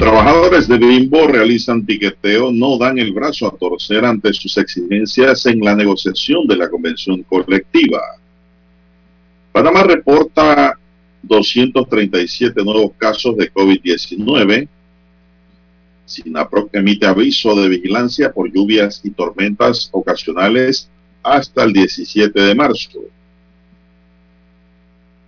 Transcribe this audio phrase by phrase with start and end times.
[0.00, 5.60] Trabajadores de Bimbo realizan tiqueteo, no dan el brazo a torcer ante sus exigencias en
[5.60, 8.00] la negociación de la convención colectiva.
[9.52, 10.78] Panamá reporta
[11.22, 14.68] 237 nuevos casos de COVID-19.
[16.06, 20.88] Sinaproc emite aviso de vigilancia por lluvias y tormentas ocasionales
[21.22, 23.00] hasta el 17 de marzo.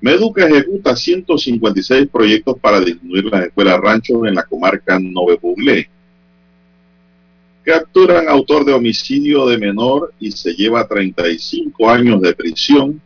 [0.03, 5.89] Meduca ejecuta 156 proyectos para disminuir las escuelas ranchos en la comarca Nove.
[7.63, 13.01] Capturan autor de homicidio de menor y se lleva 35 años de prisión.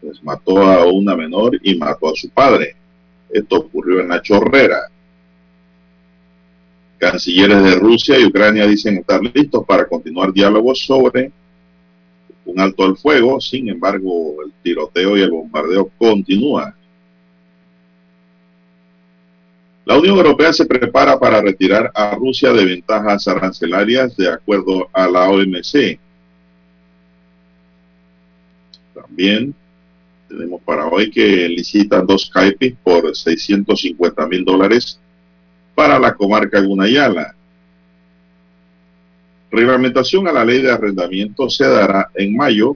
[0.00, 2.76] Pues mató a una menor y mató a su padre.
[3.28, 4.82] Esto ocurrió en la Chorrera.
[6.96, 11.32] Cancilleres de Rusia y Ucrania dicen estar listos para continuar diálogos sobre
[12.44, 16.74] un alto al fuego, sin embargo, el tiroteo y el bombardeo continúa.
[19.84, 25.08] La Unión Europea se prepara para retirar a Rusia de ventajas arancelarias de acuerdo a
[25.08, 25.98] la OMC.
[28.94, 29.54] También
[30.28, 34.98] tenemos para hoy que licitan dos CAIPIs por 650 mil dólares
[35.74, 37.34] para la comarca Gunayala.
[39.52, 42.74] Reglamentación a la ley de arrendamiento se dará en mayo.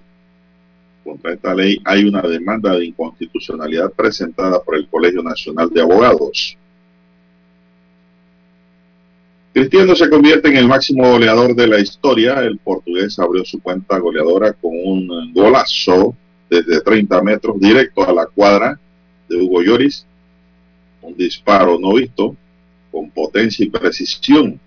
[1.02, 6.58] Contra esta ley hay una demanda de inconstitucionalidad presentada por el Colegio Nacional de Abogados.
[9.54, 12.40] Cristiano se convierte en el máximo goleador de la historia.
[12.40, 16.14] El portugués abrió su cuenta goleadora con un golazo
[16.50, 18.78] desde 30 metros directo a la cuadra
[19.30, 20.04] de Hugo Lloris.
[21.00, 22.36] Un disparo no visto
[22.92, 24.60] con potencia y precisión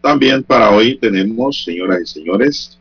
[0.00, 2.78] También para hoy tenemos, señoras y señores,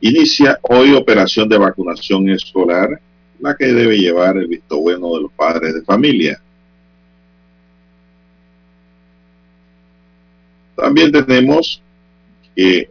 [0.00, 3.00] inicia hoy operación de vacunación escolar,
[3.40, 6.40] la que debe llevar el visto bueno de los padres de familia.
[10.76, 11.82] También tenemos
[12.54, 12.88] que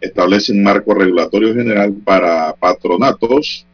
[0.00, 3.66] establece un marco regulatorio general para patronatos.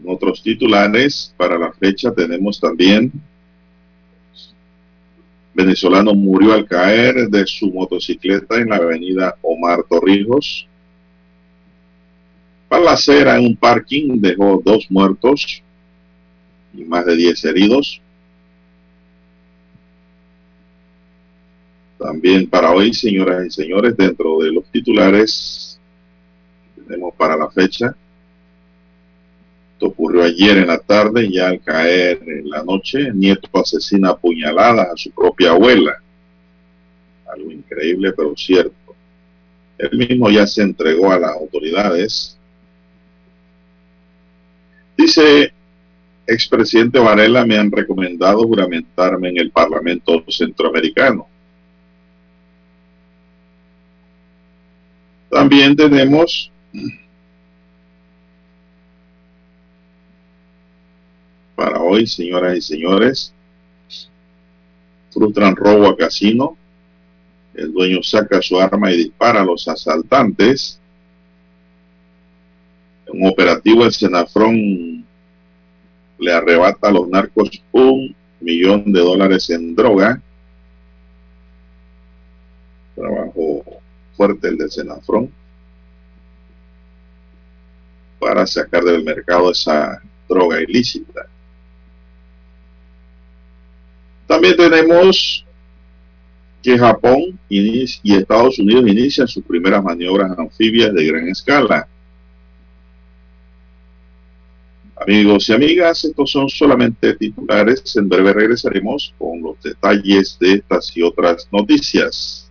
[0.00, 3.12] En otros titulares para la fecha tenemos también
[5.54, 10.66] venezolano murió al caer de su motocicleta en la avenida Omar Torrijos.
[12.68, 15.62] Balacera en un parking dejó dos muertos
[16.72, 18.00] y más de diez heridos.
[21.98, 25.78] También para hoy, señoras y señores, dentro de los titulares
[26.88, 27.94] tenemos para la fecha
[29.86, 34.88] ocurrió ayer en la tarde, ya al caer en la noche, nieto asesina a puñaladas
[34.92, 36.00] a su propia abuela.
[37.26, 38.94] Algo increíble, pero cierto.
[39.78, 42.38] Él mismo ya se entregó a las autoridades.
[44.96, 45.52] Dice
[46.26, 51.26] expresidente Varela, me han recomendado juramentarme en el Parlamento Centroamericano.
[55.30, 56.52] También tenemos
[61.62, 63.32] para hoy, señoras y señores.
[65.12, 66.56] Frustran robo a casino.
[67.54, 70.80] El dueño saca su arma y dispara a los asaltantes.
[73.06, 75.06] Un operativo, el Senafrón
[76.18, 80.20] le arrebata a los narcos un millón de dólares en droga.
[82.96, 83.62] Trabajo
[84.16, 85.30] fuerte el de Senafrón
[88.18, 91.28] para sacar del mercado esa droga ilícita.
[94.32, 95.44] También tenemos
[96.62, 97.84] que Japón y
[98.14, 101.86] Estados Unidos inician sus primeras maniobras anfibias de gran escala.
[104.96, 107.94] Amigos y amigas, estos son solamente titulares.
[107.94, 112.50] En breve regresaremos con los detalles de estas y otras noticias.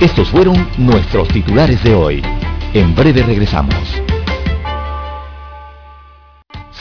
[0.00, 2.22] Estos fueron nuestros titulares de hoy.
[2.74, 3.84] En breve regresamos.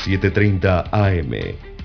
[0.04, 1.69] 7.30 AM.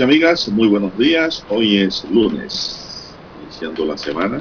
[0.00, 1.44] y amigas, muy buenos días.
[1.48, 4.40] Hoy es lunes, iniciando la semana,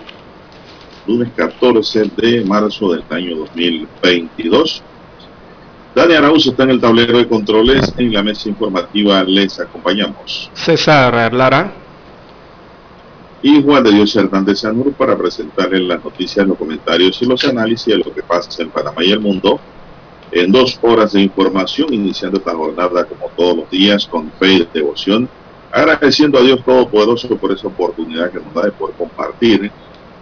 [1.08, 4.84] lunes 14 de marzo del año 2022.
[5.96, 10.52] Dani Arauz está en el tablero de controles, en la mesa informativa les acompañamos.
[10.54, 11.74] César Lara.
[13.42, 17.86] Y Juan de Dios Hernández Sanur para presentarles las noticias, los comentarios y los análisis
[17.86, 19.60] de lo que pasa en Panamá y el mundo
[20.32, 24.68] en dos horas de información, iniciando esta jornada como todos los días con fe y
[24.74, 25.30] devoción,
[25.72, 29.72] agradeciendo a Dios Todopoderoso por esa oportunidad que nos da de poder compartir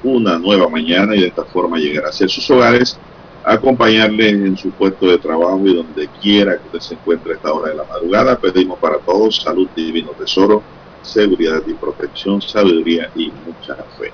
[0.04, 3.00] una nueva mañana y de esta forma llegar hacia sus hogares,
[3.44, 7.54] acompañarles en su puesto de trabajo y donde quiera que usted se encuentre a esta
[7.54, 8.40] hora de la madrugada.
[8.40, 10.64] Pedimos para todos salud, divino tesoro,
[11.02, 14.12] seguridad y protección, sabiduría y mucha fe.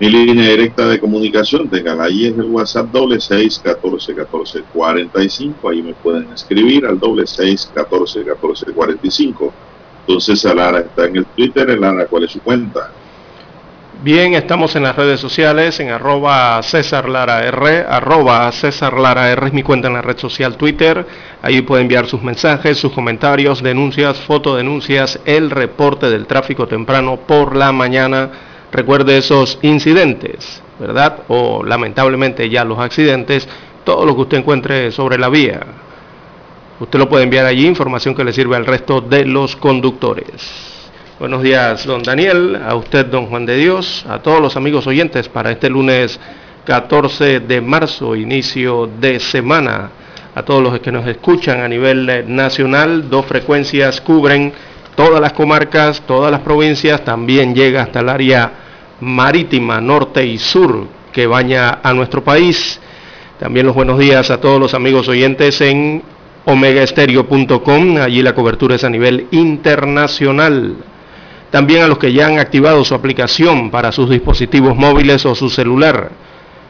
[0.00, 5.22] Mi línea directa de comunicación, tengan ahí es el WhatsApp doble seis catorce catorce cuarenta
[5.22, 5.68] y cinco.
[5.68, 9.52] Ahí me pueden escribir al doble seis catorce catorce cuarenta y cinco.
[10.08, 11.78] Entonces, Lara está en el Twitter.
[11.78, 12.90] Lara, ¿cuál es su cuenta?
[14.02, 19.48] Bien, estamos en las redes sociales, en arroba César Lara R, arroba César Lara R
[19.48, 21.04] es mi cuenta en la red social Twitter.
[21.42, 27.54] Ahí puede enviar sus mensajes, sus comentarios, denuncias, fotodenuncias, el reporte del tráfico temprano por
[27.56, 28.30] la mañana
[28.70, 31.20] Recuerde esos incidentes, ¿verdad?
[31.28, 33.48] O lamentablemente ya los accidentes,
[33.84, 35.60] todo lo que usted encuentre sobre la vía.
[36.80, 40.30] Usted lo puede enviar allí, información que le sirve al resto de los conductores.
[41.18, 45.28] Buenos días, don Daniel, a usted, don Juan de Dios, a todos los amigos oyentes
[45.28, 46.20] para este lunes
[46.64, 49.90] 14 de marzo, inicio de semana.
[50.36, 54.52] A todos los que nos escuchan a nivel nacional, dos frecuencias cubren
[54.94, 58.52] todas las comarcas, todas las provincias, también llega hasta el área
[59.00, 62.80] marítima norte y sur que baña a nuestro país.
[63.40, 66.04] También los buenos días a todos los amigos oyentes en
[66.48, 70.76] omegaestereo.com, allí la cobertura es a nivel internacional.
[71.50, 75.50] También a los que ya han activado su aplicación para sus dispositivos móviles o su
[75.50, 76.10] celular.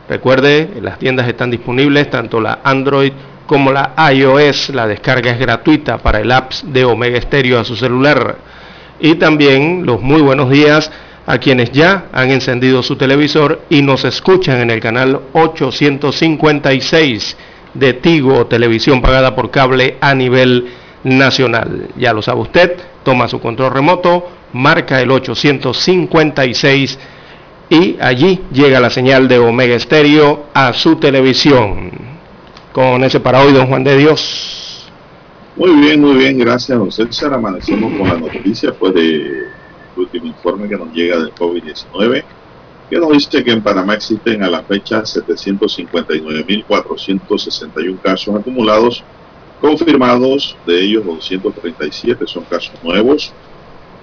[0.08, 3.12] Recuerde, las tiendas están disponibles, tanto la Android
[3.46, 4.70] como la iOS.
[4.70, 8.36] La descarga es gratuita para el apps de Omega Stereo a su celular.
[8.98, 10.90] Y también los muy buenos días
[11.24, 17.36] a quienes ya han encendido su televisor y nos escuchan en el canal 856
[17.78, 20.68] de Tigo, televisión pagada por cable a nivel
[21.04, 21.88] nacional.
[21.96, 26.98] Ya lo sabe usted, toma su control remoto, marca el 856
[27.70, 31.90] y allí llega la señal de Omega Stereo a su televisión
[32.72, 34.88] con ese para hoy, don Juan de Dios.
[35.56, 37.34] Muy bien, muy bien, gracias, don César.
[37.34, 39.48] Amanecemos con la noticia pues de
[39.96, 42.22] último informe que nos llega del COVID-19,
[42.88, 49.04] que nos dice que en Panamá existen a la fecha 759.461 casos acumulados,
[49.60, 53.30] confirmados, de ellos 237 son casos nuevos.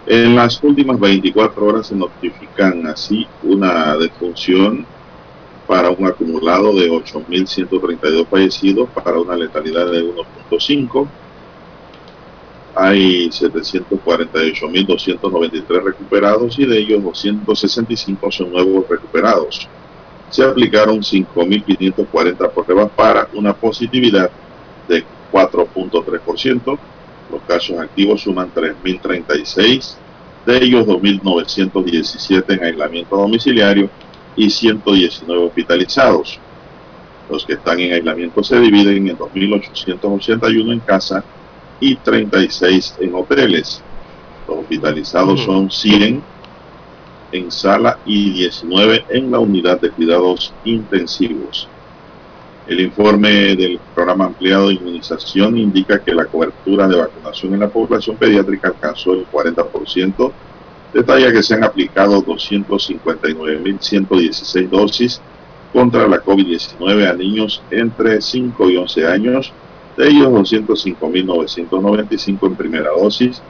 [0.06, 4.86] En las últimas 24 horas se notifican así una defunción
[5.66, 11.10] para un acumulado de 8.132 fallecidos, para una letalidad de 1.5.
[12.76, 19.70] Hay 748.293 recuperados y de ellos 265 son nuevos recuperados.
[20.30, 24.30] Se aplicaron 5.540 pruebas para una positividad
[24.90, 26.78] de 4.3%.
[27.32, 29.96] Los casos activos suman 3.036
[30.46, 33.90] de ellos 2.917 en aislamiento domiciliario
[34.36, 36.38] y 119 hospitalizados.
[37.30, 41.24] Los que están en aislamiento se dividen en 2.881 en casa
[41.80, 43.82] y 36 en hoteles.
[44.48, 46.22] Los hospitalizados son 100
[47.32, 51.68] en sala y 19 en la unidad de cuidados intensivos.
[52.68, 57.70] El informe del programa ampliado de inmunización indica que la cobertura de vacunación en la
[57.70, 60.32] población pediátrica alcanzó el 40%,
[60.92, 65.22] detalla que se han aplicado 259.116 dosis
[65.72, 69.54] contra la COVID-19 a niños entre 5 y 11 años,
[69.98, 73.42] de ellos 205.995 en primera dosis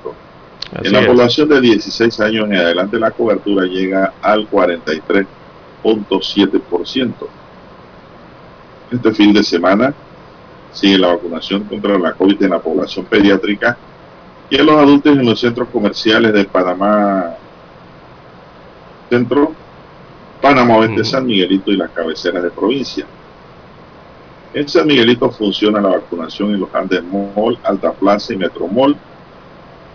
[0.82, 7.14] En la población de 16 años en adelante la cobertura llega al 43.7%.
[8.90, 9.94] Este fin de semana
[10.73, 13.78] sigue la vacunación contra la COVID en la población pediátrica
[14.50, 17.37] y en los adultos en los centros comerciales de Panamá
[19.08, 19.54] Centro,
[20.42, 23.06] Panamá Oeste, San Miguelito y las cabeceras de provincia.
[24.54, 28.96] En San Miguelito funciona la vacunación en los Andes Mall, Alta Plaza y Metro Mall.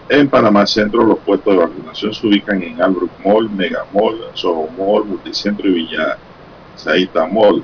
[0.09, 4.67] En Panamá Centro los puestos de vacunación se ubican en Albrook Mall, Mega Mall, Soho
[4.77, 6.17] Mall, Multicentro y Villa
[6.75, 7.63] Saita Mall.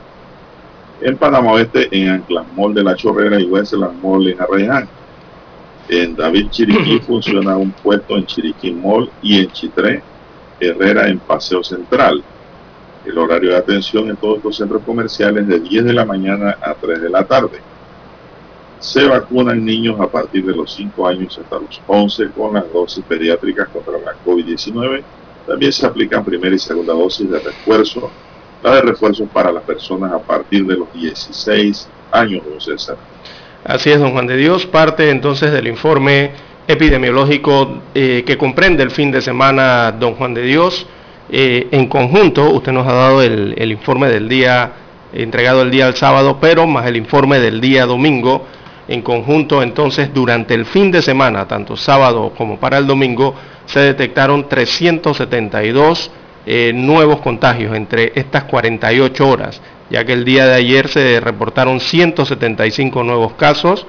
[1.02, 4.90] En Panamá Oeste en Anclas Mall de la Chorrera y Westland Mall en Arreján.
[5.90, 10.02] En David Chiriquí funciona un puesto en Chiriquí Mall y en Chitré
[10.58, 12.25] Herrera en Paseo Central.
[13.06, 16.74] El horario de atención en todos los centros comerciales de 10 de la mañana a
[16.74, 17.60] 3 de la tarde.
[18.80, 23.04] Se vacunan niños a partir de los 5 años hasta los 11 con las dosis
[23.06, 25.02] pediátricas contra la COVID-19.
[25.48, 28.10] También se aplican primera y segunda dosis de refuerzo,
[28.64, 32.98] la de refuerzo para las personas a partir de los 16 años, don César.
[33.64, 34.66] Así es, don Juan de Dios.
[34.66, 36.32] Parte entonces del informe
[36.68, 40.88] epidemiológico eh, que comprende el fin de semana, don Juan de Dios.
[41.29, 44.72] Eh, en conjunto, usted nos ha dado el, informe del día,
[45.13, 48.46] entregado el día del sábado, pero más el informe del día domingo.
[48.88, 53.34] En conjunto, entonces, durante el fin de semana, tanto sábado como para el domingo,
[53.65, 56.12] se detectaron 372
[56.46, 61.79] eh, nuevos contagios entre estas 48 horas ya que el día de ayer se reportaron
[61.79, 63.86] 175 nuevos casos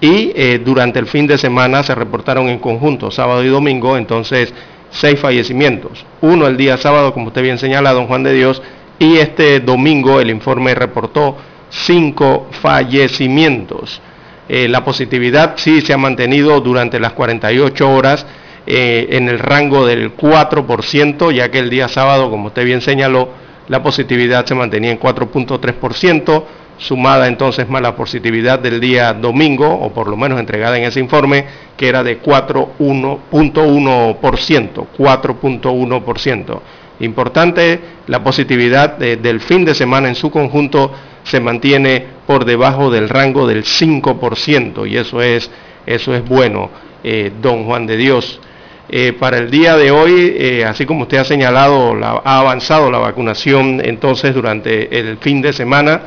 [0.00, 4.54] y eh, durante el fin de semana se reportaron en conjunto, sábado y domingo, entonces
[4.94, 6.06] seis fallecimientos.
[6.20, 8.62] Uno el día sábado, como usted bien señala, don Juan de Dios,
[8.98, 11.36] y este domingo el informe reportó
[11.68, 14.00] cinco fallecimientos.
[14.48, 18.26] Eh, la positividad sí se ha mantenido durante las 48 horas
[18.66, 23.30] eh, en el rango del 4%, ya que el día sábado, como usted bien señaló,
[23.68, 26.44] la positividad se mantenía en 4.3%,
[26.78, 31.00] sumada entonces más la positividad del día domingo, o por lo menos entregada en ese
[31.00, 31.44] informe,
[31.76, 36.60] que era de 4.1%, 4.1%.
[37.00, 40.92] Importante, la positividad del fin de semana en su conjunto
[41.24, 45.50] se mantiene por debajo del rango del 5%, y eso es,
[45.86, 46.70] eso es bueno,
[47.02, 48.40] eh, don Juan de Dios.
[48.88, 52.98] Eh, para el día de hoy, eh, así como usted ha señalado, ha avanzado la
[52.98, 56.02] vacunación entonces durante el fin de semana.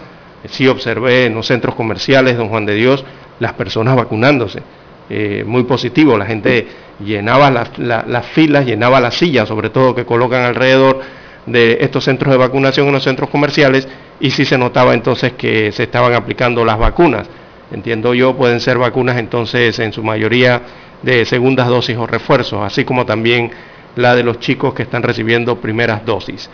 [0.46, 3.04] Sí observé en los centros comerciales, don Juan de Dios,
[3.40, 4.62] las personas vacunándose.
[5.10, 6.68] Eh, muy positivo, la gente
[7.00, 11.00] llenaba las filas, llenaba las sillas, sobre todo que colocan alrededor
[11.46, 13.88] de estos centros de vacunación en los centros comerciales
[14.20, 17.28] y sí se notaba entonces que se estaban aplicando las vacunas.
[17.72, 20.62] Entiendo yo, pueden ser vacunas entonces en su mayoría
[21.04, 23.52] de segundas dosis o refuerzos, así como también
[23.96, 26.50] la de los chicos que están recibiendo primeras dosis.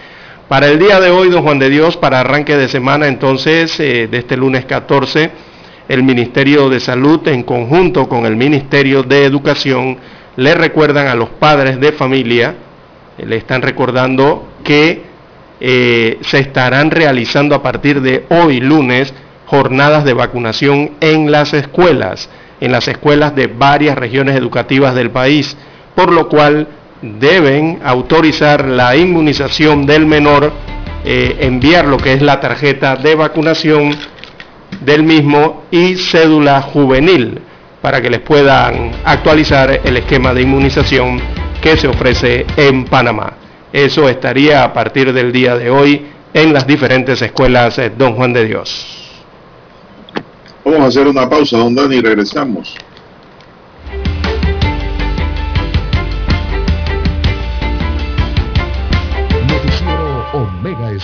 [0.50, 4.10] Para el día de hoy, don Juan de Dios, para arranque de semana, entonces, eh,
[4.12, 5.32] de este lunes 14,
[5.88, 9.98] el Ministerio de Salud, en conjunto con el Ministerio de Educación,
[10.36, 12.56] le recuerdan a los padres de familia,
[13.18, 15.04] eh, le están recordando que
[15.62, 19.14] eh, se estarán realizando a partir de hoy lunes
[19.46, 25.56] jornadas de vacunación en las escuelas, en las escuelas de varias regiones educativas del país,
[25.96, 26.68] por lo cual
[27.04, 30.54] deben autorizar la inmunización del menor,
[31.04, 33.96] eh, enviar lo que es la tarjeta de vacunación
[34.82, 37.40] del mismo y cédula juvenil
[37.82, 41.20] para que les puedan actualizar el esquema de inmunización
[41.62, 43.34] que se ofrece en Panamá.
[43.74, 48.46] Eso estaría a partir del día de hoy en las diferentes escuelas Don Juan de
[48.46, 49.12] Dios.
[50.64, 52.76] Vamos a hacer una pausa, don Dani, y regresamos.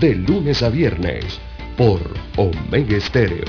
[0.00, 1.40] De lunes a viernes,
[1.76, 2.00] por
[2.36, 3.44] Omega Estéreo.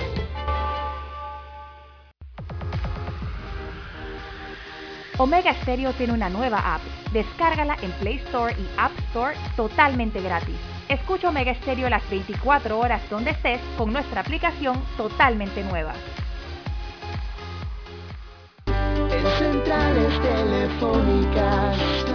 [5.18, 6.82] Omega Stereo tiene una nueva app.
[7.12, 10.56] Descárgala en Play Store y App Store totalmente gratis.
[10.88, 15.94] Escucha Omega Stereo las 24 horas donde estés con nuestra aplicación totalmente nueva.
[19.40, 22.15] centrales telefónicas.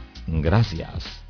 [0.27, 1.20] Gracias.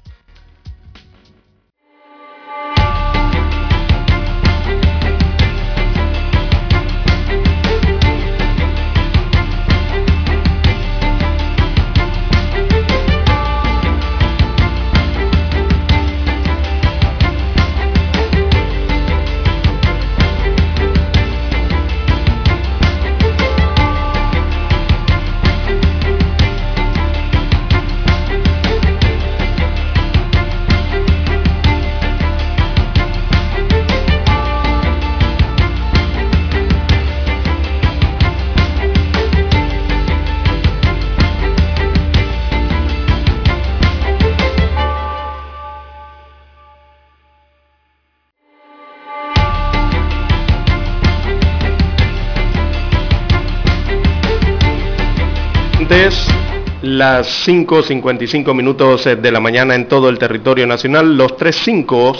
[56.97, 61.15] Las 5.55 minutos eh, de la mañana en todo el territorio nacional.
[61.15, 62.13] Los tres 5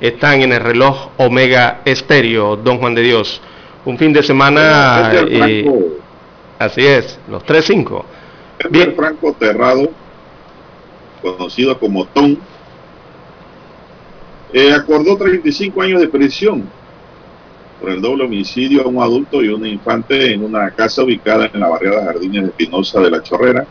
[0.00, 3.40] están en el reloj Omega Estéreo, Don Juan de Dios.
[3.84, 5.10] Un fin de semana...
[5.12, 5.70] Eh,
[6.58, 8.04] así es, los tres 5
[8.70, 8.94] Bien.
[8.94, 9.90] Franco Terrado,
[11.20, 12.36] conocido como Tom,
[14.52, 16.64] eh, acordó 35 años de prisión
[17.80, 21.60] por el doble homicidio a un adulto y una infante en una casa ubicada en
[21.60, 23.66] la barriada Jardines de Pinoza de la Chorrera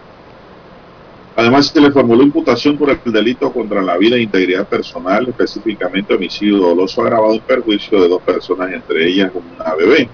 [1.36, 6.13] Además, se le formuló imputación por el delito contra la vida e integridad personal, específicamente
[6.13, 10.08] homicidio doloso agravado en perjuicio de dos personas, entre ellas una bebé.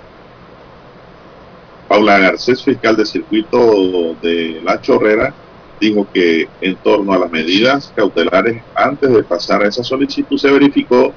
[1.89, 5.33] Paula Garcés, fiscal de circuito de La Chorrera,
[5.79, 10.51] dijo que en torno a las medidas cautelares antes de pasar a esa solicitud se
[10.51, 11.13] verificó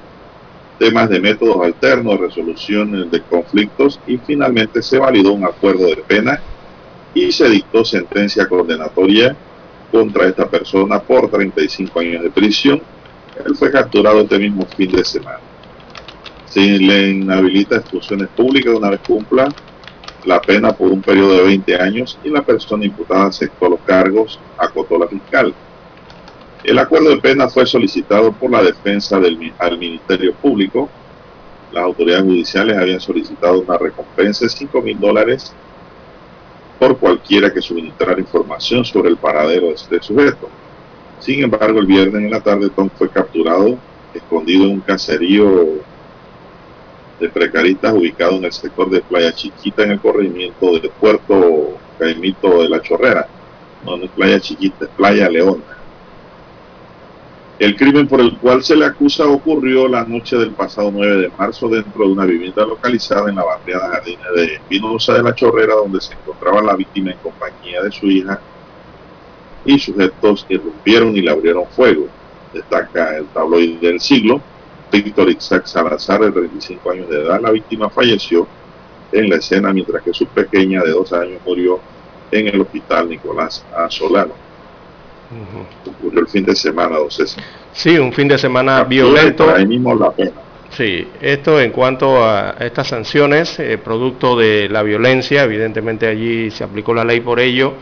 [0.79, 6.41] temas de métodos alternos, resolución de conflictos y finalmente se validó un acuerdo de pena
[7.13, 9.35] y se dictó sentencia condenatoria
[9.93, 12.81] contra esta persona por 35 años de prisión.
[13.45, 15.39] Él fue capturado este mismo fin de semana.
[16.45, 19.47] Se le inhabilita expulsiones públicas una vez cumpla
[20.25, 24.39] la pena por un periodo de 20 años y la persona imputada aceptó los cargos,
[24.57, 25.53] acotó la fiscal.
[26.63, 30.89] El acuerdo de pena fue solicitado por la defensa del, al Ministerio Público.
[31.71, 35.53] Las autoridades judiciales habían solicitado una recompensa de 5 mil dólares
[36.79, 40.49] por cualquiera que suministrara información sobre el paradero de este sujeto.
[41.19, 43.77] Sin embargo, el viernes en la tarde Tom fue capturado,
[44.13, 45.83] escondido en un caserío
[47.19, 52.61] de precaristas ubicado en el sector de Playa Chiquita en el corregimiento del puerto Caimito
[52.61, 53.27] de la Chorrera.
[53.85, 55.82] No, no es Playa Chiquita, es Playa Leona.
[57.59, 61.29] El crimen por el cual se le acusa ocurrió la noche del pasado 9 de
[61.37, 65.75] marzo dentro de una vivienda localizada en la barriada Jardines de Espinosa de la Chorrera,
[65.75, 68.41] donde se encontraba la víctima en compañía de su hija
[69.65, 72.07] y sujetos irrumpieron y le abrieron fuego.
[72.51, 74.41] Destaca el tabloide del siglo.
[74.91, 78.47] Víctor Isaac Salazar, de 35 años de edad, la víctima falleció
[79.11, 81.79] en la escena mientras que su pequeña de dos años murió
[82.31, 83.89] en el hospital Nicolás A.
[83.89, 84.33] Solano
[85.87, 87.43] ocurrió el fin de semana, don César.
[87.71, 89.49] Sí, un fin de semana violento.
[89.49, 90.31] Ahí mismo la pena.
[90.69, 96.63] Sí, esto en cuanto a estas sanciones, eh, producto de la violencia, evidentemente allí se
[96.63, 97.73] aplicó la ley por ello.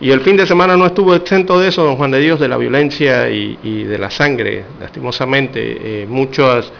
[0.00, 2.48] Y el fin de semana no estuvo exento de eso, don Juan de Dios, de
[2.48, 4.64] la violencia y, de la sangre.
[4.80, 6.72] Lastimosamente, eh, muchos,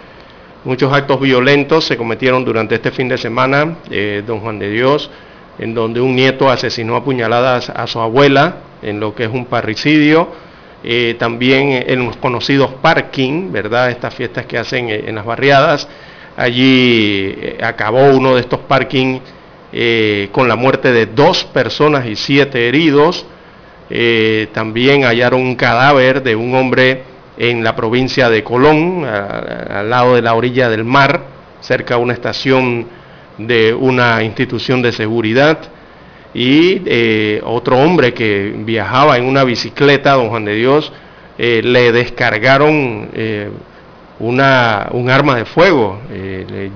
[0.64, 5.10] muchos actos violentos se cometieron durante este fin de semana, eh, don Juan de Dios,
[5.58, 9.46] en donde un nieto asesinó a puñaladas a su abuela, en lo que es un
[9.46, 10.28] parricidio,
[10.84, 13.90] eh, también en los conocidos parking, ¿verdad?
[13.90, 15.88] Estas fiestas que hacen en las barriadas.
[16.36, 19.20] Allí eh, acabó uno de estos parking
[19.72, 23.24] eh, con la muerte de dos personas y siete heridos.
[24.52, 27.02] también hallaron un cadáver de un hombre
[27.36, 31.20] en la provincia de Colón, al lado de la orilla del mar,
[31.60, 32.86] cerca de una estación
[33.38, 35.58] de una institución de seguridad
[36.34, 40.92] y eh, otro hombre que viajaba en una bicicleta, don Juan de Dios,
[41.38, 43.50] eh, le descargaron eh,
[44.18, 46.00] una, un arma de fuego,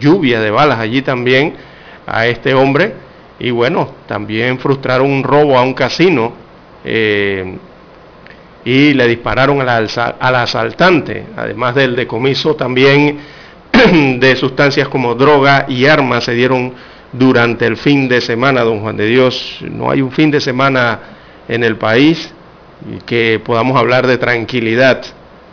[0.00, 1.54] lluvia de balas allí también
[2.06, 2.94] a este hombre.
[3.38, 6.32] Y bueno, también frustraron un robo a un casino
[8.64, 13.20] y le dispararon al asaltante, además del decomiso también
[14.18, 16.72] de sustancias como droga y armas se dieron
[17.18, 19.58] durante el fin de semana, don Juan de Dios.
[19.70, 21.00] No hay un fin de semana
[21.48, 22.32] en el país
[23.04, 25.02] que podamos hablar de tranquilidad,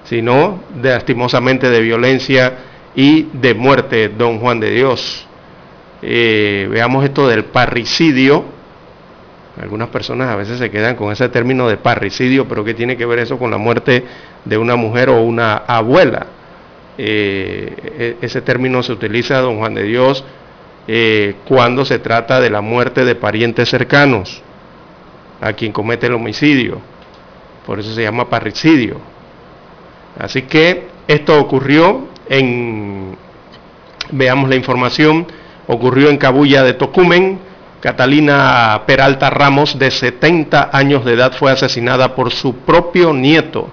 [0.06, 2.58] sino de, lastimosamente de violencia
[2.96, 5.26] y de muerte, don Juan de Dios.
[6.02, 8.44] Eh, veamos esto del parricidio.
[9.62, 13.06] Algunas personas a veces se quedan con ese término de parricidio, pero ¿qué tiene que
[13.06, 14.04] ver eso con la muerte
[14.44, 16.26] de una mujer o una abuela?
[16.98, 20.26] Eh, e-, ese término se utiliza, don Juan de Dios,
[20.88, 24.42] eh, cuando se trata de la muerte de parientes cercanos
[25.42, 26.80] a quien comete el homicidio.
[27.66, 28.98] Por eso se llama parricidio.
[30.20, 33.16] Así que esto ocurrió en,
[34.12, 35.26] veamos la información,
[35.68, 37.40] ocurrió en Cabulla de Tocumen.
[37.82, 43.70] Catalina Peralta Ramos, de 70 años de edad, fue asesinada por su propio nieto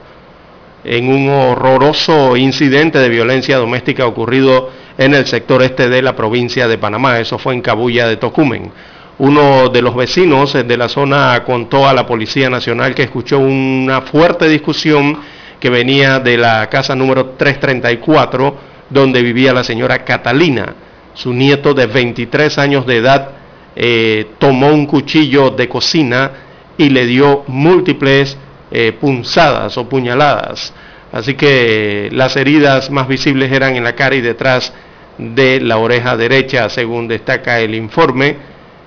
[0.85, 6.69] en un horroroso incidente de violencia doméstica ocurrido en el sector este de la provincia
[6.69, 7.19] de Panamá.
[7.21, 8.71] Eso fue en Cabulla de Tocumen.
[9.19, 14.01] Uno de los vecinos de la zona contó a la Policía Nacional que escuchó una
[14.03, 15.19] fuerte discusión
[15.61, 18.57] que venía de la casa número 334,
[18.88, 20.75] donde vivía la señora Catalina.
[21.12, 23.31] Su nieto de 23 años de edad
[23.77, 26.31] eh, tomó un cuchillo de cocina
[26.79, 28.38] y le dio múltiples
[28.71, 30.73] eh, punzadas o puñaladas.
[31.13, 34.73] Así que las heridas más visibles eran en la cara y detrás
[35.19, 38.37] de la oreja derecha, según destaca el informe.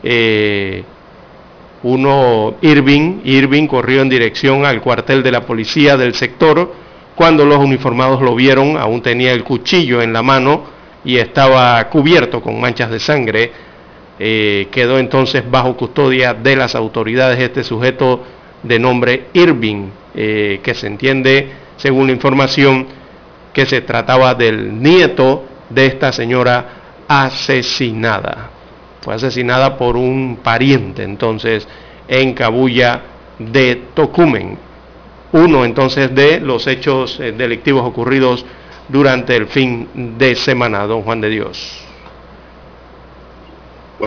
[0.01, 0.83] Eh,
[1.83, 6.73] uno, Irving, Irving corrió en dirección al cuartel de la policía del sector.
[7.15, 10.63] Cuando los uniformados lo vieron, aún tenía el cuchillo en la mano
[11.03, 13.51] y estaba cubierto con manchas de sangre.
[14.17, 18.23] Eh, quedó entonces bajo custodia de las autoridades este sujeto
[18.63, 22.87] de nombre Irving, eh, que se entiende, según la información,
[23.53, 28.49] que se trataba del nieto de esta señora asesinada.
[29.01, 31.67] Fue asesinada por un pariente entonces
[32.07, 33.01] en Cabulla
[33.37, 34.57] de Tocumen.
[35.33, 38.45] Uno entonces de los hechos eh, delictivos ocurridos
[38.87, 41.92] durante el fin de semana, don Juan de Dios.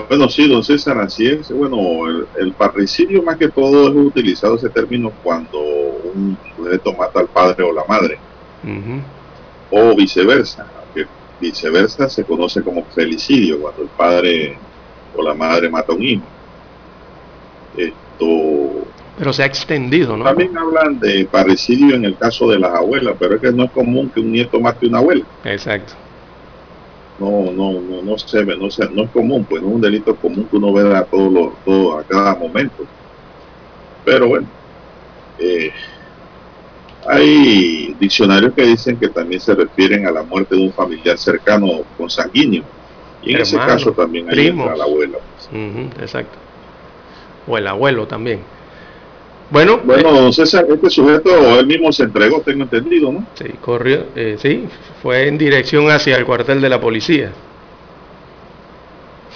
[0.08, 1.50] Bueno, sí, don César, así es.
[1.50, 2.06] Bueno,
[2.38, 7.64] el, parricidio más que todo es utilizado ese término cuando un sujeto mata al padre
[7.64, 8.18] o la madre.
[9.70, 10.66] O viceversa
[11.40, 14.56] viceversa se conoce como felicidio, cuando el padre
[15.14, 16.24] o la madre mata a un hijo.
[17.76, 18.86] Esto,
[19.18, 20.24] Pero se ha extendido, ¿no?
[20.24, 23.70] También hablan de parricidio en el caso de las abuelas, pero es que no es
[23.70, 25.24] común que un nieto mate a una abuela.
[25.44, 25.94] Exacto.
[27.18, 29.80] No, no, no, no se ve, no, se, no es común, pues no es un
[29.80, 32.84] delito común que uno vea a todos todo, a cada momento.
[34.04, 34.46] Pero bueno,
[35.38, 35.72] eh,
[37.08, 41.82] hay diccionarios que dicen que también se refieren a la muerte de un familiar cercano
[41.96, 42.64] consanguíneo.
[43.22, 45.18] Y en ese caso también hay la abuela.
[46.00, 46.38] exacto.
[47.48, 48.40] O el abuelo también.
[49.48, 53.24] Bueno, bueno, eh, César, este sujeto él mismo se entregó, tengo entendido, ¿no?
[53.34, 54.66] Sí, corrió, eh, sí,
[55.02, 57.32] fue en dirección hacia el cuartel de la policía.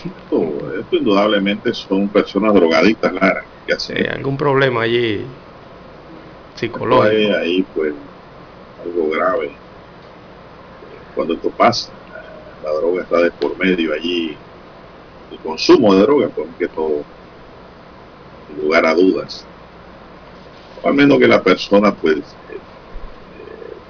[0.04, 4.10] Esto, indudablemente son personas drogadictas, Lara, que hacen.
[4.10, 5.24] algún problema allí
[6.56, 7.36] psicológico.
[7.36, 7.94] ahí, pues,
[8.84, 9.52] algo grave.
[11.14, 11.92] Cuando esto pasa,
[12.64, 14.36] la droga está de por medio allí,
[15.30, 17.04] el consumo de droga, porque todo,
[18.48, 19.46] sin lugar a dudas
[20.84, 22.58] al menos que la persona pues eh,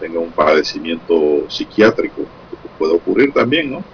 [0.00, 3.84] tenga un padecimiento psiquiátrico, que puede ocurrir también, ¿no?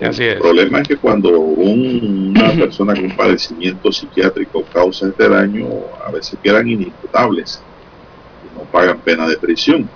[0.00, 5.66] el problema es que cuando una persona con padecimiento psiquiátrico causa este daño,
[6.04, 7.62] a veces quedan inimputables
[8.44, 9.88] y no pagan pena de prisión.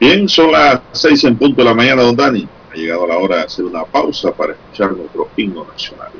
[0.00, 2.46] Bien, son las seis en punto de la mañana, don Dani.
[2.72, 6.10] Ha llegado la hora de hacer una pausa para escuchar nuestro himno nacional.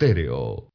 [0.00, 0.69] Estéreo.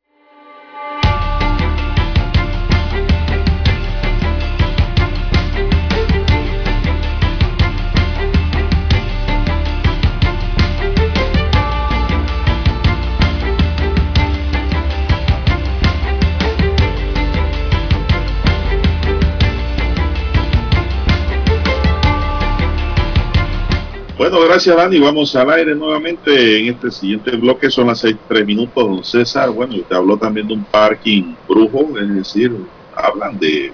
[24.55, 24.99] Gracias Dani.
[24.99, 27.69] Vamos al aire nuevamente en este siguiente bloque.
[27.69, 29.49] Son las seis, tres minutos, don César.
[29.49, 32.55] Bueno, usted habló también de un parking brujo, es decir,
[32.95, 33.73] hablan de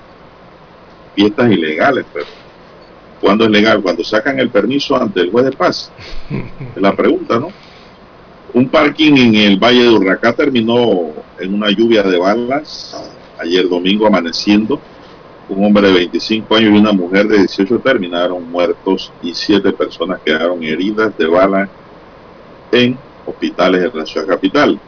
[1.13, 2.25] fiestas ilegales, pero
[3.19, 3.79] ¿cuándo es legal?
[3.83, 5.91] Cuando sacan el permiso ante el juez de paz.
[6.75, 7.49] Es la pregunta, ¿no?
[8.55, 12.95] Un parking en el Valle de Urracá terminó en una lluvia de balas
[13.37, 14.81] ayer domingo amaneciendo
[15.51, 20.21] un hombre de 25 años y una mujer de 18 terminaron muertos y siete personas
[20.23, 21.69] quedaron heridas de bala
[22.71, 24.79] en hospitales de la ciudad capital.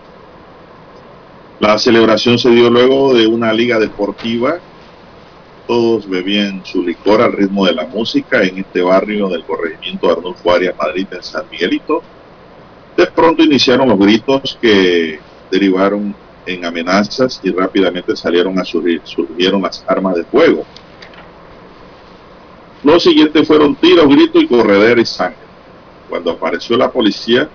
[1.60, 4.58] La celebración se dio luego de una liga deportiva.
[5.68, 10.14] Todos bebían su licor al ritmo de la música en este barrio del corregimiento de
[10.14, 12.02] Arnulfo Arias Madrid en San Miguelito.
[12.98, 15.20] De pronto iniciaron los gritos que
[15.52, 16.16] derivaron
[16.46, 20.66] en amenazas y rápidamente salieron a surgir, surgieron las armas de fuego.
[22.84, 25.38] Lo siguiente fueron tiros, gritos y corredera y sangre.
[26.10, 27.50] Cuando apareció la policía,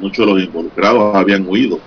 [0.00, 1.78] muchos de los involucrados habían huido.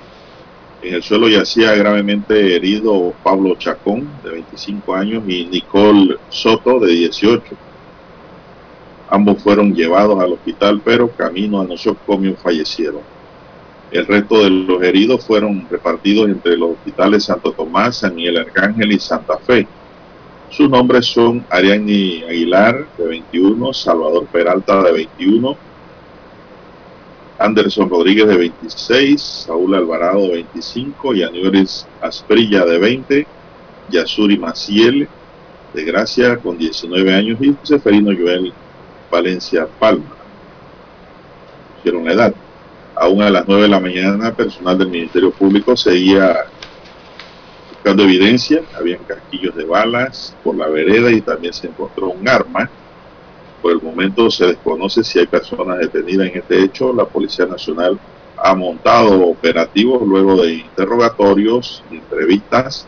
[0.82, 6.92] En el suelo yacía gravemente herido Pablo Chacón, de 25 años, y Nicole Soto, de
[6.92, 7.44] 18.
[9.10, 13.15] Ambos fueron llevados al hospital, pero camino a nosocomio fallecieron.
[13.96, 18.92] El resto de los heridos fueron repartidos entre los hospitales Santo Tomás, San Miguel Arcángel
[18.92, 19.70] y Santa Fe.
[20.50, 25.62] Sus nombres son Ariani Aguilar, de 21, Salvador Peralta, de 21,
[27.38, 33.28] Anderson Rodríguez, de 26, Saúl Alvarado, de 25, Yanueris Asprilla, de 20,
[33.88, 35.08] Yasuri Maciel,
[35.72, 38.58] de Gracia, con 19 años, y Seferino Joel
[39.10, 40.18] Valencia Palma.
[41.78, 42.45] Hicieron la edad.
[42.96, 46.46] Aún a las 9 de la mañana, personal del Ministerio Público seguía
[47.70, 48.62] buscando evidencia.
[48.74, 52.70] Habían casquillos de balas por la vereda y también se encontró un arma.
[53.62, 56.94] Por el momento se desconoce si hay personas detenidas en este hecho.
[56.94, 58.00] La Policía Nacional
[58.38, 62.88] ha montado operativos luego de interrogatorios entrevistas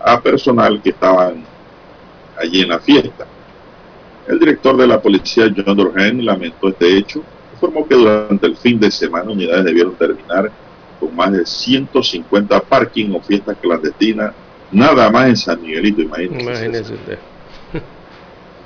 [0.00, 1.44] a personal que estaban
[2.38, 3.26] allí en la fiesta.
[4.28, 7.22] El director de la policía, John Durhan, lamentó este hecho
[7.64, 10.50] informó que durante el fin de semana unidades debieron terminar
[11.00, 14.32] con más de 150 parking o fiestas clandestinas,
[14.70, 16.94] nada más en San Miguelito, imagínense.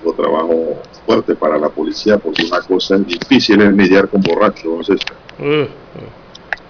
[0.05, 4.89] Un trabajo fuerte para la policía porque una cosa es difícil es mediar con borrachos.
[5.39, 5.67] Uh.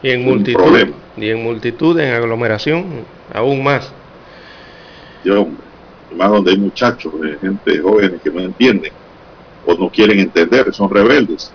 [0.03, 2.85] y en multitud, y en multitud, en aglomeración,
[3.33, 3.91] aún más.
[5.25, 5.49] Yo,
[6.14, 8.93] más donde hay muchachos, eh, gente jóvenes que no entienden
[9.67, 11.51] o no quieren entender, son rebeldes.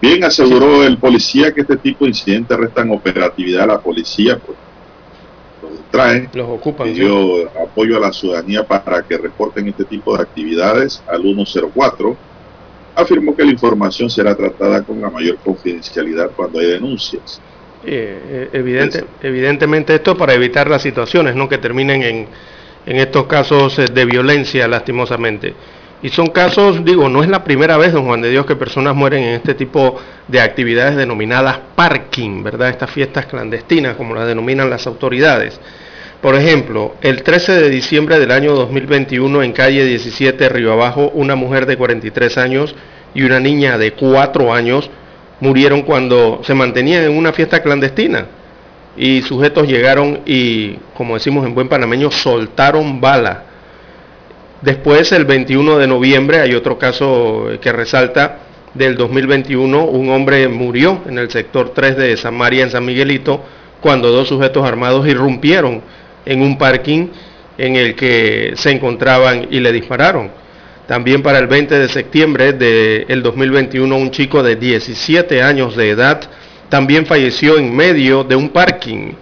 [0.00, 4.56] Bien, aseguró el policía que este tipo de incidentes restan operatividad a la policía, pues
[5.62, 6.30] los distraen.
[6.32, 6.88] Los ocupan.
[6.88, 12.16] Pidió apoyo a la ciudadanía para que reporten este tipo de actividades al 104.
[12.94, 17.40] Afirmó que la información será tratada con la mayor confidencialidad cuando hay denuncias.
[17.84, 21.48] Eh, evidente, evidentemente esto para evitar las situaciones ¿no?
[21.48, 22.26] que terminen en,
[22.84, 25.54] en estos casos de violencia lastimosamente.
[26.02, 28.94] Y son casos, digo, no es la primera vez, don Juan de Dios, que personas
[28.94, 29.96] mueren en este tipo
[30.28, 32.70] de actividades denominadas parking, ¿verdad?
[32.70, 35.60] Estas fiestas clandestinas, como las denominan las autoridades.
[36.22, 41.34] Por ejemplo, el 13 de diciembre del año 2021 en calle 17 Río Abajo, una
[41.34, 42.74] mujer de 43 años
[43.14, 44.90] y una niña de 4 años
[45.40, 48.26] murieron cuando se mantenían en una fiesta clandestina.
[48.96, 53.49] Y sujetos llegaron y, como decimos en buen panameño, soltaron bala
[54.62, 58.40] Después, el 21 de noviembre, hay otro caso que resalta
[58.74, 63.42] del 2021, un hombre murió en el sector 3 de San María, en San Miguelito,
[63.80, 65.80] cuando dos sujetos armados irrumpieron
[66.26, 67.08] en un parking
[67.56, 70.30] en el que se encontraban y le dispararon.
[70.86, 76.20] También para el 20 de septiembre del 2021, un chico de 17 años de edad
[76.68, 79.12] también falleció en medio de un parking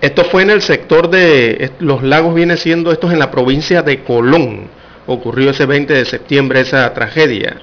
[0.00, 3.82] esto fue en el sector de los lagos, viene siendo, esto es en la provincia
[3.82, 4.68] de Colón.
[5.06, 7.56] Ocurrió ese 20 de septiembre esa tragedia.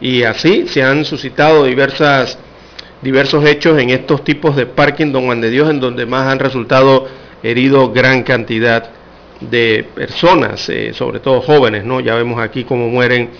[0.00, 5.48] Y así se han suscitado diversos hechos en estos tipos de parking, don Juan de
[5.48, 7.06] Dios, en donde más han resultado
[7.42, 8.90] heridos gran cantidad
[9.40, 12.00] de personas, eh, sobre todo jóvenes, ¿no?
[12.00, 13.30] Ya vemos aquí cómo mueren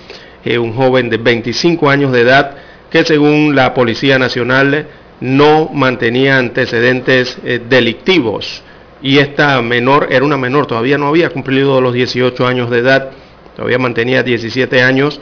[0.44, 2.56] eh, un joven de 25 años de edad
[2.90, 4.86] que según la Policía Nacional
[5.22, 8.64] no mantenía antecedentes eh, delictivos
[9.00, 13.10] y esta menor era una menor, todavía no había cumplido los 18 años de edad,
[13.54, 15.20] todavía mantenía 17 años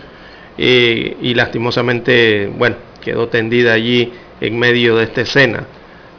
[0.57, 5.67] eh, y lastimosamente, bueno, quedó tendida allí en medio de esta escena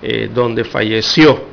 [0.04, 1.50] eh, donde falleció.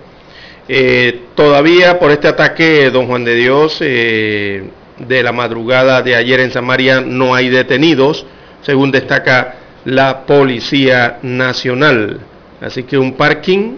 [1.34, 7.00] todavía por este ataque, don Juan de Dios, de la madrugada de ayer en Samaria
[7.00, 8.26] no hay detenidos,
[8.60, 9.54] según destaca
[9.88, 12.20] la Policía Nacional.
[12.60, 13.76] Así que un parking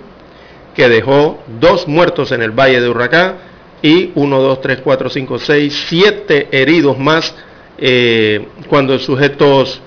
[0.74, 3.36] que dejó dos muertos en el Valle de Huracán
[3.80, 7.34] y 1, 2, 3, 4, 5, 6, 7 heridos más
[7.78, 9.80] eh, cuando sujetos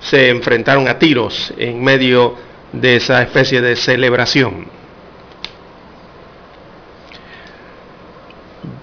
[0.00, 2.34] se enfrentaron a tiros en medio
[2.72, 4.66] de esa especie de celebración.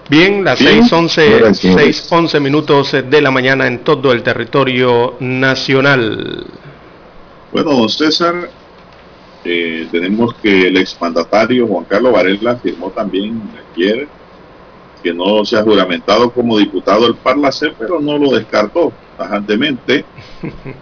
[0.08, 6.46] Bien, las 6.11 11 minutos de la mañana en todo el territorio nacional.
[7.54, 8.50] Bueno, don César,
[9.44, 13.40] eh, tenemos que el exmandatario Juan Carlos Varela firmó también
[13.72, 14.08] ayer
[15.00, 20.04] que no se ha juramentado como diputado del Parlacén, pero no lo descartó tajantemente,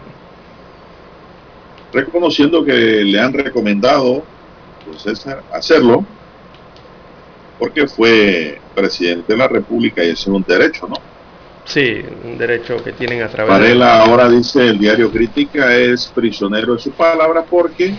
[1.92, 4.22] reconociendo que le han recomendado
[4.96, 6.06] César, hacerlo,
[7.58, 11.11] porque fue presidente de la República y ese es un derecho, ¿no?
[11.64, 16.74] Sí, un derecho que tienen a través Varela ahora dice el diario Crítica es prisionero
[16.74, 17.94] de su palabra porque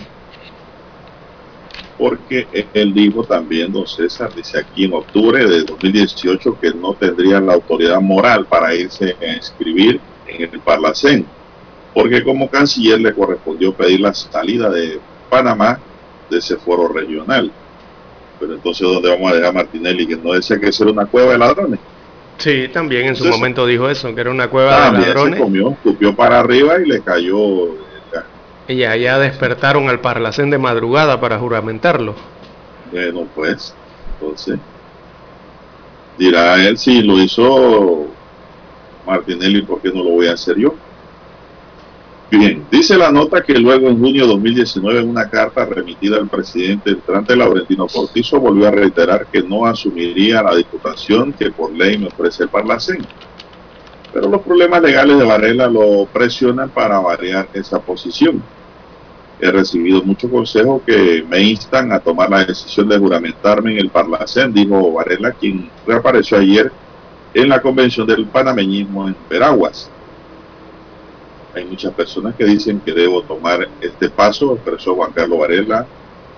[1.98, 7.40] porque él dijo también, don César, dice aquí en octubre de 2018 que no tendría
[7.40, 11.24] la autoridad moral para irse a inscribir en el Parlacén,
[11.94, 14.98] porque como canciller le correspondió pedir la salida de
[15.30, 15.78] Panamá
[16.28, 17.50] de ese foro regional.
[18.40, 20.06] Pero entonces, ¿dónde vamos a dejar a Martinelli?
[20.06, 21.80] Que no decía que era una cueva de ladrones.
[22.38, 25.38] Sí, también en su momento dijo eso, que era una cueva de ladrones.
[25.38, 27.68] Se comió, para arriba y le cayó
[28.68, 32.14] y allá despertaron al Parlacén de madrugada para juramentarlo.
[32.90, 33.74] Bueno, pues,
[34.14, 34.58] entonces,
[36.18, 38.06] dirá él si lo hizo
[39.06, 40.74] Martinelli, ¿por qué no lo voy a hacer yo?
[42.30, 46.28] Bien, dice la nota que luego en junio de 2019 en una carta remitida al
[46.28, 51.98] presidente entrante Laurentino Cortizo volvió a reiterar que no asumiría la diputación que por ley
[51.98, 53.06] me ofrece el Parlacén.
[54.12, 58.42] Pero los problemas legales de Varela lo presionan para variar esa posición.
[59.38, 63.90] He recibido muchos consejos que me instan a tomar la decisión de juramentarme en el
[63.90, 66.72] Parlacén, dijo Varela, quien reapareció ayer
[67.34, 69.90] en la convención del panameñismo en Veraguas.
[71.54, 75.86] Hay muchas personas que dicen que debo tomar este paso, expresó Juan Carlos Varela,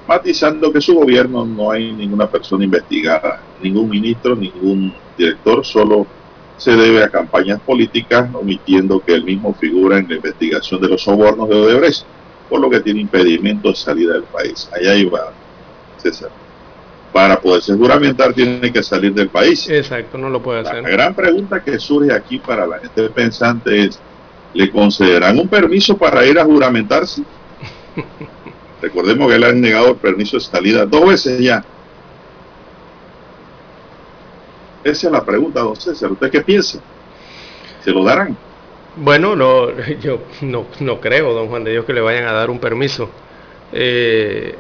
[0.07, 6.07] matizando que su gobierno no hay ninguna persona investigada, ningún ministro, ningún director, solo
[6.57, 11.03] se debe a campañas políticas, omitiendo que él mismo figura en la investigación de los
[11.03, 12.05] sobornos de Odebrecht,
[12.49, 14.69] por lo que tiene impedimento de salida del país.
[14.73, 15.33] Allá iba
[15.99, 16.31] César.
[17.13, 19.69] Para poderse juramentar tiene que salir del país.
[19.69, 20.83] Exacto, no lo puede hacer.
[20.83, 23.99] La gran pregunta que surge aquí para la gente pensante es,
[24.57, 27.23] ¿le concederán un permiso para ir a juramentarse?
[28.83, 31.65] Recordemos que le han negado el permiso de salida dos veces ya
[34.87, 36.13] Esa es la pregunta, don César.
[36.13, 36.79] ¿Usted qué piensa?
[37.83, 38.37] ¿Se lo darán?
[38.95, 39.69] Bueno, no,
[40.01, 43.11] yo no, no creo, don Juan de Dios, que le vayan a dar un permiso
[43.73, 44.55] eh,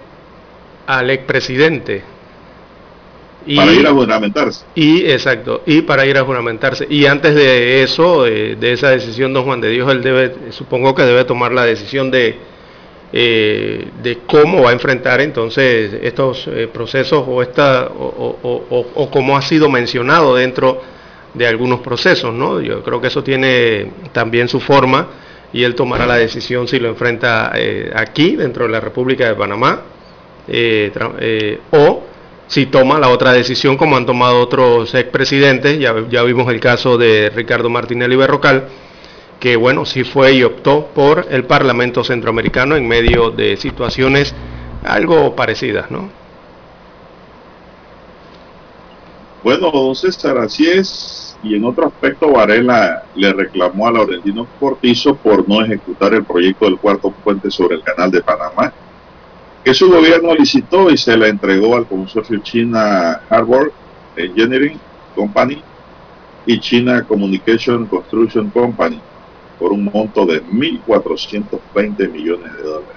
[0.88, 2.02] al expresidente.
[3.54, 4.64] Para ir a juramentarse.
[4.74, 6.86] Y, exacto, y para ir a juramentarse.
[6.90, 11.02] Y antes de eso, de esa decisión, don Juan de Dios, él debe, supongo que
[11.02, 12.56] debe tomar la decisión de
[13.12, 19.42] eh, de cómo va a enfrentar entonces estos eh, procesos o, esta, o, como ha
[19.42, 20.82] sido mencionado dentro
[21.32, 22.34] de algunos procesos.
[22.34, 22.60] ¿no?
[22.60, 25.08] Yo creo que eso tiene también su forma
[25.52, 29.34] y él tomará la decisión si lo enfrenta eh, aquí, dentro de la República de
[29.36, 29.82] Panamá,
[31.70, 32.02] o
[32.48, 36.96] si toma la otra decisión como han tomado otros expresidentes, ya, ya vimos el caso
[36.96, 38.68] de Ricardo Martinelli Berrocal,
[39.40, 44.34] que bueno, sí fue y optó por el Parlamento Centroamericano en medio de situaciones
[44.84, 46.08] algo parecidas, ¿no?
[49.42, 51.38] Bueno, don César, así es.
[51.42, 56.64] Y en otro aspecto, Varela le reclamó a Laurentino Cortizo por no ejecutar el proyecto
[56.64, 58.72] del cuarto puente sobre el canal de Panamá,
[59.66, 63.72] que su gobierno licitó y se la entregó al consorcio China Harbor
[64.14, 64.78] Engineering
[65.16, 65.60] Company
[66.46, 69.00] y China Communication Construction Company
[69.58, 72.96] por un monto de 1.420 millones de dólares.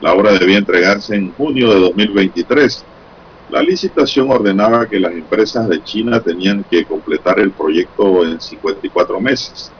[0.00, 2.84] La obra debía entregarse en junio de 2023.
[3.50, 9.20] La licitación ordenaba que las empresas de China tenían que completar el proyecto en 54
[9.20, 9.70] meses.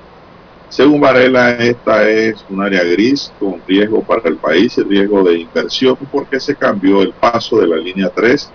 [0.71, 5.41] Según Varela, esta es un área gris con riesgo para el país y riesgo de
[5.41, 8.49] inversión porque se cambió el paso de la línea 3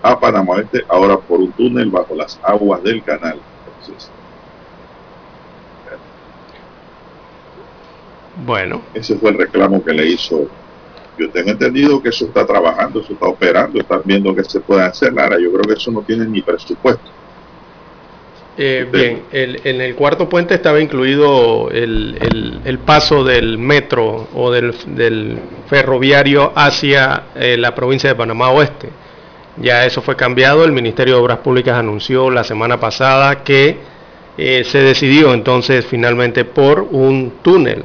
[0.00, 3.40] a Panamá Este ahora por un túnel bajo las aguas del canal.
[8.46, 8.80] Bueno.
[8.94, 10.48] Ese fue el reclamo que le hizo.
[11.18, 14.82] Yo tengo entendido que eso está trabajando, eso está operando, están viendo que se puede
[14.82, 15.12] hacer.
[15.12, 17.17] Lara, yo creo que eso no tiene ni presupuesto.
[18.60, 25.38] Eh, bien, en el cuarto puente estaba incluido el, paso del metro o del,
[25.68, 28.88] ferroviario hacia eh, la provincia de Panamá Oeste.
[29.58, 33.76] Ya eso fue cambiado, el Ministerio de Obras Públicas anunció la semana pasada que
[34.36, 37.84] eh, se decidió entonces finalmente por un túnel,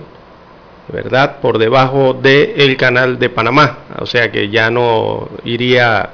[0.92, 1.38] ¿verdad?
[1.40, 6.10] Por debajo del canal de Panamá, o sea que ya no iría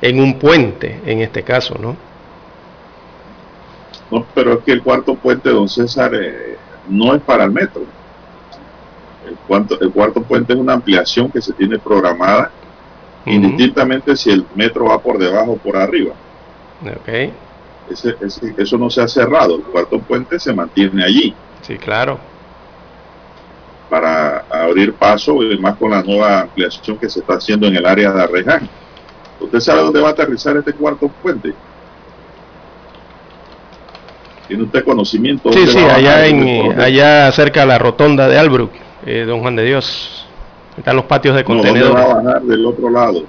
[0.00, 2.13] en un puente en este caso, ¿no?
[4.10, 6.56] No, pero es que el cuarto puente, don César, eh,
[6.88, 7.82] no es para el metro.
[9.26, 12.50] El cuarto, el cuarto puente es una ampliación que se tiene programada
[13.26, 16.14] indistintamente si el metro va por debajo o por arriba.
[17.02, 17.32] Okay.
[18.58, 21.34] eso no se ha cerrado, el cuarto puente se mantiene allí.
[21.62, 22.18] Sí, claro.
[23.88, 27.86] Para abrir paso, y más con la nueva ampliación que se está haciendo en el
[27.86, 28.68] área de Arreján.
[29.40, 31.54] ¿Usted sabe dónde va a aterrizar este cuarto puente?
[34.46, 35.52] ¿Tiene usted conocimiento?
[35.52, 38.72] Sí, sí, allá, en, allá cerca de la rotonda de Albrook,
[39.06, 40.26] eh, don Juan de Dios.
[40.76, 41.94] Están los patios de contenedores.
[41.94, 43.24] va a bajar del otro lado?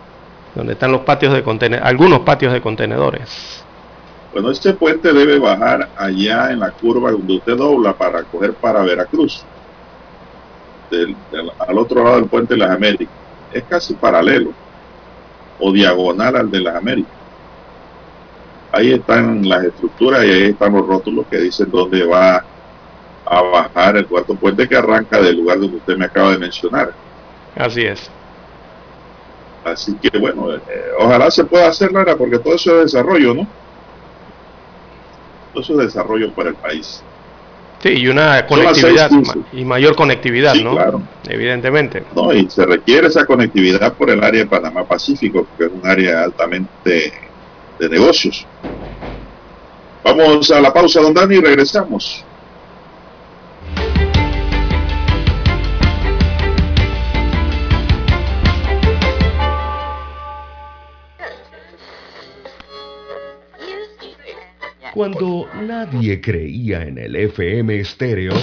[0.55, 3.63] Donde están los patios de contenedores, algunos patios de contenedores.
[4.34, 8.82] Bueno, este puente debe bajar allá en la curva donde usted dobla para coger para
[8.82, 9.45] Veracruz.
[11.68, 13.16] al otro lado del puente de las Américas.
[13.53, 14.51] Es casi paralelo
[15.59, 17.13] o diagonal al de las Américas.
[18.76, 22.43] Ahí están las estructuras y ahí están los rótulos que dicen dónde va
[23.26, 26.91] a bajar el cuarto puente que arranca del lugar donde usted me acaba de mencionar.
[27.55, 28.09] Así es.
[29.63, 30.59] Así que bueno, eh,
[30.99, 33.47] ojalá se pueda hacer, Lara, porque todo eso es desarrollo, ¿no?
[35.53, 37.01] Todo eso es desarrollo para el país.
[37.82, 39.09] Sí, y una conectividad
[39.53, 40.73] y mayor conectividad, ¿no?
[40.73, 41.01] Claro.
[41.30, 42.03] Evidentemente.
[42.13, 45.88] No, y se requiere esa conectividad por el área de Panamá Pacífico, que es un
[45.88, 47.13] área altamente
[47.80, 48.47] de negocios.
[50.03, 52.26] Vamos a la pausa, don Dani, y regresamos.
[64.93, 68.34] Cuando nadie creía en el FM estéreo.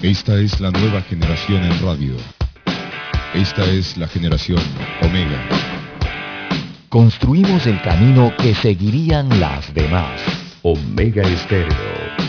[0.00, 2.14] Esta es la nueva generación en radio.
[3.34, 4.60] Esta es la generación
[5.02, 5.77] Omega.
[6.88, 10.22] Construimos el camino que seguirían las demás.
[10.62, 11.76] Omega Estéreo.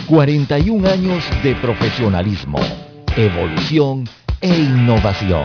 [0.06, 2.58] 41 años de profesionalismo,
[3.16, 4.06] evolución
[4.42, 5.44] e innovación.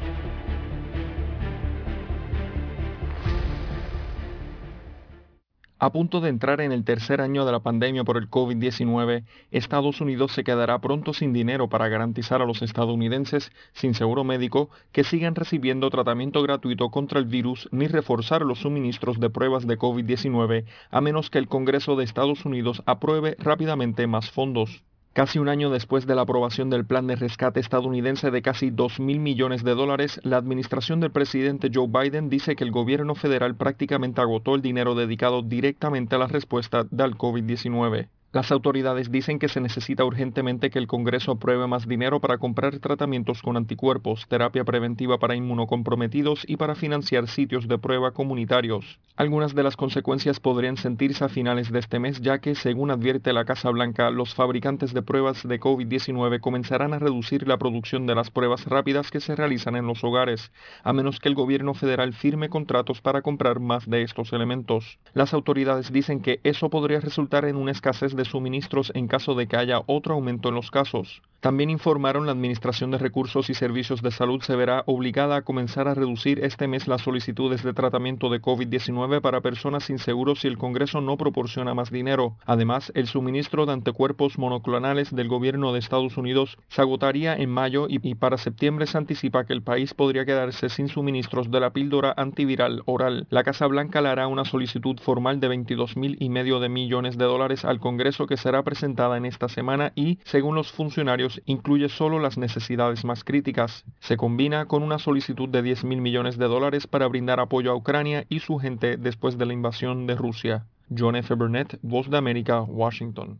[5.83, 9.99] A punto de entrar en el tercer año de la pandemia por el COVID-19, Estados
[9.99, 15.03] Unidos se quedará pronto sin dinero para garantizar a los estadounidenses sin seguro médico que
[15.03, 20.65] sigan recibiendo tratamiento gratuito contra el virus ni reforzar los suministros de pruebas de COVID-19
[20.91, 24.83] a menos que el Congreso de Estados Unidos apruebe rápidamente más fondos.
[25.13, 29.01] Casi un año después de la aprobación del plan de rescate estadounidense de casi 2
[29.01, 33.55] mil millones de dólares, la administración del presidente Joe Biden dice que el gobierno federal
[33.55, 38.07] prácticamente agotó el dinero dedicado directamente a la respuesta del COVID-19.
[38.33, 42.79] Las autoridades dicen que se necesita urgentemente que el Congreso apruebe más dinero para comprar
[42.79, 48.99] tratamientos con anticuerpos, terapia preventiva para inmunocomprometidos y para financiar sitios de prueba comunitarios.
[49.17, 53.33] Algunas de las consecuencias podrían sentirse a finales de este mes ya que, según advierte
[53.33, 58.15] la Casa Blanca, los fabricantes de pruebas de COVID-19 comenzarán a reducir la producción de
[58.15, 60.53] las pruebas rápidas que se realizan en los hogares,
[60.85, 64.99] a menos que el gobierno federal firme contratos para comprar más de estos elementos.
[65.13, 69.47] Las autoridades dicen que eso podría resultar en una escasez de suministros en caso de
[69.47, 71.21] que haya otro aumento en los casos.
[71.41, 75.87] También informaron la Administración de Recursos y Servicios de Salud se verá obligada a comenzar
[75.87, 80.47] a reducir este mes las solicitudes de tratamiento de COVID-19 para personas sin seguro si
[80.47, 82.35] el Congreso no proporciona más dinero.
[82.45, 87.87] Además, el suministro de anticuerpos monoclonales del gobierno de Estados Unidos se agotaría en mayo
[87.89, 92.13] y, para septiembre se anticipa que el país podría quedarse sin suministros de la píldora
[92.17, 93.25] antiviral oral.
[93.31, 97.17] La Casa Blanca le hará una solicitud formal de 22 mil y medio de millones
[97.17, 101.89] de dólares al Congreso que será presentada en esta semana y, según los funcionarios incluye
[101.89, 103.85] solo las necesidades más críticas.
[103.99, 107.75] Se combina con una solicitud de 10 mil millones de dólares para brindar apoyo a
[107.75, 110.65] Ucrania y su gente después de la invasión de Rusia.
[110.95, 111.33] John F.
[111.35, 113.39] Burnett, Voz de América, Washington.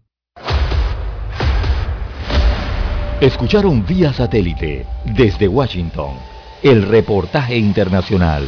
[3.20, 6.16] Escucharon vía satélite desde Washington
[6.64, 8.48] el reportaje internacional.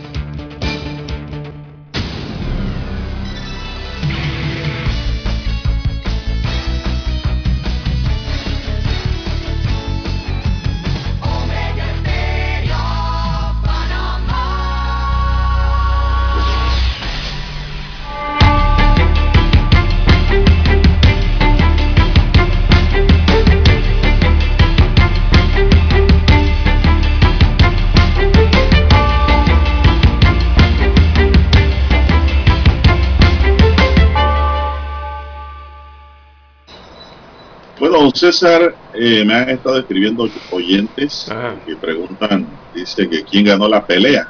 [38.21, 41.55] César, eh, me han estado escribiendo oyentes ah.
[41.65, 44.29] que preguntan, dice que quién ganó la pelea,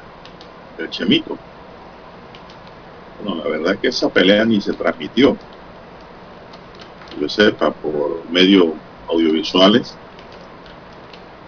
[0.77, 1.37] el Chemito.
[3.21, 5.35] Bueno, la verdad es que esa pelea ni se transmitió,
[7.19, 8.67] yo sepa, por medios
[9.09, 9.93] audiovisuales.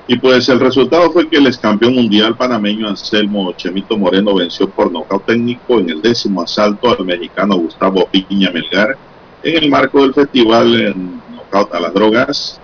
[0.05, 4.69] Y pues el resultado fue que el ex campeón mundial panameño Anselmo Chemito Moreno venció
[4.69, 8.97] por nocaut técnico en el décimo asalto al mexicano Gustavo Piquiña Melgar
[9.43, 11.22] en el marco del festival en
[11.53, 12.59] a las drogas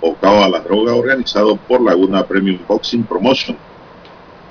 [0.00, 3.56] o a la droga organizado por Laguna Premium Boxing Promotion.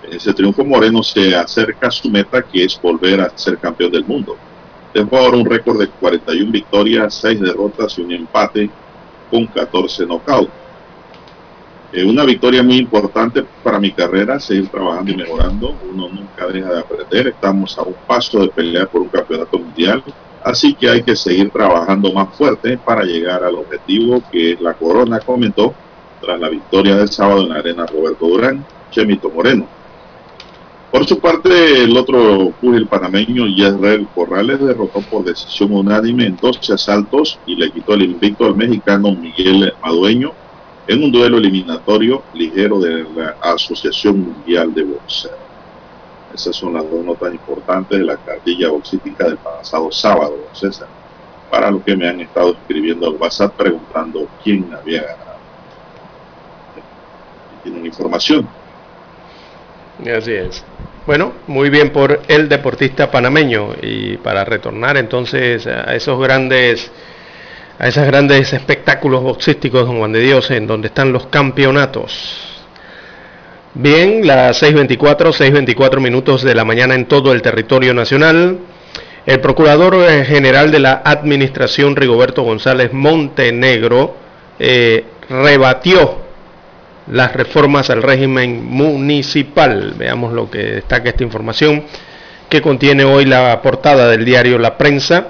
[0.03, 3.91] En ese triunfo Moreno se acerca a su meta que es volver a ser campeón
[3.91, 4.38] del mundo.
[4.93, 8.69] Dejó ahora un récord de 41 victorias, 6 derrotas y un empate
[9.32, 10.51] con 14 knockouts.
[11.91, 15.75] Eh, una victoria muy importante para mi carrera, seguir trabajando y mejorando.
[15.91, 17.27] Uno nunca deja de aprender.
[17.29, 20.03] Estamos a un paso de pelear por un campeonato mundial
[20.43, 25.19] Así que hay que seguir trabajando más fuerte para llegar al objetivo que la corona
[25.19, 25.75] comentó
[26.19, 29.67] tras la victoria del sábado en la arena Roberto Durán, Chemito Moreno.
[30.91, 36.73] Por su parte, el otro púgil panameño, Yesrel Corrales, derrotó por decisión unánime en 12
[36.73, 40.33] asaltos y le quitó el invicto al mexicano Miguel Madueño
[40.87, 45.40] en un duelo eliminatorio ligero de la Asociación Mundial de Boxeo.
[46.34, 50.88] Esas son las dos notas importantes de la cartilla boxística del pasado sábado, César.
[51.49, 55.39] Para lo que me han estado escribiendo al WhatsApp preguntando quién había ganado.
[57.63, 58.47] Tienen información.
[59.99, 60.63] Así es.
[61.05, 66.91] Bueno, muy bien por el deportista panameño y para retornar entonces a esos grandes
[67.79, 72.50] a esos grandes espectáculos boxísticos, don Juan de Dios, en donde están los campeonatos.
[73.74, 78.59] Bien, las 6.24, 6.24 minutos de la mañana en todo el territorio nacional.
[79.26, 84.17] El Procurador eh, General de la Administración, Rigoberto González Montenegro,
[84.59, 86.17] eh, rebatió
[87.07, 89.93] las reformas al régimen municipal.
[89.97, 91.86] Veamos lo que destaca esta información
[92.49, 95.28] que contiene hoy la portada del diario La Prensa.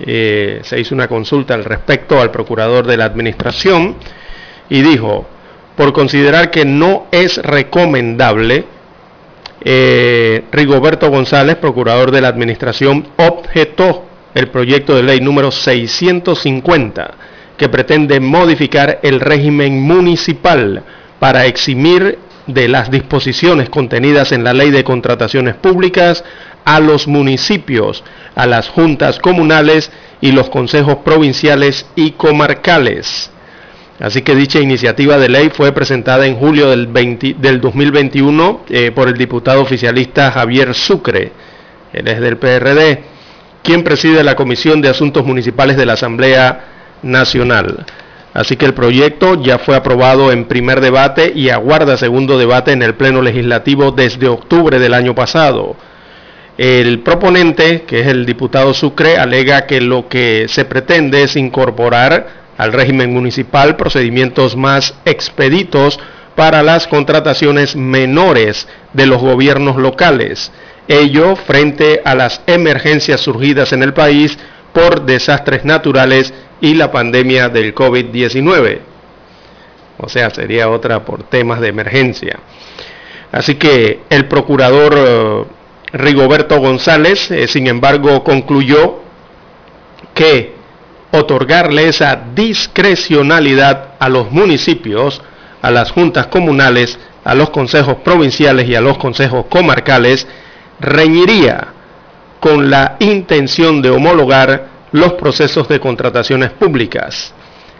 [0.00, 3.96] Eh, se hizo una consulta al respecto al Procurador de la Administración
[4.70, 5.26] y dijo,
[5.76, 8.64] por considerar que no es recomendable,
[9.62, 14.04] eh, Rigoberto González, procurador de la Administración, objetó
[14.34, 17.14] el proyecto de ley número 650
[17.56, 20.82] que pretende modificar el régimen municipal
[21.18, 26.24] para eximir de las disposiciones contenidas en la ley de contrataciones públicas
[26.64, 28.04] a los municipios,
[28.34, 33.30] a las juntas comunales y los consejos provinciales y comarcales.
[34.04, 39.14] Así que dicha iniciativa de ley fue presentada en julio del, 2021 eh, por el
[39.14, 41.32] diputado oficialista Javier Sucre,
[41.90, 43.02] él es del PRD,
[43.62, 46.66] quien preside la Comisión de Asuntos Municipales de la Asamblea
[47.02, 47.86] Nacional.
[48.34, 52.82] Así que el proyecto ya fue aprobado en primer debate y aguarda segundo debate en
[52.82, 55.76] el Pleno Legislativo desde octubre del año pasado.
[56.58, 62.43] El proponente, que es el diputado Sucre, alega que lo que se pretende es incorporar
[62.56, 65.98] al régimen municipal procedimientos más expeditos
[66.34, 70.52] para las contrataciones menores de los gobiernos locales.
[70.88, 74.38] Ello frente a las emergencias surgidas en el país
[74.72, 78.80] por desastres naturales y la pandemia del COVID-19.
[79.98, 82.40] O sea, sería otra por temas de emergencia.
[83.30, 85.44] Así que el procurador eh,
[85.92, 89.00] Rigoberto González, eh, sin embargo, concluyó
[90.14, 90.54] que
[91.14, 95.22] otorgarle esa discrecionalidad a los municipios,
[95.62, 100.26] a las juntas comunales, a los consejos provinciales y a los consejos comarcales,
[100.80, 101.68] reñiría
[102.40, 107.32] con la intención de homologar los procesos de contrataciones públicas.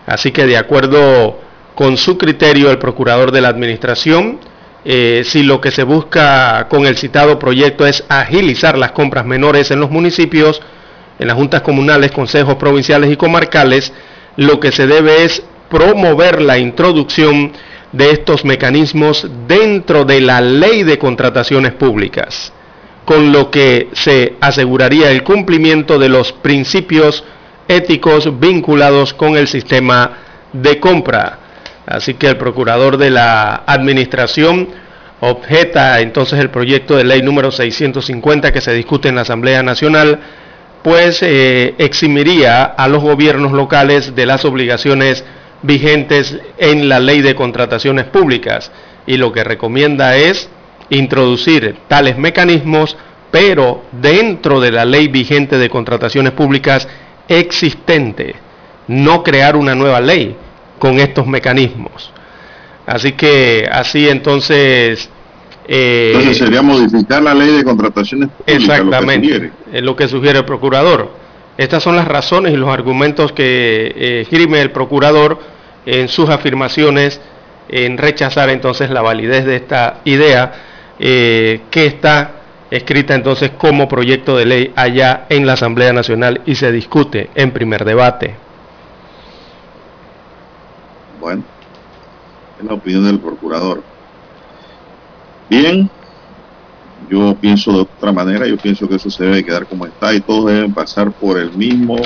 [0.07, 1.39] Así que de acuerdo
[1.75, 4.39] con su criterio, el procurador de la Administración,
[4.85, 9.71] eh, si lo que se busca con el citado proyecto es agilizar las compras menores
[9.71, 10.63] en los municipios,
[11.19, 13.93] en las juntas comunales, consejos provinciales y comarcales,
[14.37, 17.53] lo que se debe es promover la introducción
[17.93, 22.53] de estos mecanismos dentro de la ley de contrataciones públicas,
[23.05, 27.25] con lo que se aseguraría el cumplimiento de los principios
[27.69, 30.19] éticos vinculados con el sistema
[30.53, 31.39] de compra.
[31.87, 34.69] Así que el procurador de la Administración
[35.21, 40.19] objeta entonces el proyecto de ley número 650 que se discute en la Asamblea Nacional
[40.85, 45.25] pues eh, eximiría a los gobiernos locales de las obligaciones
[45.63, 48.71] vigentes en la ley de contrataciones públicas
[49.07, 50.51] y lo que recomienda es
[50.91, 52.99] introducir tales mecanismos,
[53.31, 56.87] pero dentro de la ley vigente de contrataciones públicas
[57.29, 58.35] existente,
[58.87, 60.37] no crear una nueva ley
[60.79, 62.13] con estos mecanismos.
[62.85, 65.09] Así que así entonces
[65.67, 68.63] eh, Entonces sería modificar la ley de contrataciones públicas.
[68.63, 71.11] Exactamente, lo que sugiere el procurador.
[71.57, 75.39] Estas son las razones y los argumentos que eh, esgrime el procurador
[75.87, 77.21] en sus afirmaciones
[77.69, 80.53] en rechazar entonces la validez de esta idea
[80.99, 82.33] eh, que está
[82.71, 87.53] escrita entonces como proyecto de ley allá en la Asamblea Nacional y se discute en
[87.53, 88.35] primer debate.
[91.21, 91.43] Bueno,
[92.59, 93.94] es la opinión del procurador.
[95.49, 95.91] Bien,
[97.09, 100.21] yo pienso de otra manera, yo pienso que eso se debe quedar como está y
[100.21, 101.97] todos deben pasar por el mismo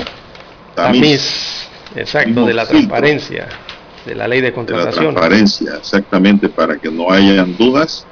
[0.73, 1.69] tamiz.
[1.95, 3.47] exacto, de la transparencia,
[4.05, 5.05] de la ley de contratación.
[5.05, 8.07] De la transparencia, exactamente, para que no hayan dudas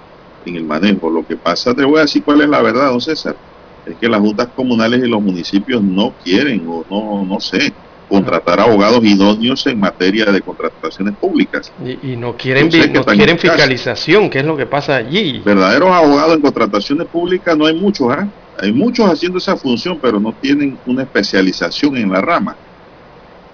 [0.46, 1.10] en el manejo.
[1.10, 3.38] Lo que pasa, te voy a decir cuál es la verdad, don César,
[3.86, 7.74] es que las juntas comunales y los municipios no quieren o no, no sé,
[8.08, 11.72] contratar abogados idóneos en materia de contrataciones públicas.
[12.04, 15.42] Y, no quieren, no quieren fiscalización, que es lo que pasa allí.
[15.44, 18.28] Verdaderos abogados en contrataciones públicas no hay muchos, ¿ah?
[18.60, 22.56] Hay muchos haciendo esa función, pero no tienen una especialización en la rama.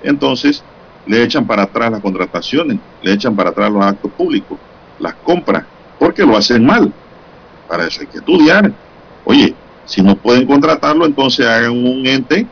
[0.01, 0.63] Entonces,
[1.05, 4.57] le echan para atrás las contrataciones, le echan para atrás los actos públicos,
[4.99, 5.65] las compras,
[5.99, 6.93] porque lo hacen mal.
[7.67, 8.71] Para eso hay que estudiar.
[9.25, 9.53] Oye,
[9.85, 12.47] si no pueden contratarlo, entonces hagan un ente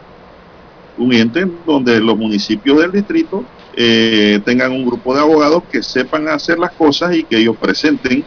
[0.97, 3.43] un ente donde los municipios del distrito
[3.75, 8.23] eh, tengan un grupo de abogados que sepan hacer las cosas y que ellos presenten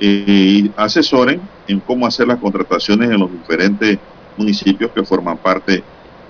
[0.00, 3.98] eh, y asesoren en cómo hacer las contrataciones en los diferentes
[4.36, 5.82] municipios que forman parte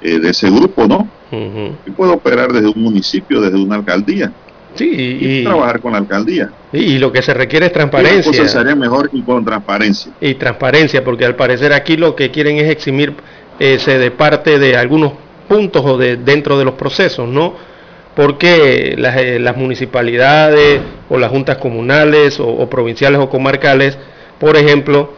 [0.03, 1.09] eh, de ese grupo, ¿no?
[1.31, 4.33] Y puedo operar desde un municipio, desde una alcaldía.
[4.75, 6.51] Sí, y, trabajar con la alcaldía.
[6.73, 8.45] Y, lo que se requiere es transparencia.
[8.45, 10.13] Y sería mejor y con transparencia.
[10.21, 13.15] Y transparencia, porque al parecer aquí lo que quieren es eximir
[13.59, 15.13] ese de parte de algunos
[15.49, 17.55] puntos o de, dentro de los procesos, ¿no?
[18.15, 23.99] Porque las, eh, municipalidades o las juntas comunales o, provinciales o comarcales,
[24.39, 25.13] por ejemplo,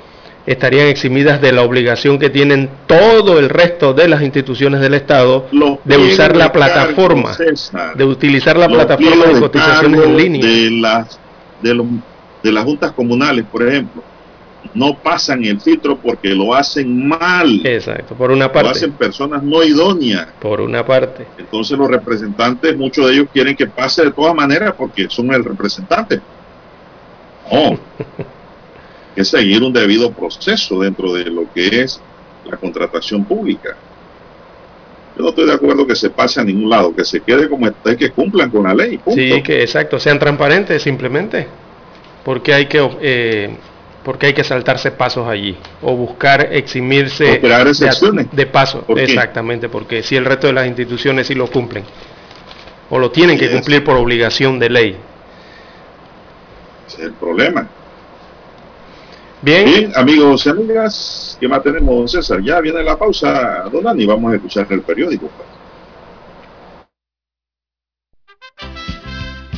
[0.47, 5.47] estarían eximidas de la obligación que tienen todo el resto de las instituciones del Estado
[5.85, 7.37] de usar la plataforma,
[7.95, 10.47] de utilizar la plataforma de cotizaciones en línea.
[10.47, 11.20] De las,
[11.62, 11.85] de,
[12.43, 14.03] de las juntas comunales, por ejemplo,
[14.75, 17.65] no pasan el filtro porque lo hacen mal.
[17.65, 18.71] Exacto, por una parte.
[18.71, 20.29] Lo hacen personas no idóneas.
[20.41, 21.27] Por una parte.
[21.39, 25.45] Entonces los representantes, muchos de ellos quieren que pase de todas maneras porque son el
[25.45, 26.21] representante.
[27.51, 27.79] No.
[29.15, 32.01] que seguir un debido proceso dentro de lo que es
[32.45, 33.77] la contratación pública.
[35.17, 37.67] Yo no estoy de acuerdo que se pase a ningún lado, que se quede como
[37.67, 39.01] está y que cumplan con la ley.
[39.13, 41.49] Sí, que exacto, sean transparentes simplemente.
[42.25, 43.57] Porque hay que eh,
[44.09, 48.83] porque hay que saltarse pasos allí o buscar eximirse de, paso.
[48.97, 51.85] Exactamente, porque si el resto de las instituciones sí lo cumplen
[52.89, 54.97] o lo tienen que cumplir por obligación de ley.
[56.87, 57.69] Ese es el problema.
[59.43, 59.93] Bien.
[59.95, 62.41] amigos y amigas, ¿qué más tenemos, don César?
[62.41, 65.29] Ya viene la pausa, don Dani, vamos a escuchar el periódico.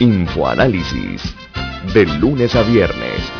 [0.00, 1.36] Infoanálisis,
[1.94, 3.39] de lunes a viernes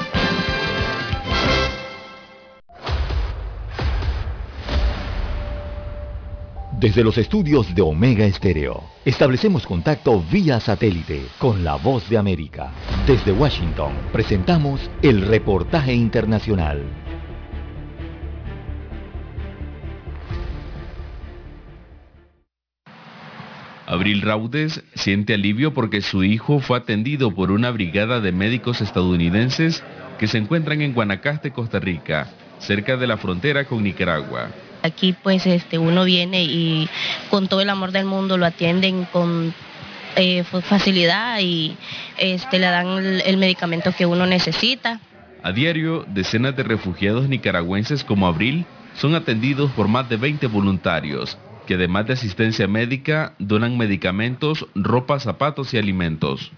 [6.81, 12.71] Desde los estudios de Omega Estéreo, establecemos contacto vía satélite con la voz de América.
[13.05, 16.81] Desde Washington, presentamos el reportaje internacional.
[23.85, 29.83] Abril Raudes siente alivio porque su hijo fue atendido por una brigada de médicos estadounidenses
[30.17, 34.49] que se encuentran en Guanacaste, Costa Rica, cerca de la frontera con Nicaragua.
[34.83, 36.89] Aquí pues este, uno viene y
[37.29, 39.53] con todo el amor del mundo lo atienden con
[40.15, 41.77] eh, facilidad y
[42.17, 44.99] este, le dan el, el medicamento que uno necesita.
[45.43, 48.65] A diario, decenas de refugiados nicaragüenses como Abril
[48.95, 55.19] son atendidos por más de 20 voluntarios que además de asistencia médica, donan medicamentos, ropa,
[55.19, 56.51] zapatos y alimentos.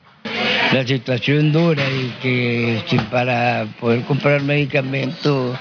[0.71, 5.55] La situación dura y que para poder comprar medicamentos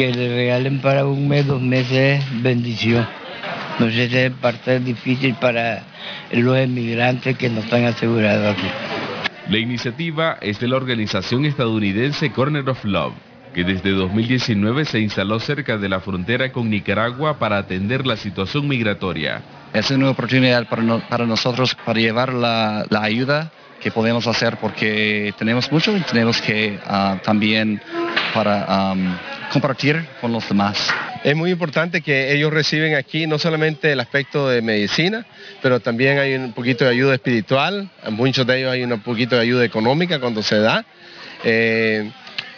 [0.00, 3.06] que le regalen para un mes, dos meses, bendición.
[3.78, 5.82] No sé si es parte difícil para
[6.32, 8.66] los emigrantes que no están asegurados aquí.
[9.50, 13.12] La iniciativa es de la organización estadounidense Corner of Love
[13.52, 18.68] que desde 2019 se instaló cerca de la frontera con Nicaragua para atender la situación
[18.68, 19.42] migratoria.
[19.74, 23.50] Es una oportunidad para, nosotros para llevar la, ayuda
[23.82, 27.82] que podemos hacer porque tenemos mucho y tenemos que ah, también
[28.32, 28.94] para
[29.50, 30.92] compartir con los demás.
[31.22, 35.26] Es muy importante que ellos reciben aquí no solamente el aspecto de medicina,
[35.60, 39.42] pero también hay un poquito de ayuda espiritual, muchos de ellos hay un poquito de
[39.42, 40.84] ayuda económica cuando se da.
[41.44, 42.10] Eh,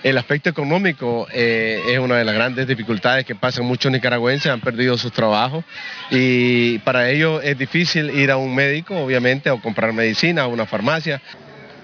[0.03, 4.61] el aspecto económico eh, es una de las grandes dificultades que pasan muchos nicaragüenses, han
[4.61, 5.64] perdido sus trabajos
[6.11, 10.66] y para ellos es difícil ir a un médico, obviamente, o comprar medicina a una
[10.66, 11.22] farmacia.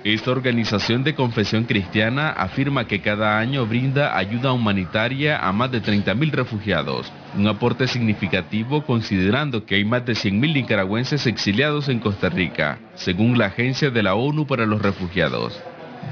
[0.08, 5.82] Esta organización de confesión cristiana afirma que cada año brinda ayuda humanitaria a más de
[5.82, 12.30] 30.000 refugiados, un aporte significativo considerando que hay más de 100.000 nicaragüenses exiliados en Costa
[12.30, 15.60] Rica, según la Agencia de la ONU para los Refugiados.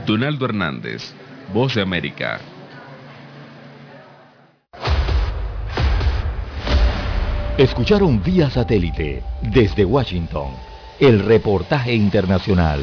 [0.05, 1.15] Donaldo Hernández,
[1.55, 2.39] Voz de América.
[7.57, 10.51] Escucharon vía satélite desde Washington
[11.01, 12.83] el reportaje internacional.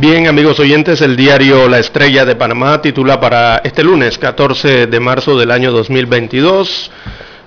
[0.00, 4.98] Bien, amigos oyentes, el diario La Estrella de Panamá titula para este lunes 14 de
[4.98, 6.90] marzo del año 2022,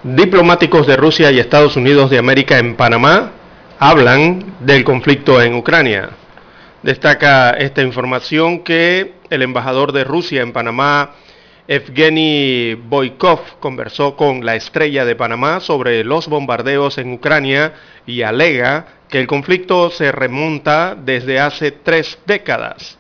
[0.04, 3.32] diplomáticos de Rusia y Estados Unidos de América en Panamá
[3.80, 6.12] hablan del conflicto en Ucrania.
[6.84, 11.16] Destaca esta información que el embajador de Rusia en Panamá,
[11.68, 17.74] Evgeny Boykov, conversó con La Estrella de Panamá sobre los bombardeos en Ucrania
[18.06, 22.98] y alega que el conflicto se remonta desde hace tres décadas.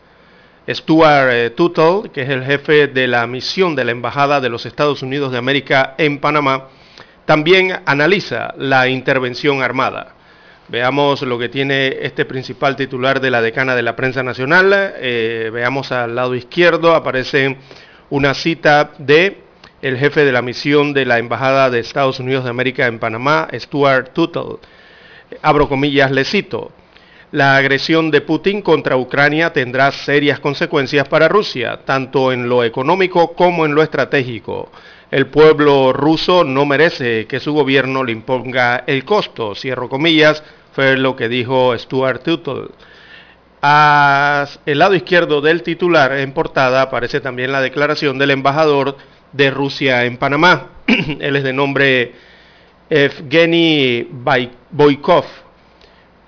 [0.70, 4.68] Stuart eh, Tuttle, que es el jefe de la misión de la Embajada de los
[4.68, 6.68] Estados Unidos de América en Panamá,
[7.26, 10.14] también analiza la intervención armada.
[10.68, 14.72] Veamos lo que tiene este principal titular de la decana de la prensa nacional.
[14.72, 17.58] Eh, veamos al lado izquierdo, aparece
[18.12, 19.40] una cita de
[19.82, 23.48] el jefe de la misión de la Embajada de Estados Unidos de América en Panamá,
[23.52, 24.60] Stuart Tuttle
[25.42, 26.72] abro comillas, le cito,
[27.34, 33.34] la agresión de Putin contra Ucrania tendrá serias consecuencias para Rusia, tanto en lo económico
[33.34, 34.72] como en lo estratégico.
[35.10, 40.96] El pueblo ruso no merece que su gobierno le imponga el costo, cierro comillas, fue
[40.96, 42.68] lo que dijo Stuart Tuttle.
[43.64, 48.98] El lado izquierdo del titular en portada aparece también la declaración del embajador
[49.32, 50.68] de Rusia en Panamá.
[50.88, 52.14] Él es de nombre
[52.90, 54.08] Evgeny
[54.72, 55.26] Boykov.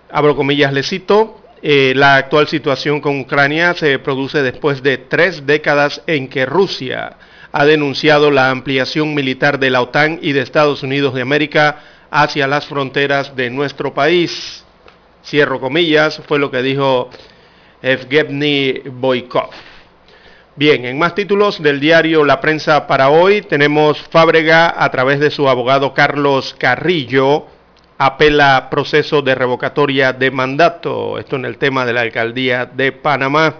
[0.09, 5.45] abro comillas, le cito, eh, la actual situación con Ucrania se produce después de tres
[5.45, 7.17] décadas en que Rusia
[7.51, 11.79] ha denunciado la ampliación militar de la OTAN y de Estados Unidos de América
[12.11, 14.63] hacia las fronteras de nuestro país.
[15.23, 17.09] Cierro comillas, fue lo que dijo
[17.81, 19.74] Evgeny Boykov.
[20.57, 25.29] Bien, en más títulos del diario La Prensa para hoy tenemos Fábrega a través de
[25.29, 27.45] su abogado Carlos Carrillo
[27.97, 31.19] apela proceso de revocatoria de mandato.
[31.19, 33.55] Esto en el tema de la alcaldía de Panamá.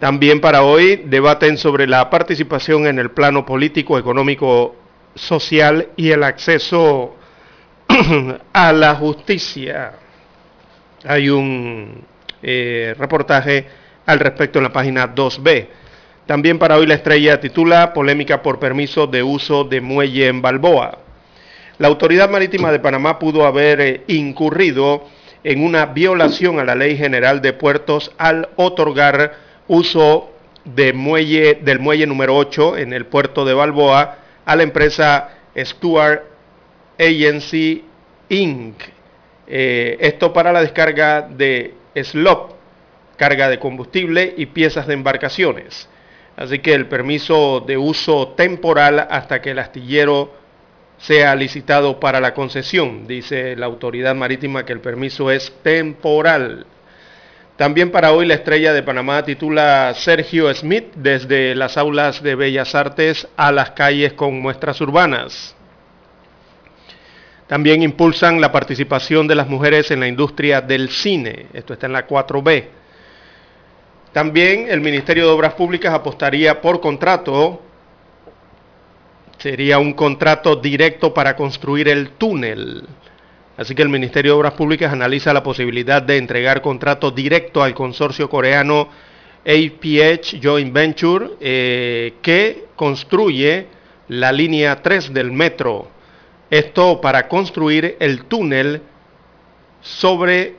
[0.00, 4.74] También para hoy debaten sobre la participación en el plano político, económico,
[5.14, 7.14] social y el acceso
[8.52, 9.92] a la justicia.
[11.04, 12.04] Hay un
[12.42, 15.66] eh, reportaje al respecto en la página 2B.
[16.26, 20.98] También para hoy la estrella titula Polémica por permiso de uso de muelle en Balboa.
[21.78, 25.04] La Autoridad Marítima de Panamá pudo haber eh, incurrido
[25.44, 29.34] en una violación a la Ley General de Puertos al otorgar
[29.68, 30.32] uso
[30.64, 36.22] del muelle número 8 en el puerto de Balboa a la empresa Stuart
[36.98, 37.84] Agency
[38.30, 38.82] Inc.
[39.46, 42.55] Eh, esto para la descarga de slop,
[43.16, 45.88] carga de combustible y piezas de embarcaciones.
[46.36, 50.34] Así que el permiso de uso temporal hasta que el astillero
[50.98, 53.06] sea licitado para la concesión.
[53.06, 56.66] Dice la autoridad marítima que el permiso es temporal.
[57.56, 62.74] También para hoy la estrella de Panamá titula Sergio Smith desde las aulas de Bellas
[62.74, 65.56] Artes a las calles con muestras urbanas.
[67.46, 71.46] También impulsan la participación de las mujeres en la industria del cine.
[71.54, 72.64] Esto está en la 4B.
[74.16, 77.60] También el Ministerio de Obras Públicas apostaría por contrato
[79.36, 82.84] Sería un contrato directo para construir el túnel.
[83.58, 87.74] Así que el Ministerio de Obras Públicas analiza la posibilidad de entregar contrato directo al
[87.74, 88.88] consorcio coreano
[89.44, 93.66] APH Joint Venture eh, que construye
[94.08, 95.88] la línea 3 del metro.
[96.48, 98.80] Esto para construir el túnel
[99.82, 100.54] sobre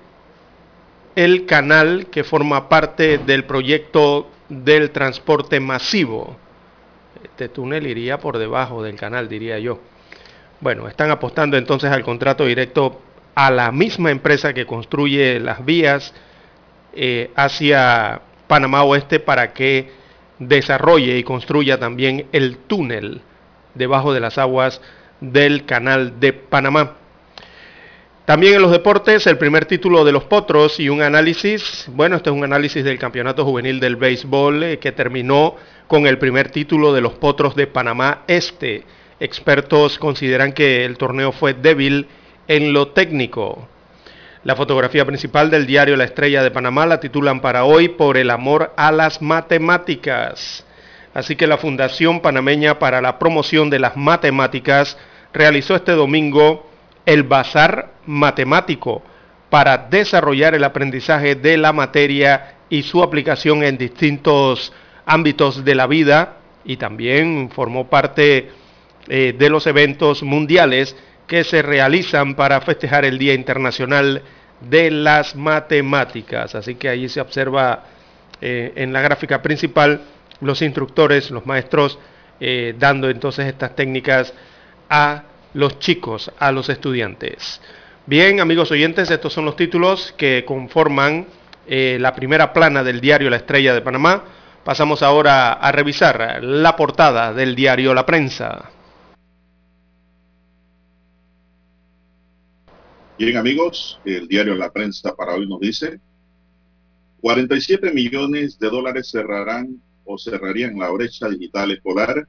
[1.17, 6.37] el canal que forma parte del proyecto del transporte masivo.
[7.23, 9.79] Este túnel iría por debajo del canal, diría yo.
[10.61, 13.01] Bueno, están apostando entonces al contrato directo
[13.33, 16.13] a la misma empresa que construye las vías
[16.93, 19.89] eh, hacia Panamá Oeste para que
[20.37, 23.21] desarrolle y construya también el túnel
[23.73, 24.81] debajo de las aguas
[25.19, 26.97] del canal de Panamá.
[28.27, 32.29] También en los deportes, el primer título de los Potros y un análisis, bueno, este
[32.29, 35.55] es un análisis del Campeonato Juvenil del Béisbol eh, que terminó
[35.87, 38.83] con el primer título de los Potros de Panamá Este.
[39.21, 42.07] Expertos consideran que el torneo fue débil
[42.49, 43.69] en lo técnico.
[44.43, 48.29] La fotografía principal del diario La Estrella de Panamá la titulan para hoy por el
[48.29, 50.65] amor a las matemáticas.
[51.13, 54.97] Así que la Fundación Panameña para la Promoción de las Matemáticas
[55.31, 56.67] realizó este domingo
[57.07, 59.01] el Bazar Matemático
[59.49, 64.73] para desarrollar el aprendizaje de la materia y su aplicación en distintos
[65.05, 66.35] ámbitos de la vida
[66.65, 68.51] y también formó parte
[69.07, 70.97] eh, de los eventos mundiales
[71.27, 74.21] que se realizan para festejar el Día Internacional
[74.59, 76.55] de las Matemáticas.
[76.55, 77.85] Así que ahí se observa
[78.41, 80.01] eh, en la gráfica principal
[80.41, 81.99] los instructores, los maestros,
[82.41, 84.33] eh, dando entonces estas técnicas
[84.89, 85.23] a
[85.57, 87.59] los chicos, a los estudiantes.
[88.05, 91.25] Bien, amigos oyentes, estos son los títulos que conforman
[91.67, 94.23] la primera plana del diario La Estrella de Panamá.
[94.63, 98.69] Pasamos ahora a revisar la portada del diario La Prensa.
[103.17, 105.99] Bien amigos, el diario La Prensa para hoy nos dice
[107.21, 112.27] 47 millones de dólares cerrarán o cerrarían la brecha digital escolar.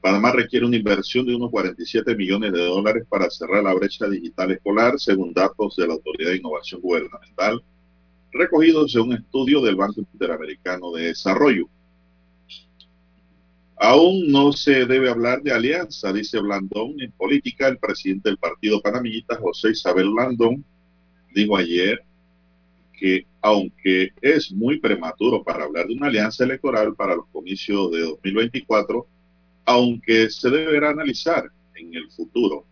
[0.00, 4.50] Panamá requiere una inversión de unos 47 millones de dólares para cerrar la brecha digital
[4.52, 7.62] escolar, según datos de la Autoridad de Innovación Gubernamental
[8.32, 11.68] recogidos en un estudio del Banco Interamericano de Desarrollo.
[13.76, 17.00] Aún no se debe hablar de alianza, dice Blandón.
[17.00, 20.64] En política, el presidente del partido panamillita, José Isabel Blandón,
[21.34, 22.04] dijo ayer
[22.98, 28.00] que aunque es muy prematuro para hablar de una alianza electoral para los comicios de
[28.00, 29.06] 2024,
[29.70, 32.64] aunque se deberá analizar en el futuro.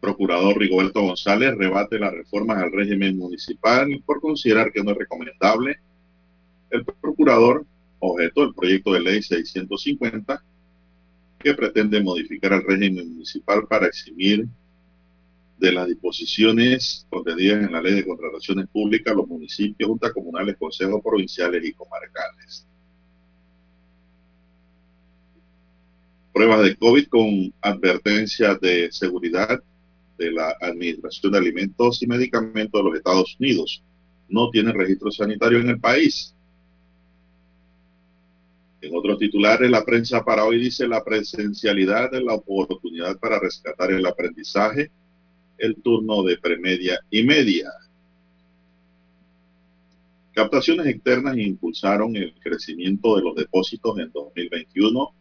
[0.00, 5.80] Procurador Rigoberto González rebate las reformas al régimen municipal por considerar que no es recomendable.
[6.70, 7.66] El procurador
[7.98, 10.44] objetó el proyecto de ley 650
[11.40, 14.46] que pretende modificar el régimen municipal para eximir
[15.58, 21.00] de las disposiciones contenidas en la ley de contrataciones públicas, los municipios, juntas comunales, consejos
[21.02, 22.66] provinciales y comarcales.
[26.36, 29.58] Pruebas de COVID con advertencia de seguridad
[30.18, 33.82] de la Administración de Alimentos y Medicamentos de los Estados Unidos.
[34.28, 36.34] No tiene registro sanitario en el país.
[38.82, 43.92] En otros titulares, la prensa para hoy dice la presencialidad de la oportunidad para rescatar
[43.92, 44.90] el aprendizaje,
[45.56, 47.72] el turno de premedia y media.
[50.34, 55.14] Captaciones externas impulsaron el crecimiento de los depósitos en 2021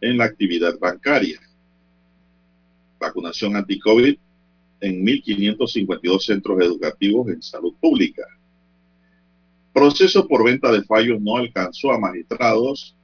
[0.00, 1.40] en la actividad bancaria.
[2.98, 4.16] Vacunación anti-COVID
[4.80, 8.22] en 1.552 centros educativos en salud pública.
[9.72, 12.96] Proceso por venta de fallos no alcanzó a magistrados,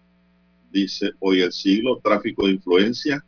[0.70, 3.24] dice hoy el siglo, tráfico de influencia.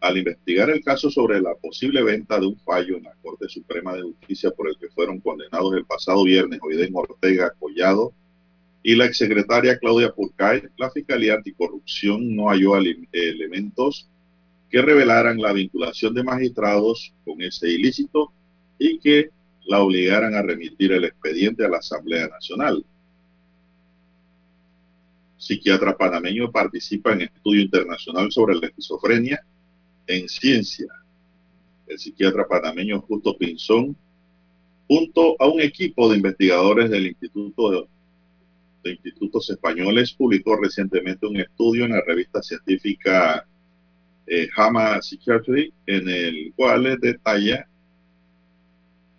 [0.00, 3.94] Al investigar el caso sobre la posible venta de un fallo en la Corte Suprema
[3.94, 8.12] de Justicia por el que fueron condenados el pasado viernes Oiden Ortega Collado
[8.86, 14.08] y la exsecretaria Claudia Purcay, la Fiscalía Anticorrupción no halló elementos
[14.70, 18.32] que revelaran la vinculación de magistrados con ese ilícito
[18.78, 19.30] y que
[19.64, 22.86] la obligaran a remitir el expediente a la Asamblea Nacional.
[25.36, 29.44] Psiquiatra panameño participa en estudio internacional sobre la esquizofrenia
[30.06, 30.86] en ciencia.
[31.88, 33.96] El psiquiatra panameño Justo Pinzón,
[34.86, 37.88] junto a un equipo de investigadores del Instituto
[38.86, 43.46] de, Institutos Españoles, publicó recientemente un estudio en la revista científica
[44.26, 47.68] eh, Hama Psychiatry, en el cual detalla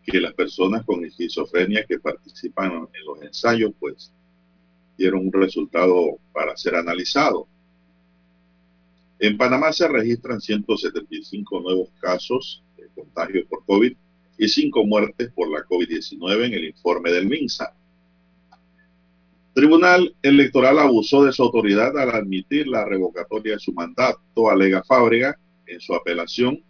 [0.04, 4.12] que las personas con esquizofrenia que participan en los ensayos, pues,
[4.98, 7.48] dieron un resultado para ser analizado.
[9.20, 13.94] En Panamá se registran 175 nuevos casos de contagio por COVID
[14.38, 17.74] y 5 muertes por la COVID-19 en el informe del MINSA.
[19.58, 25.36] Tribunal Electoral abusó de su autoridad al admitir la revocatoria de su mandato, alega Fábrega
[25.66, 26.64] en su apelación.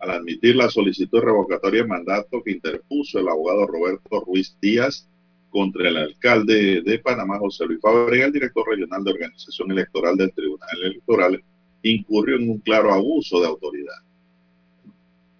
[0.00, 5.08] Al admitir la solicitud de revocatoria de mandato que interpuso el abogado Roberto Ruiz Díaz
[5.48, 10.32] contra el alcalde de Panamá, José Luis Fábrega, el director regional de organización electoral del
[10.32, 11.44] Tribunal Electoral,
[11.84, 13.98] incurrió en un claro abuso de autoridad.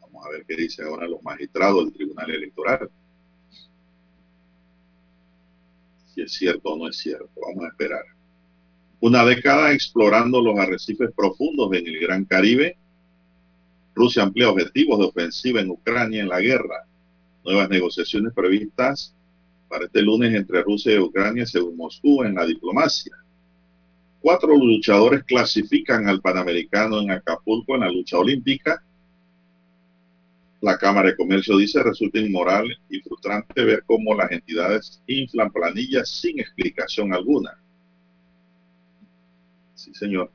[0.01, 2.89] Vamos a ver qué dicen ahora los magistrados del Tribunal Electoral.
[6.17, 7.31] Si es cierto o no es cierto.
[7.47, 8.03] Vamos a esperar.
[9.01, 12.79] Una década explorando los arrecifes profundos en el Gran Caribe.
[13.95, 16.87] Rusia amplía objetivos de ofensiva en Ucrania en la guerra.
[17.45, 19.15] Nuevas negociaciones previstas
[19.69, 23.15] para este lunes entre Rusia y Ucrania según Moscú en la diplomacia.
[24.21, 28.83] Cuatro luchadores clasifican al Panamericano en Acapulco en la lucha olímpica.
[30.61, 36.09] La Cámara de Comercio dice resulta inmoral y frustrante ver cómo las entidades inflan planillas
[36.09, 37.59] sin explicación alguna.
[39.75, 40.31] Sí, señor.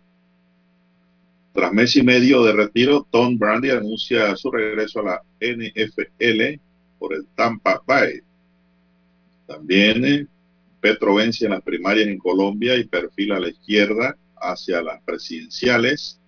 [1.54, 6.60] Tras mes y medio de retiro, Tom Brandy anuncia su regreso a la NFL
[6.98, 8.22] por el Tampa Bay.
[9.48, 10.28] También eh,
[10.80, 16.21] Petro vence en las primarias en Colombia y perfila a la izquierda hacia las presidenciales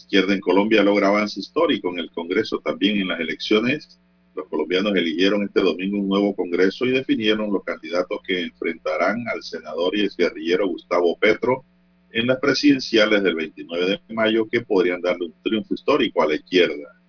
[0.00, 4.00] izquierda en Colombia logra avance histórico en el Congreso también en las elecciones.
[4.34, 9.42] Los colombianos eligieron este domingo un nuevo Congreso y definieron los candidatos que enfrentarán al
[9.42, 11.64] senador y guerrillero Gustavo Petro
[12.12, 16.34] en las presidenciales del 29 de mayo que podrían darle un triunfo histórico a la
[16.34, 17.00] izquierda.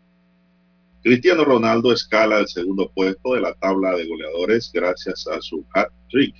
[1.03, 6.35] Cristiano Ronaldo escala al segundo puesto de la tabla de goleadores gracias a su hat-trick.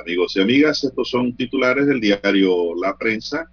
[0.00, 3.50] Amigos y amigas, estos son titulares del diario La Prensa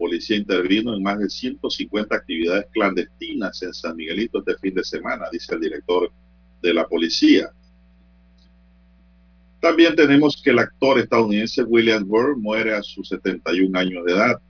[0.00, 5.26] policía intervino en más de 150 actividades clandestinas en San Miguelito este fin de semana,
[5.30, 6.10] dice el director
[6.62, 7.50] de la policía.
[9.60, 14.40] También tenemos que el actor estadounidense William Burr muere a sus 71 años de edad,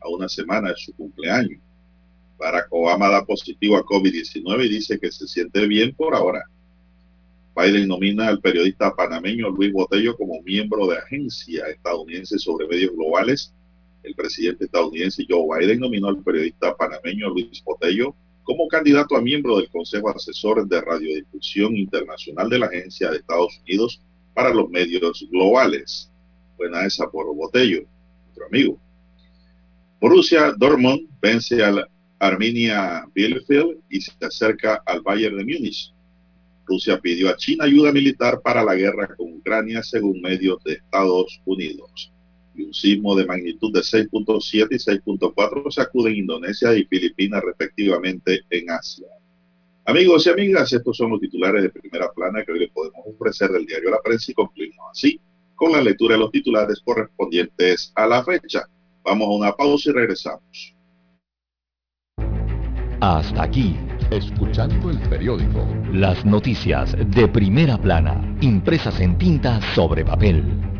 [0.00, 1.60] a una semana de su cumpleaños.
[2.38, 6.44] Barack Obama da positivo a COVID-19 y dice que se siente bien por ahora.
[7.56, 13.52] Biden nomina al periodista panameño Luis Botello como miembro de agencia estadounidense sobre medios globales
[14.02, 19.58] el presidente estadounidense Joe Biden nominó al periodista panameño Luis Botello como candidato a miembro
[19.58, 24.02] del Consejo Asesor de Radiodifusión Internacional de la Agencia de Estados Unidos
[24.34, 26.10] para los Medios Globales.
[26.56, 27.84] Buena esa por Botello,
[28.24, 28.80] nuestro amigo.
[30.00, 31.86] Borussia Dortmund vence al
[32.18, 35.92] Arminia Bielefeld y se acerca al Bayern de Múnich.
[36.66, 41.40] Rusia pidió a China ayuda militar para la guerra con Ucrania según medios de Estados
[41.44, 42.12] Unidos.
[42.60, 48.40] Y un sismo de magnitud de 6.7 y 6.4 sacude en Indonesia y Filipinas respectivamente
[48.50, 49.06] en Asia.
[49.86, 53.50] Amigos y amigas, estos son los titulares de primera plana que hoy le podemos ofrecer
[53.50, 55.20] del diario La Prensa y concluimos así
[55.56, 58.62] con la lectura de los titulares correspondientes a la fecha.
[59.04, 60.74] Vamos a una pausa y regresamos.
[63.00, 63.76] Hasta aquí,
[64.10, 65.66] escuchando el periódico.
[65.92, 70.79] Las noticias de primera plana, impresas en tinta sobre papel.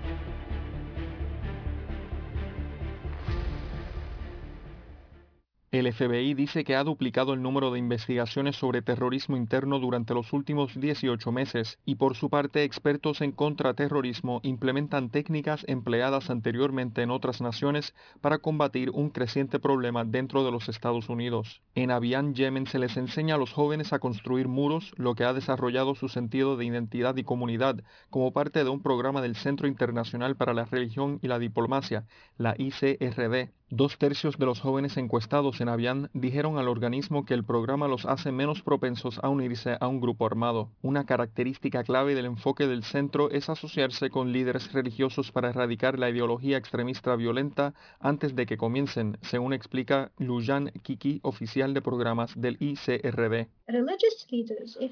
[5.81, 10.31] El FBI dice que ha duplicado el número de investigaciones sobre terrorismo interno durante los
[10.31, 17.09] últimos 18 meses y por su parte expertos en contraterrorismo implementan técnicas empleadas anteriormente en
[17.09, 21.63] otras naciones para combatir un creciente problema dentro de los Estados Unidos.
[21.73, 25.33] En Abiyan, Yemen se les enseña a los jóvenes a construir muros, lo que ha
[25.33, 30.35] desarrollado su sentido de identidad y comunidad como parte de un programa del Centro Internacional
[30.35, 32.05] para la Religión y la Diplomacia,
[32.41, 33.49] la ICRD.
[33.73, 38.05] Dos tercios de los jóvenes encuestados en Avian dijeron al organismo que el programa los
[38.05, 40.71] hace menos propensos a unirse a un grupo armado.
[40.81, 46.09] Una característica clave del enfoque del centro es asociarse con líderes religiosos para erradicar la
[46.09, 52.57] ideología extremista violenta antes de que comiencen, según explica Lujan Kiki, oficial de programas del
[52.59, 53.47] ICRD.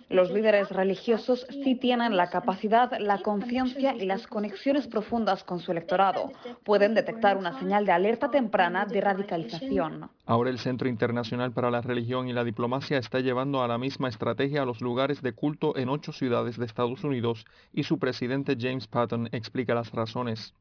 [0.07, 5.73] Los líderes religiosos sí tienen la capacidad, la conciencia y las conexiones profundas con su
[5.73, 6.31] electorado.
[6.63, 10.09] Pueden detectar una señal de alerta temprana de radicalización.
[10.25, 14.09] Ahora el Centro Internacional para la Religión y la Diplomacia está llevando a la misma
[14.09, 18.57] estrategia a los lugares de culto en ocho ciudades de Estados Unidos y su presidente
[18.59, 20.53] James Patton explica las razones.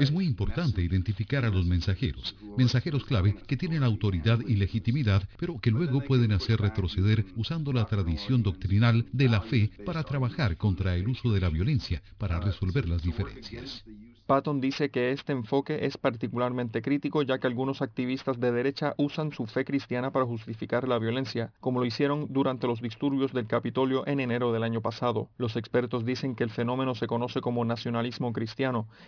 [0.00, 5.58] Es muy importante identificar a los mensajeros, mensajeros clave que tienen autoridad y legitimidad, pero
[5.58, 10.96] que luego pueden hacer retroceder usando la tradición doctrinal de la fe para trabajar contra
[10.96, 13.84] el uso de la violencia, para resolver las diferencias.
[14.26, 19.32] Patton dice que este enfoque es particularmente crítico ya que algunos activistas de derecha usan
[19.32, 24.06] su fe cristiana para justificar la violencia, como lo hicieron durante los disturbios del Capitolio
[24.06, 25.28] en enero del año pasado.
[25.36, 28.53] Los expertos dicen que el fenómeno se conoce como nacionalismo cristiano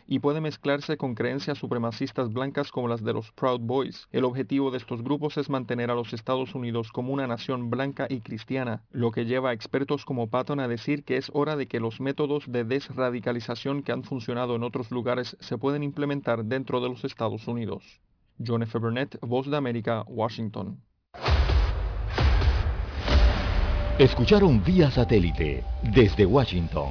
[0.07, 4.09] y puede mezclarse con creencias supremacistas blancas como las de los Proud Boys.
[4.11, 8.07] El objetivo de estos grupos es mantener a los Estados Unidos como una nación blanca
[8.11, 11.69] y cristiana, lo que lleva a expertos como Patton a decir que es hora de
[11.69, 16.81] que los métodos de desradicalización que han funcionado en otros lugares se pueden implementar dentro
[16.81, 18.01] de los Estados Unidos.
[18.45, 18.79] John F.
[18.79, 20.81] Burnett, Voz de América, Washington.
[23.99, 26.91] Escucharon vía satélite desde Washington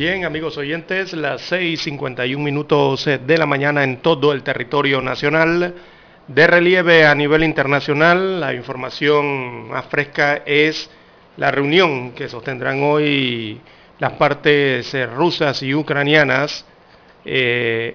[0.00, 5.74] Bien, amigos oyentes, las 6.51 minutos de la mañana en todo el territorio nacional.
[6.26, 10.88] De relieve a nivel internacional, la información más fresca es
[11.36, 13.60] la reunión que sostendrán hoy
[13.98, 16.64] las partes eh, rusas y ucranianas.
[17.26, 17.94] Eh,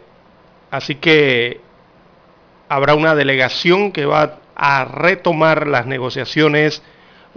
[0.70, 1.60] así que
[2.70, 6.84] habrá una delegación que va a retomar las negociaciones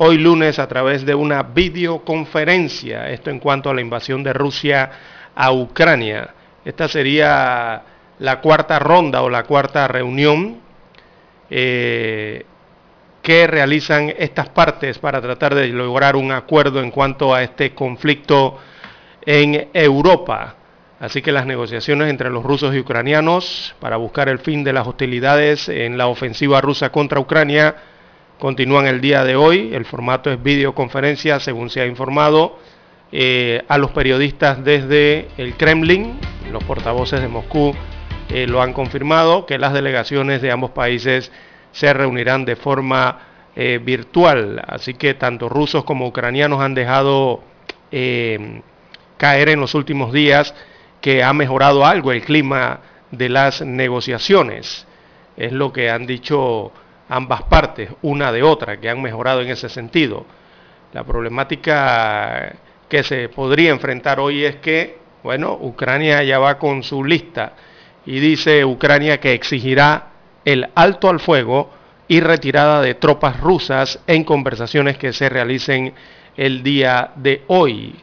[0.01, 4.91] hoy lunes a través de una videoconferencia, esto en cuanto a la invasión de Rusia
[5.35, 6.35] a Ucrania.
[6.65, 7.83] Esta sería
[8.21, 10.59] la cuarta ronda o la cuarta reunión
[11.51, 12.47] eh,
[13.23, 18.57] que realizan estas partes para tratar de lograr un acuerdo en cuanto a este conflicto
[19.27, 20.55] en Europa.
[21.01, 24.87] Así que las negociaciones entre los rusos y ucranianos para buscar el fin de las
[24.87, 27.75] hostilidades en la ofensiva rusa contra Ucrania
[28.39, 29.75] continúan el día de hoy.
[29.75, 32.59] El formato es videoconferencia, según se ha informado
[33.13, 36.19] eh, a los periodistas desde el Kremlin.
[36.53, 37.75] Los portavoces de Moscú
[38.31, 41.33] eh, lo han confirmado, que las delegaciones de ambos países
[41.73, 43.21] se reunirán de forma
[43.57, 44.63] eh, virtual.
[44.67, 47.43] Así que tanto rusos como ucranianos han dejado
[47.91, 50.55] caer en los últimos días
[51.01, 54.87] que ha mejorado algo el clima de las negociaciones.
[55.39, 56.71] Es lo que han dicho
[57.09, 60.27] ambas partes, una de otra, que han mejorado en ese sentido.
[60.93, 62.55] La problemática
[62.89, 67.53] que se podría enfrentar hoy es que, bueno, Ucrania ya va con su lista
[68.07, 70.09] y dice Ucrania que exigirá
[70.45, 71.71] el alto al fuego
[72.09, 75.93] y retirada de tropas rusas en conversaciones que se realicen
[76.37, 77.95] el día de hoy.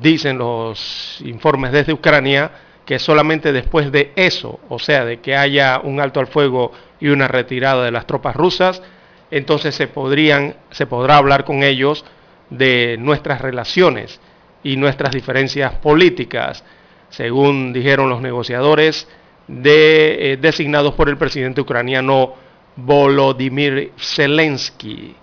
[0.00, 2.50] Dicen los informes desde Ucrania
[2.86, 7.08] que solamente después de eso, o sea, de que haya un alto al fuego y
[7.08, 8.82] una retirada de las tropas rusas,
[9.30, 12.04] entonces se, podrían, se podrá hablar con ellos
[12.50, 14.20] de nuestras relaciones
[14.62, 16.64] y nuestras diferencias políticas,
[17.08, 19.08] según dijeron los negociadores
[19.46, 22.34] de, eh, designados por el presidente ucraniano
[22.76, 25.14] Volodymyr Zelensky.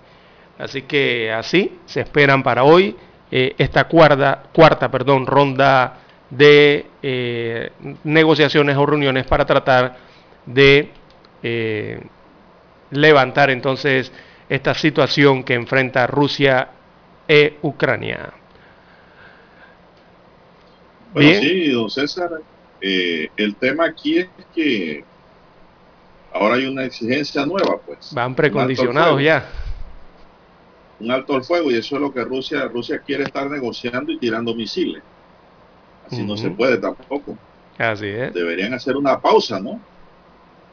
[0.58, 2.96] Así que así se esperan para hoy
[3.30, 5.98] eh, esta cuarta, cuarta perdón, ronda
[6.30, 7.70] de eh,
[8.04, 9.96] negociaciones o reuniones para tratar
[10.44, 10.90] de
[11.42, 12.00] eh,
[12.90, 14.12] levantar entonces
[14.48, 16.68] esta situación que enfrenta Rusia
[17.26, 18.32] e Ucrania.
[21.12, 22.30] Bueno, sí, don César,
[22.80, 25.04] eh, el tema aquí es que
[26.32, 28.12] ahora hay una exigencia nueva, pues.
[28.12, 29.48] Van precondicionados ya.
[31.00, 34.18] Un alto al fuego y eso es lo que Rusia, Rusia quiere estar negociando y
[34.18, 35.02] tirando misiles.
[36.06, 37.36] Así no se puede tampoco.
[37.76, 38.32] Así es.
[38.34, 39.80] Deberían hacer una pausa, ¿no?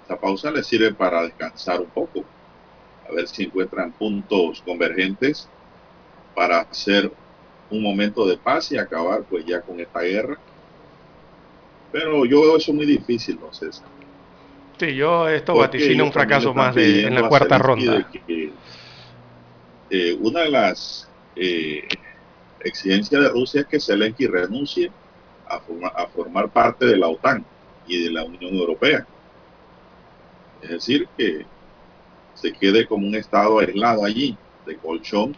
[0.06, 2.23] Esta pausa les sirve para descansar un poco,
[3.10, 5.49] a ver si encuentran puntos convergentes
[6.36, 7.11] para hacer
[7.72, 10.38] un momento de paz y acabar pues ya con esta guerra.
[11.91, 13.72] Pero yo veo eso muy difícil, no sé.
[14.80, 18.07] Sí, yo esto vaticino un fracaso más de, en la cuarta ronda.
[19.90, 21.88] Eh, una de las eh,
[22.60, 24.91] exigencias de Rusia es que Zelensky renuncie
[25.49, 25.56] a,
[25.95, 27.44] a formar parte de la OTAN
[27.88, 29.07] y de la Unión Europea.
[30.66, 31.46] Es decir, que
[32.34, 34.36] se quede como un estado aislado allí,
[34.66, 35.36] de colchón,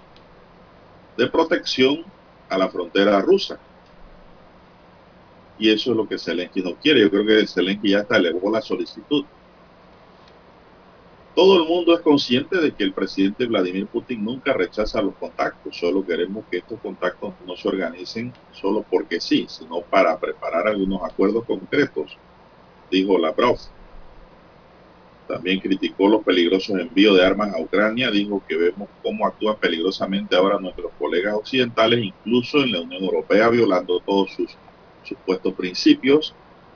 [1.18, 2.06] de protección
[2.49, 3.60] a la frontera rusa.
[5.60, 7.02] Y eso es lo que Zelensky no quiere.
[7.02, 9.26] Yo creo que Zelensky ya hasta elevó la solicitud.
[11.36, 15.78] Todo el mundo es consciente de que el presidente Vladimir Putin nunca rechaza los contactos.
[15.78, 21.04] Solo queremos que estos contactos no se organicen solo porque sí, sino para preparar algunos
[21.04, 22.18] acuerdos concretos,
[22.90, 23.60] dijo Lavrov.
[25.28, 28.10] También criticó los peligrosos envíos de armas a Ucrania.
[28.10, 33.49] Dijo que vemos cómo actúan peligrosamente ahora nuestros colegas occidentales, incluso en la Unión Europea,
[33.49, 34.56] violando todos sus
[35.04, 36.34] supuestos principios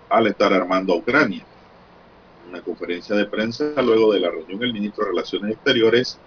[0.10, 1.46] al estar armando a Ucrania.
[2.44, 6.20] En una conferencia de prensa luego de la reunión, el ministro de Relaciones Exteriores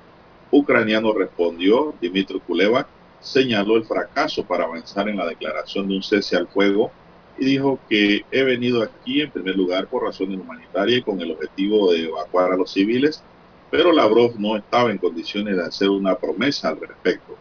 [0.51, 2.87] ucraniano respondió, Dimitri Kuleva,
[3.21, 6.93] señaló el fracaso para avanzar en la declaración de un cese al fuego
[7.39, 11.33] y dijo que he venido aquí en primer lugar por razones humanitarias y con el
[11.33, 13.23] objetivo de evacuar a los civiles,
[13.71, 17.37] pero Lavrov no estaba en condiciones de hacer una promesa al respecto.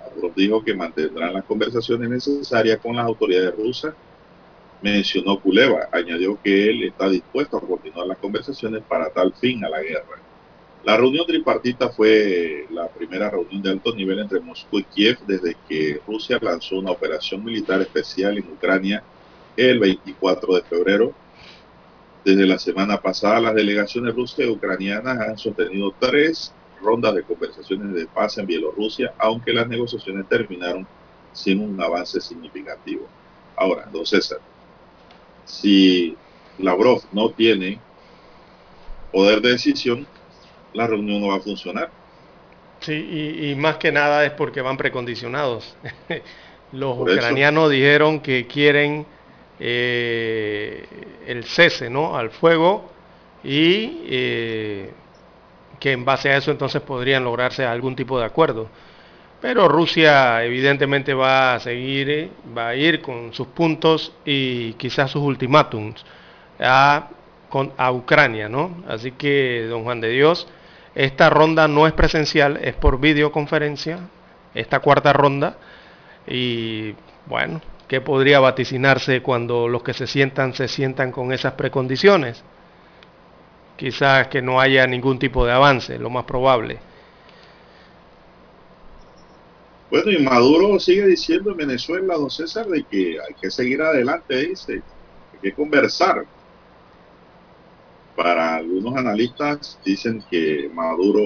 [0.00, 3.94] Lavrov dijo que mantendrán las conversaciones necesarias con las autoridades rusas.
[4.80, 9.68] Mencionó Kuleva, añadió que él está dispuesto a continuar las conversaciones para tal fin a
[9.68, 10.22] la guerra.
[10.84, 15.56] La reunión tripartita fue la primera reunión de alto nivel entre Moscú y Kiev desde
[15.68, 19.02] que Rusia lanzó una operación militar especial en Ucrania
[19.58, 21.12] el 24 de febrero.
[22.24, 27.92] Desde la semana pasada, las delegaciones rusas y ucranianas han sostenido tres rondas de conversaciones
[27.94, 30.86] de paz en Bielorrusia, aunque las negociaciones terminaron
[31.32, 33.06] sin un avance significativo.
[33.56, 34.38] Ahora, don César,
[35.44, 36.16] si
[36.58, 37.80] Lavrov no tiene
[39.12, 40.06] poder de decisión,
[40.72, 41.90] la reunión no va a funcionar.
[42.80, 42.92] Sí,
[43.42, 45.76] y, más que nada es porque van precondicionados.
[46.72, 49.06] Los ucranianos dijeron que quieren
[49.60, 50.86] eh,
[51.26, 52.90] el cese al fuego
[53.42, 54.92] y eh,
[55.78, 58.68] que en base a eso entonces podrían lograrse algún tipo de acuerdo.
[59.40, 65.10] Pero Rusia evidentemente va a seguir, eh, va a ir con sus puntos y quizás
[65.12, 66.04] sus ultimátums
[66.58, 67.08] a,
[67.76, 68.82] a Ucrania, ¿no?
[68.88, 70.48] Así que, don Juan de Dios,
[70.94, 74.00] esta ronda no es presencial, es por videoconferencia,
[74.54, 75.56] esta cuarta ronda.
[76.26, 76.94] Y
[77.26, 82.44] bueno, ¿qué podría vaticinarse cuando los que se sientan se sientan con esas precondiciones?
[83.76, 86.78] Quizás que no haya ningún tipo de avance, lo más probable.
[89.90, 94.48] Bueno, y Maduro sigue diciendo en Venezuela, don César, de que hay que seguir adelante,
[94.48, 94.82] dice,
[95.32, 96.26] hay que conversar
[98.18, 101.20] para algunos analistas dicen que Maduro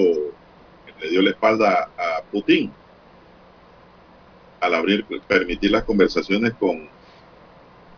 [1.01, 2.70] le dio la espalda a Putin
[4.62, 6.89] al abrir, permitir las conversaciones con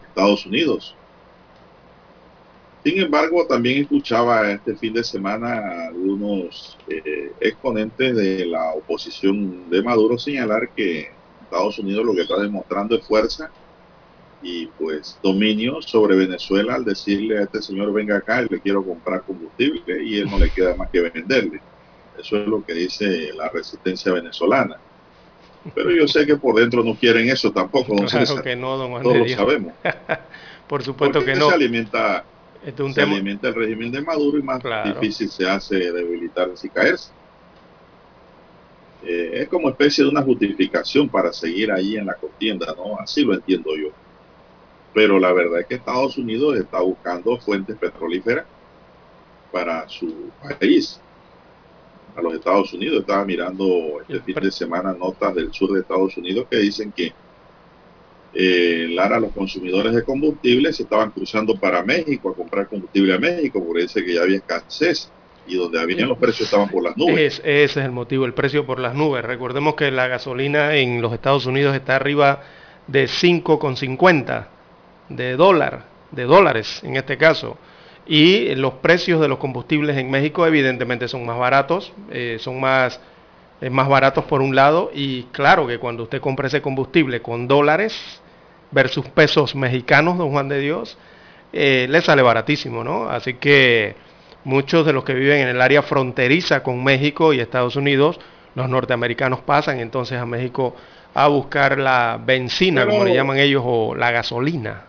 [0.08, 0.96] Estados Unidos.
[2.82, 9.68] Sin embargo, también escuchaba este fin de semana a algunos eh, exponentes de la oposición
[9.70, 11.10] de Maduro señalar que
[11.42, 13.50] Estados Unidos lo que está demostrando es fuerza
[14.42, 18.84] y pues dominio sobre Venezuela al decirle a este señor venga acá y le quiero
[18.84, 21.60] comprar combustible y él no le queda más que venderle.
[22.18, 24.78] Eso es lo que dice la resistencia venezolana.
[25.74, 29.02] Pero yo sé que por dentro no quieren eso tampoco, don claro que no, don
[29.02, 29.72] Todos lo sabemos.
[30.68, 31.48] por supuesto que no.
[31.48, 32.24] Se alimenta,
[32.92, 37.10] se alimenta el régimen de Maduro y más difícil se hace debilitarse y caerse.
[39.06, 42.98] Eh, es como especie de una justificación para seguir ahí en la contienda, ¿no?
[42.98, 43.88] Así lo entiendo yo.
[44.94, 48.46] Pero la verdad es que Estados Unidos está buscando fuentes petrolíferas
[49.52, 51.00] para su país.
[52.16, 56.16] A los Estados Unidos estaba mirando este fin de semana notas del sur de Estados
[56.16, 57.12] Unidos que dicen que
[58.34, 63.18] eh, Lara, los consumidores de combustible se estaban cruzando para México a comprar combustible a
[63.18, 65.08] México, porque dice que ya había escasez
[65.46, 67.40] y donde habían los precios estaban por las nubes.
[67.44, 69.24] ese es el motivo, el precio por las nubes.
[69.24, 72.42] Recordemos que la gasolina en los Estados Unidos está arriba
[72.86, 74.46] de 5,50
[75.10, 77.56] de dólar, de dólares en este caso.
[78.06, 83.00] Y los precios de los combustibles en México evidentemente son más baratos, eh, son más,
[83.60, 87.48] eh, más baratos por un lado y claro que cuando usted compra ese combustible con
[87.48, 88.20] dólares
[88.72, 90.98] versus pesos mexicanos, don Juan de Dios,
[91.52, 93.08] eh, le sale baratísimo, ¿no?
[93.08, 93.94] Así que
[94.44, 98.20] muchos de los que viven en el área fronteriza con México y Estados Unidos,
[98.54, 100.76] los norteamericanos pasan entonces a México
[101.14, 104.82] a buscar la benzina, como le llaman ellos, o la gasolina.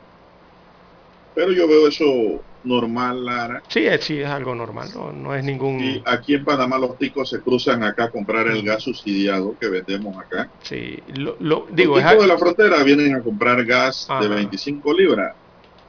[1.35, 3.63] Pero yo veo eso normal, Lara.
[3.67, 5.79] Sí, sí, es algo normal, no, es ningún...
[5.79, 9.67] Y aquí en Panamá los ticos se cruzan acá a comprar el gas subsidiado que
[9.67, 10.49] vendemos acá.
[10.63, 11.35] Sí, lo,
[11.71, 11.95] digo...
[11.95, 15.35] Los ticos de la frontera vienen a comprar gas de 25 libras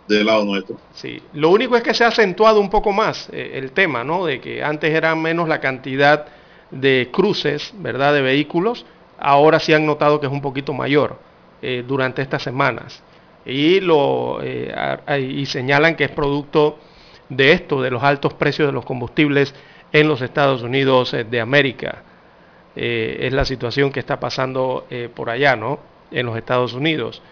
[0.08, 0.76] del lado nuestro.
[0.94, 4.26] Sí, lo único es que se ha acentuado un poco más eh, el tema, ¿no?
[4.26, 6.26] De que antes era menos la cantidad
[6.70, 8.14] de cruces, ¿verdad?
[8.14, 8.86] De vehículos,
[9.18, 11.18] ahora sí han notado que es un poquito mayor
[11.62, 13.02] eh, durante estas semanas
[13.46, 14.74] y, lo, eh,
[15.20, 16.78] y señalan que es producto
[17.28, 19.54] de esto, de los altos precios de los combustibles
[19.92, 22.02] en los Estados Unidos eh, de América.
[22.74, 25.78] Eh, es la situación que está pasando por allá, ¿no?
[26.10, 27.22] En los Estados Unidos.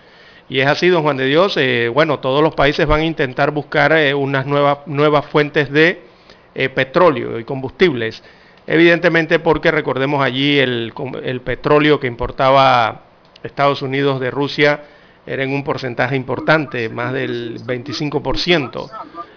[0.49, 1.59] Y es así, don Juan de Dios,
[1.93, 6.03] bueno, todos los países van a intentar buscar unas nuevas, nuevas fuentes de
[6.75, 8.23] petróleo y combustibles.
[8.67, 10.93] Evidentemente porque recordemos allí el,
[11.23, 13.03] el petróleo que importaba
[13.43, 14.81] Estados Unidos de Rusia
[15.27, 18.91] era en un porcentaje importante, más del 25%.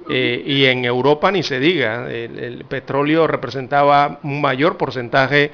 [0.10, 5.52] Eh, y en Europa ni se diga, el, petróleo representaba un mayor porcentaje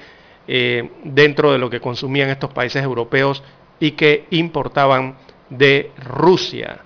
[0.48, 3.44] eh, dentro de lo que consumían estos países europeos
[3.80, 5.16] y que importaban
[5.50, 6.80] de Rusia.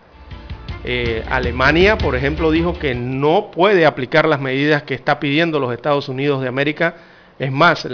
[0.84, 5.74] Eh, Alemania, por ejemplo, dijo que no puede aplicar las medidas que está pidiendo los
[5.74, 6.96] Estados Unidos de América.
[7.38, 7.86] Es más,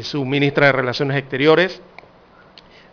[0.00, 1.82] su ministra de Relaciones Exteriores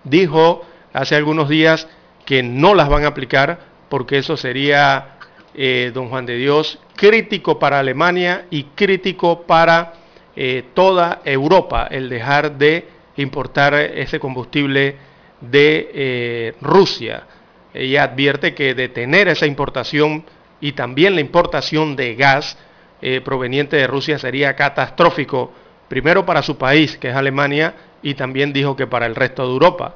[0.04, 1.88] dijo hace algunos días
[2.26, 3.60] que no las van a aplicar
[3.90, 5.18] porque eso sería,
[5.56, 9.94] eh, don Juan de Dios, crítico para Alemania y crítico para
[10.36, 12.88] eh, toda Europa el dejar de
[13.18, 14.96] importar ese combustible
[15.42, 17.24] de eh, Rusia.
[17.74, 20.24] Ella advierte que detener esa importación
[20.62, 22.58] y también la importación de gas
[23.24, 25.54] proveniente de Rusia sería catastrófico,
[25.88, 29.54] primero para su país, que es Alemania, y también dijo que para el resto de
[29.54, 29.96] Europa.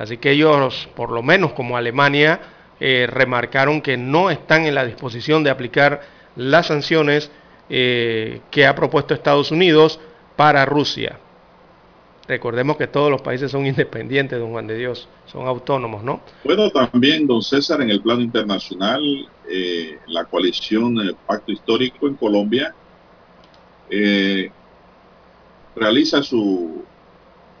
[0.00, 2.40] Así que ellos, por lo menos como Alemania,
[2.80, 6.00] eh, remarcaron que no están en la disposición de aplicar
[6.36, 7.30] las sanciones
[7.68, 10.00] eh, que ha propuesto Estados Unidos
[10.36, 11.18] para Rusia.
[12.26, 16.22] Recordemos que todos los países son independientes, don Juan de Dios, son autónomos, ¿no?
[16.44, 19.02] Bueno, también, don César, en el plano internacional,
[19.50, 20.96] eh, la coalición
[21.26, 22.74] Pacto Histórico en Colombia
[25.76, 26.84] realiza su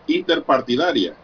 [0.06, 1.14] interpartidaria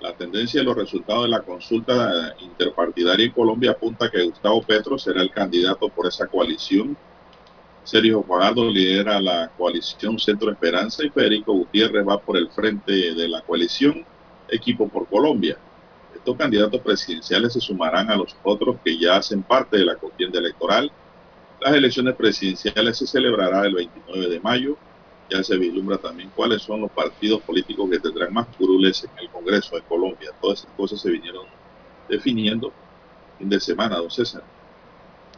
[0.00, 4.98] la tendencia de los resultados de la consulta interpartidaria en Colombia apunta que Gustavo Petro
[4.98, 6.96] será el candidato por esa coalición.
[7.84, 13.28] Sergio Fajardo lidera la coalición Centro Esperanza y Federico Gutiérrez va por el frente de
[13.28, 14.04] la coalición
[14.48, 15.56] Equipo por Colombia.
[16.14, 20.38] Estos candidatos presidenciales se sumarán a los otros que ya hacen parte de la contienda
[20.38, 20.90] electoral.
[21.60, 24.76] Las elecciones presidenciales se celebrarán el 29 de mayo
[25.30, 29.30] ya se vislumbra también cuáles son los partidos políticos que tendrán más curules en el
[29.30, 30.30] Congreso de Colombia.
[30.40, 31.46] Todas esas cosas se vinieron
[32.08, 32.72] definiendo
[33.38, 34.42] fin de semana, don César.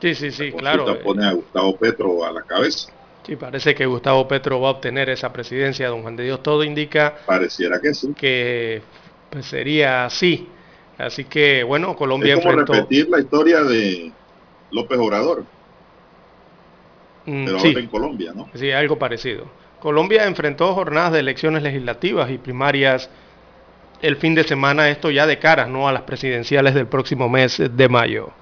[0.01, 0.91] Sí, sí, sí, claro.
[0.91, 0.97] Eh.
[0.97, 2.91] pone a Gustavo Petro a la cabeza.
[3.25, 6.43] Sí, parece que Gustavo Petro va a obtener esa presidencia, don Juan de Dios.
[6.43, 7.17] Todo indica...
[7.27, 8.13] Pareciera que sí.
[8.15, 8.83] Que
[9.31, 10.49] pues, sería así.
[10.99, 14.13] Así que, bueno, Colombia es como repetir la historia de
[14.71, 15.45] López Obrador.
[17.27, 18.49] Mm, pero ahora en Colombia, ¿no?
[18.55, 19.47] Sí, algo parecido.
[19.87, 23.09] Colombia enfrentó jornadas de elecciones legislativas y primarias
[24.03, 25.87] el fin de semana, esto ya de cara ¿no?
[25.87, 28.33] a las presidenciales del próximo mes de mayo.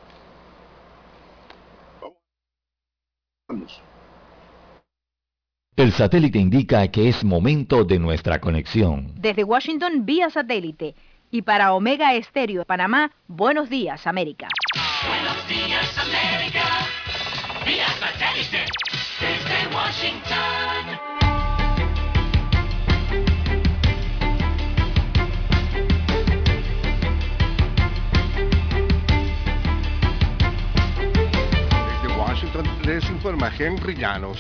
[5.77, 9.13] El satélite indica que es momento de nuestra conexión.
[9.15, 10.95] Desde Washington vía satélite
[11.31, 14.49] y para Omega Estéreo de Panamá, buenos días América.
[15.07, 16.65] Buenos días América,
[17.67, 18.65] vía satélite
[19.21, 20.54] desde Washington.
[32.87, 34.39] Les informa Henry Llanos.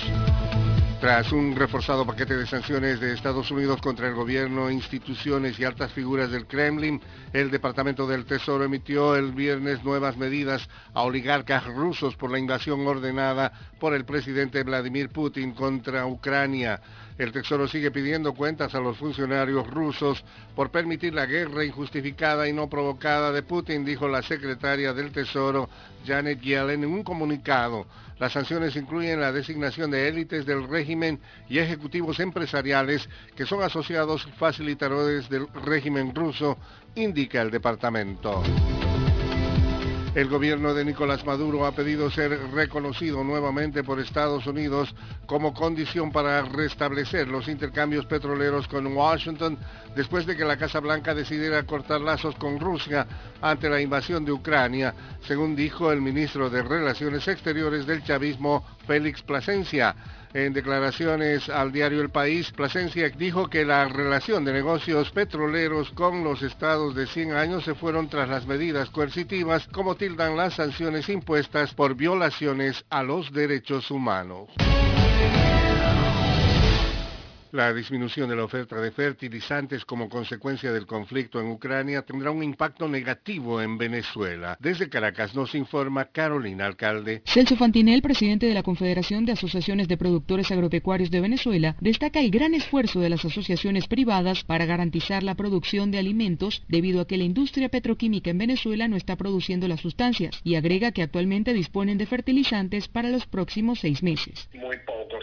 [1.00, 5.92] Tras un reforzado paquete de sanciones de Estados Unidos contra el gobierno, instituciones y altas
[5.92, 7.00] figuras del Kremlin,
[7.32, 12.86] el Departamento del Tesoro emitió el viernes nuevas medidas a oligarcas rusos por la invasión
[12.86, 16.80] ordenada por el presidente Vladimir Putin contra Ucrania.
[17.16, 20.24] El Tesoro sigue pidiendo cuentas a los funcionarios rusos
[20.56, 25.68] por permitir la guerra injustificada y no provocada de Putin, dijo la secretaria del Tesoro
[26.04, 27.86] Janet Yellen en un comunicado.
[28.18, 34.26] Las sanciones incluyen la designación de élites del régimen y ejecutivos empresariales que son asociados
[34.36, 36.58] facilitadores del régimen ruso,
[36.96, 38.42] indica el departamento.
[40.14, 44.94] El gobierno de Nicolás Maduro ha pedido ser reconocido nuevamente por Estados Unidos
[45.26, 49.58] como condición para restablecer los intercambios petroleros con Washington
[49.96, 53.08] después de que la Casa Blanca decidiera cortar lazos con Rusia
[53.42, 54.94] ante la invasión de Ucrania,
[55.26, 59.96] según dijo el ministro de Relaciones Exteriores del chavismo, Félix Plasencia.
[60.34, 66.24] En declaraciones al diario El País, Plasencia dijo que la relación de negocios petroleros con
[66.24, 71.08] los estados de 100 años se fueron tras las medidas coercitivas, como tildan las sanciones
[71.08, 74.48] impuestas por violaciones a los derechos humanos.
[77.54, 82.42] La disminución de la oferta de fertilizantes como consecuencia del conflicto en Ucrania tendrá un
[82.42, 84.56] impacto negativo en Venezuela.
[84.58, 87.22] Desde Caracas nos informa Carolina Alcalde.
[87.24, 92.32] Celso Fantinel, presidente de la Confederación de Asociaciones de Productores Agropecuarios de Venezuela, destaca el
[92.32, 97.18] gran esfuerzo de las asociaciones privadas para garantizar la producción de alimentos debido a que
[97.18, 101.98] la industria petroquímica en Venezuela no está produciendo las sustancias y agrega que actualmente disponen
[101.98, 104.48] de fertilizantes para los próximos seis meses.
[104.54, 105.20] Muy poco,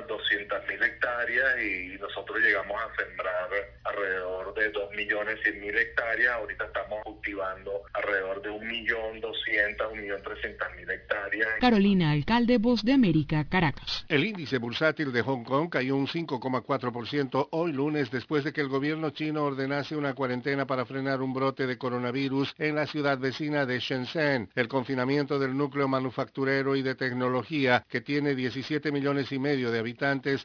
[0.00, 3.50] son unas 200 mil hectáreas y nosotros llegamos a sembrar
[3.84, 6.34] alrededor de 2 millones 100 mil hectáreas.
[6.34, 11.48] Ahorita estamos cultivando alrededor de 1 millón 200, 1 millón 300 mil hectáreas.
[11.60, 14.04] Carolina, alcalde Voz de América, Caracas.
[14.08, 18.68] El índice bursátil de Hong Kong cayó un 5,4% hoy lunes después de que el
[18.68, 23.66] gobierno chino ordenase una cuarentena para frenar un brote de coronavirus en la ciudad vecina
[23.66, 24.50] de Shenzhen.
[24.54, 29.78] El confinamiento del núcleo manufacturero y de tecnología, que tiene 17 millones y medio de
[29.78, 29.89] habitantes,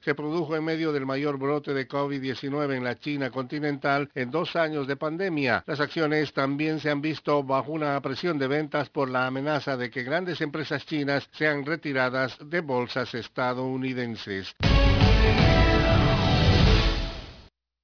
[0.01, 4.55] se produjo en medio del mayor brote de COVID-19 en la China continental en dos
[4.55, 5.63] años de pandemia.
[5.67, 9.89] Las acciones también se han visto bajo una presión de ventas por la amenaza de
[9.89, 14.55] que grandes empresas chinas sean retiradas de bolsas estadounidenses.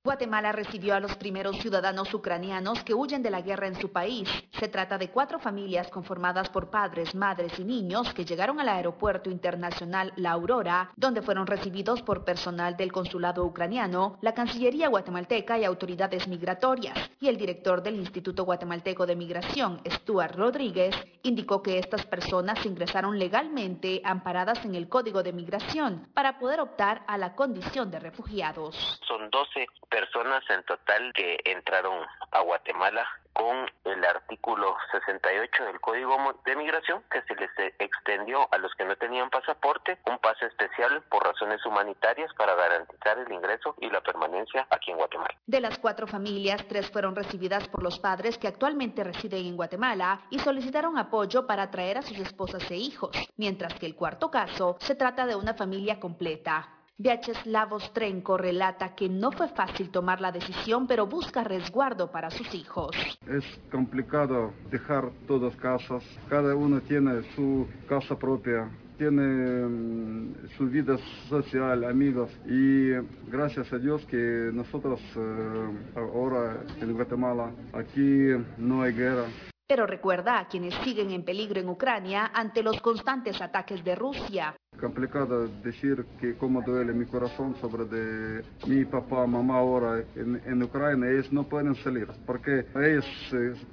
[0.04, 4.28] Guatemala recibió a los primeros ciudadanos ucranianos que huyen de la guerra en su país.
[4.60, 9.30] Se trata de cuatro familias conformadas por padres, madres y niños que llegaron al aeropuerto
[9.30, 15.66] internacional La Aurora, donde fueron recibidos por personal del consulado ucraniano, la Cancillería guatemalteca y
[15.66, 16.98] autoridades migratorias.
[17.20, 23.20] Y el director del Instituto Guatemalteco de Migración, Stuart Rodríguez, indicó que estas personas ingresaron
[23.20, 29.00] legalmente amparadas en el Código de Migración para poder optar a la condición de refugiados.
[29.08, 32.00] Son 12 personas en total que entraron
[32.32, 37.50] a Guatemala con el artículo 68 del Código de Migración que se les
[37.80, 43.20] extendió a los que no tenían pasaporte un pase especial por razones humanitarias para garantizar
[43.20, 45.36] el ingreso y la permanencia aquí en Guatemala.
[45.46, 50.22] De las cuatro familias, tres fueron recibidas por los padres que actualmente residen en Guatemala
[50.30, 54.78] y solicitaron apoyo para traer a sus esposas e hijos, mientras que el cuarto caso
[54.80, 56.81] se trata de una familia completa.
[57.02, 62.54] Vyacheslav Trenko relata que no fue fácil tomar la decisión, pero busca resguardo para sus
[62.54, 62.96] hijos.
[63.28, 68.70] Es complicado dejar todas casas, cada uno tiene su casa propia,
[69.00, 70.96] tiene um, su vida
[71.28, 72.92] social, amigos y
[73.32, 78.30] gracias a Dios que nosotros uh, ahora en Guatemala aquí
[78.60, 79.26] no hay guerra.
[79.66, 84.56] Pero recuerda a quienes siguen en peligro en Ucrania ante los constantes ataques de Rusia.
[84.82, 90.64] Complicado decir que cómo duele mi corazón sobre de mi papá, mamá ahora en, en
[90.64, 91.08] Ucrania.
[91.12, 93.06] Ellos no pueden salir porque es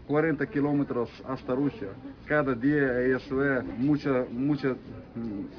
[0.06, 1.88] 40 kilómetros hasta Rusia.
[2.26, 4.76] Cada día ellos ven muchas muchas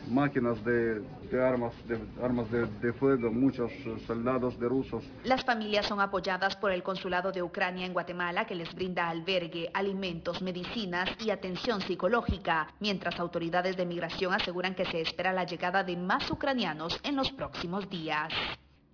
[0.09, 1.01] máquinas de,
[1.31, 3.71] de armas, de armas de, de, fuego, muchos
[4.05, 5.03] soldados de rusos.
[5.23, 9.69] Las familias son apoyadas por el Consulado de Ucrania en Guatemala que les brinda albergue,
[9.73, 15.83] alimentos, medicinas y atención psicológica, mientras autoridades de migración aseguran que se espera la llegada
[15.83, 18.33] de más ucranianos en los próximos días.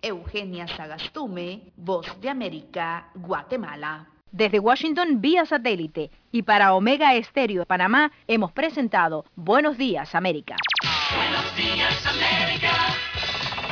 [0.02, 4.06] Eugenia Sagastume, Voz de América, Guatemala.
[4.30, 10.56] Desde Washington vía satélite y para Omega Estéreo de Panamá hemos presentado Buenos Días América.
[11.16, 12.96] Buenos Días América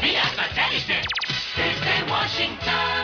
[0.04, 1.00] vía satélite
[1.56, 3.03] desde Washington.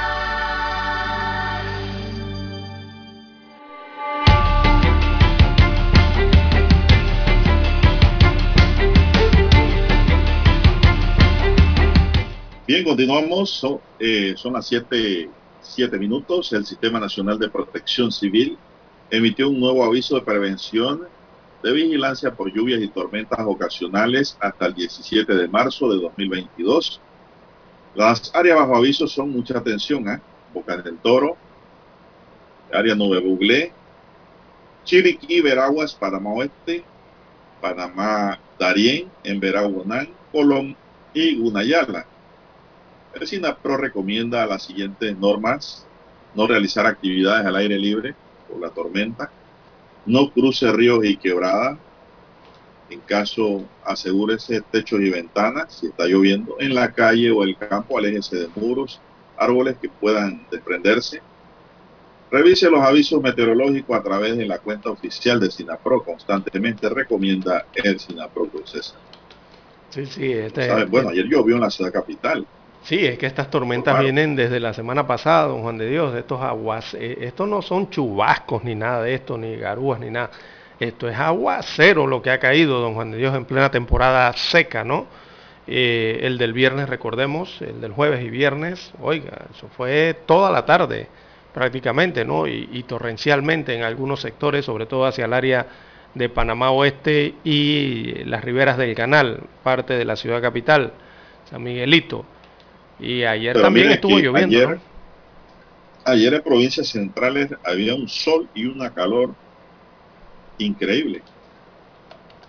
[12.83, 13.65] Continuamos.
[13.99, 15.29] Eh, son las 7
[15.61, 16.51] siete, minutos.
[16.53, 18.57] El Sistema Nacional de Protección Civil
[19.09, 21.07] emitió un nuevo aviso de prevención
[21.63, 26.99] de vigilancia por lluvias y tormentas ocasionales hasta el 17 de marzo de 2022.
[27.93, 30.19] Las áreas bajo aviso son mucha atención, ¿eh?
[30.53, 31.37] Boca del Toro,
[32.73, 33.71] área Nube Buglé,
[34.83, 36.83] Chiriquí, Veraguas, Panamá Oeste,
[37.61, 40.75] Panamá Darién, en Veraguanán, Colón
[41.13, 42.05] y Gunayala.
[43.13, 45.85] El SINAPRO recomienda las siguientes normas.
[46.33, 48.15] No realizar actividades al aire libre
[48.49, 49.29] por la tormenta.
[50.05, 51.77] No cruce ríos y quebradas.
[52.89, 55.73] En caso, asegúrese techos y ventanas.
[55.79, 58.99] Si está lloviendo en la calle o el campo, aléjese de muros,
[59.37, 61.21] árboles que puedan desprenderse.
[62.31, 66.01] Revise los avisos meteorológicos a través de la cuenta oficial de Sinapro.
[66.01, 68.97] Constantemente recomienda el Sinapro César.
[69.89, 70.31] Sí, sí.
[70.31, 70.85] Este, ¿Sabe?
[70.85, 72.47] Bueno, ayer llovió en la ciudad capital.
[72.83, 74.03] Sí, es que estas tormentas Claro.
[74.03, 76.93] vienen desde la semana pasada, don Juan de Dios, de estos aguas.
[76.95, 80.31] eh, estos no son chubascos ni nada de esto, ni garúas ni nada.
[80.79, 84.83] Esto es aguacero lo que ha caído, don Juan de Dios, en plena temporada seca,
[84.83, 85.05] ¿no?
[85.67, 90.65] Eh, el del viernes, recordemos, el del jueves y viernes, oiga, eso fue toda la
[90.65, 91.07] tarde
[91.53, 92.47] prácticamente, ¿no?
[92.47, 95.67] Y, y torrencialmente en algunos sectores, sobre todo hacia el área
[96.15, 100.93] de Panamá Oeste y las riberas del canal, parte de la ciudad capital,
[101.49, 102.25] San Miguelito.
[103.01, 104.55] Y ayer Pero también estuvo que lloviendo.
[104.55, 104.81] Ayer, ¿no?
[106.05, 109.33] ayer en provincias centrales había un sol y una calor
[110.59, 111.23] increíble.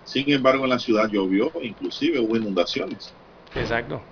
[0.03, 3.15] Sin embargo, en la ciudad llovió, inclusive hubo inundaciones.
[3.55, 4.03] Exacto.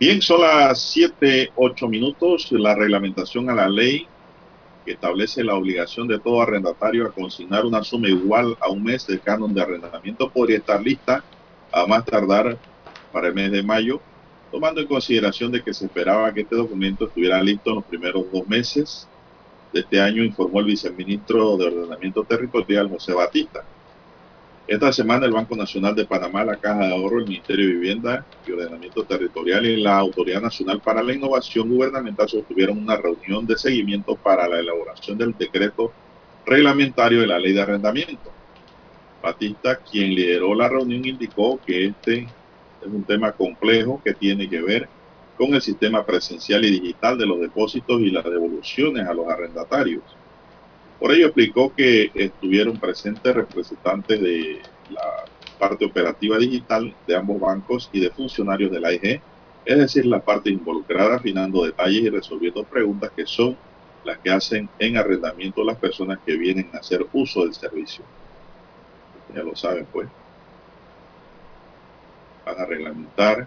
[0.00, 2.48] Bien, son las 7, 8 minutos.
[2.52, 4.08] La reglamentación a la ley
[4.84, 9.06] que establece la obligación de todo arrendatario a consignar una suma igual a un mes
[9.06, 11.24] del canon de arrendamiento podría estar lista
[11.70, 12.58] a más tardar
[13.12, 14.00] para el mes de mayo,
[14.50, 18.24] tomando en consideración de que se esperaba que este documento estuviera listo en los primeros
[18.32, 19.08] dos meses
[19.72, 23.64] de este año, informó el viceministro de Ordenamiento Territorial, José Batista.
[24.66, 28.24] Esta semana el Banco Nacional de Panamá, la Caja de Ahorro, el Ministerio de Vivienda
[28.46, 33.56] y Ordenamiento Territorial y la Autoridad Nacional para la Innovación Gubernamental sostuvieron una reunión de
[33.56, 35.92] seguimiento para la elaboración del decreto
[36.46, 38.30] reglamentario de la ley de arrendamiento.
[39.22, 42.28] Batista, quien lideró la reunión, indicó que este
[42.82, 44.88] es un tema complejo que tiene que ver
[45.36, 50.02] con el sistema presencial y digital de los depósitos y las devoluciones a los arrendatarios.
[50.98, 54.60] Por ello explicó que estuvieron presentes representantes de
[54.90, 55.24] la
[55.58, 59.20] parte operativa digital de ambos bancos y de funcionarios de la AIG,
[59.64, 63.56] es decir, la parte involucrada afinando detalles y resolviendo preguntas que son
[64.04, 68.04] las que hacen en arrendamiento las personas que vienen a hacer uso del servicio.
[69.34, 70.08] Ya lo saben, pues.
[72.44, 73.46] Van a reglamentar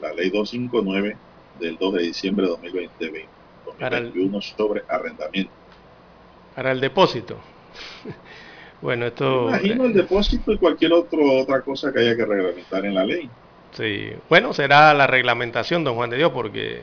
[0.00, 1.16] la ley 259
[1.60, 3.28] del 2 de diciembre de 2020,
[3.78, 5.52] Para el- 2021 sobre arrendamiento.
[6.54, 7.36] Para el depósito.
[8.82, 9.48] bueno, esto...
[9.48, 13.28] Imagino el depósito y cualquier otro, otra cosa que haya que reglamentar en la ley.
[13.72, 16.82] Sí, bueno, será la reglamentación, don Juan de Dios, porque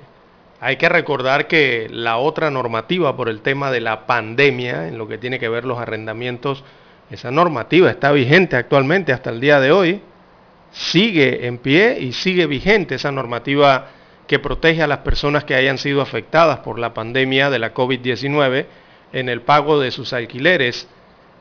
[0.60, 5.08] hay que recordar que la otra normativa por el tema de la pandemia, en lo
[5.08, 6.64] que tiene que ver los arrendamientos,
[7.10, 10.02] esa normativa está vigente actualmente hasta el día de hoy,
[10.76, 13.88] sigue en pie y sigue vigente esa normativa
[14.27, 18.65] que protege a las personas que hayan sido afectadas por la pandemia de la COVID-19
[19.14, 20.88] en el pago de sus alquileres.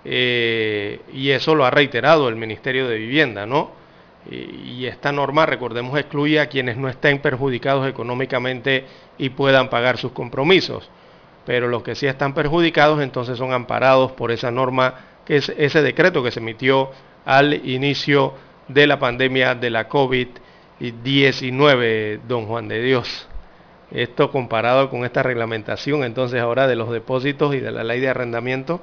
[0.06, 3.70] eh, y eso lo ha reiterado el Ministerio de Vivienda, ¿no?
[4.30, 8.86] Y, esta norma, recordemos, excluye a quienes no estén perjudicados económicamente
[9.18, 10.90] y puedan pagar sus compromisos.
[11.46, 14.94] Pero los que sí están perjudicados entonces son amparados por esa norma,
[15.26, 16.90] que es ese decreto que se emitió
[17.24, 18.34] al inicio
[18.68, 23.28] de la pandemia de la COVID-19, don Juan de Dios.
[23.90, 28.08] Esto comparado con esta reglamentación entonces ahora de los depósitos y de la ley de
[28.08, 28.80] arrendamiento,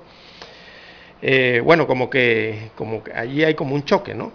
[1.21, 4.31] eh, bueno, como que, como que allí hay como un choque, ¿no?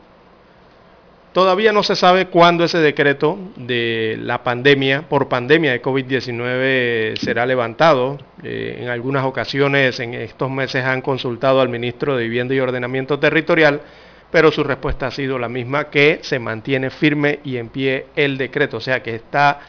[1.37, 7.45] Todavía no se sabe cuándo ese decreto de la pandemia, por pandemia de COVID-19, será
[7.45, 8.17] levantado.
[8.43, 13.19] Eh, en algunas ocasiones en estos meses han consultado al ministro de Vivienda y Ordenamiento
[13.19, 13.83] Territorial,
[14.31, 18.39] pero su respuesta ha sido la misma, que se mantiene firme y en pie el
[18.39, 19.61] decreto, o sea que está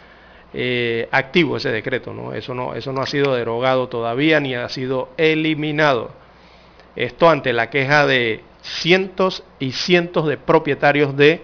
[0.53, 2.33] eh, activo ese decreto, ¿no?
[2.33, 2.73] Eso, ¿no?
[2.73, 6.11] eso no ha sido derogado todavía ni ha sido eliminado.
[6.95, 11.41] Esto ante la queja de cientos y cientos de propietarios de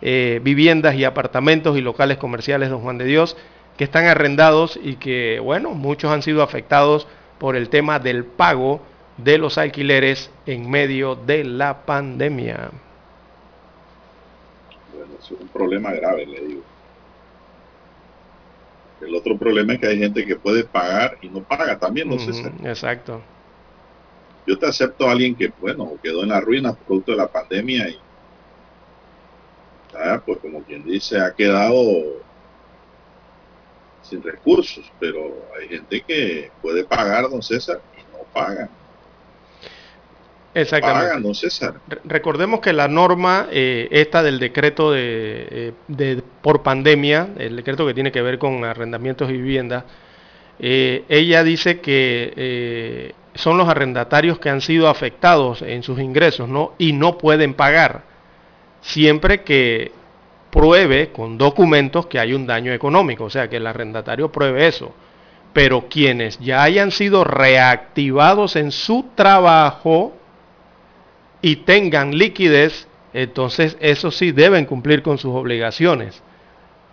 [0.00, 3.36] eh, viviendas y apartamentos y locales comerciales, don Juan de Dios,
[3.76, 7.06] que están arrendados y que, bueno, muchos han sido afectados
[7.38, 8.80] por el tema del pago
[9.18, 12.70] de los alquileres en medio de la pandemia.
[14.92, 16.62] Bueno, es un problema grave, le digo.
[19.00, 22.18] El otro problema es que hay gente que puede pagar y no paga también, no
[22.18, 23.22] sé si- Ujú, Exacto.
[24.46, 27.88] Yo te acepto a alguien que, bueno, quedó en la ruina producto de la pandemia
[27.88, 28.00] y,
[29.94, 31.74] ah, pues como quien dice, ha quedado
[34.00, 38.70] sin recursos, pero hay gente que puede pagar, don César, y no paga.
[40.60, 41.34] Exactamente.
[41.34, 41.74] César.
[41.88, 47.56] Re- Recordemos que la norma eh, esta del decreto de, eh, de- por pandemia, el
[47.56, 49.84] decreto que tiene que ver con arrendamientos y viviendas,
[50.58, 56.48] eh, ella dice que eh, son los arrendatarios que han sido afectados en sus ingresos,
[56.48, 56.72] ¿no?
[56.78, 58.04] Y no pueden pagar,
[58.80, 59.92] siempre que
[60.50, 64.94] pruebe con documentos que hay un daño económico, o sea, que el arrendatario pruebe eso.
[65.52, 70.12] pero quienes ya hayan sido reactivados en su trabajo
[71.42, 76.22] y tengan liquidez, entonces eso sí deben cumplir con sus obligaciones.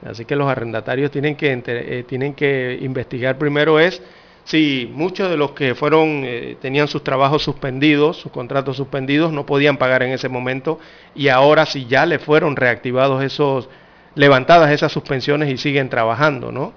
[0.06, 4.02] Así que los arrendatarios tienen que, eh, tienen que investigar primero es
[4.45, 9.45] si muchos de los que fueron, eh, tenían sus trabajos suspendidos, sus contratos suspendidos, no
[9.45, 10.80] podían pagar en ese momento
[11.15, 13.70] y ahora si ya le fueron reactivados esos,
[14.15, 16.74] levantadas esas suspensiones y siguen trabajando, ¿no?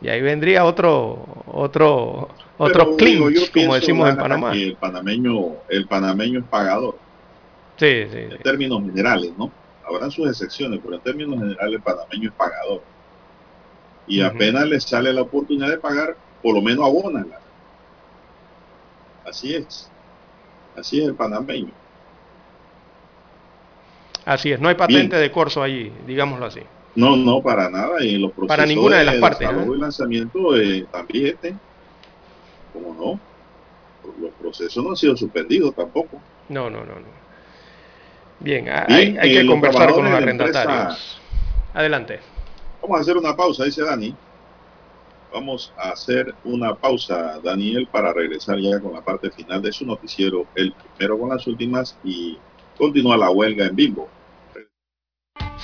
[0.00, 4.52] Y ahí vendría otro, otro, otro clinch, como decimos en Panamá.
[4.52, 6.96] El panameño, el panameño es pagador.
[7.76, 8.18] Sí, sí.
[8.18, 9.50] En términos generales, ¿no?
[9.84, 12.82] Habrán sus excepciones, pero en términos generales el panameño es pagador.
[14.06, 17.40] Y apenas le sale la oportunidad de pagar, por lo menos abónala.
[19.26, 19.90] Así es.
[20.76, 21.72] Así es el panameño.
[24.24, 26.60] Así es, no hay patente de corso allí, digámoslo así.
[26.98, 28.02] No, no, para nada.
[28.02, 29.48] Y los procesos para ninguna de las partes.
[29.48, 29.76] El ¿eh?
[29.78, 31.54] lanzamiento eh, también, este,
[32.72, 32.92] ¿cómo
[34.02, 34.12] no?
[34.20, 36.20] Los procesos no han sido suspendidos tampoco.
[36.48, 37.06] No, no, no, no.
[38.40, 41.20] Bien, hay, hay que conversar con los arrendatarios.
[41.72, 42.18] Adelante.
[42.82, 44.12] Vamos a hacer una pausa, dice Dani.
[45.32, 49.86] Vamos a hacer una pausa, Daniel, para regresar ya con la parte final de su
[49.86, 52.36] noticiero, el primero con las últimas y
[52.76, 54.08] continúa la huelga en vivo.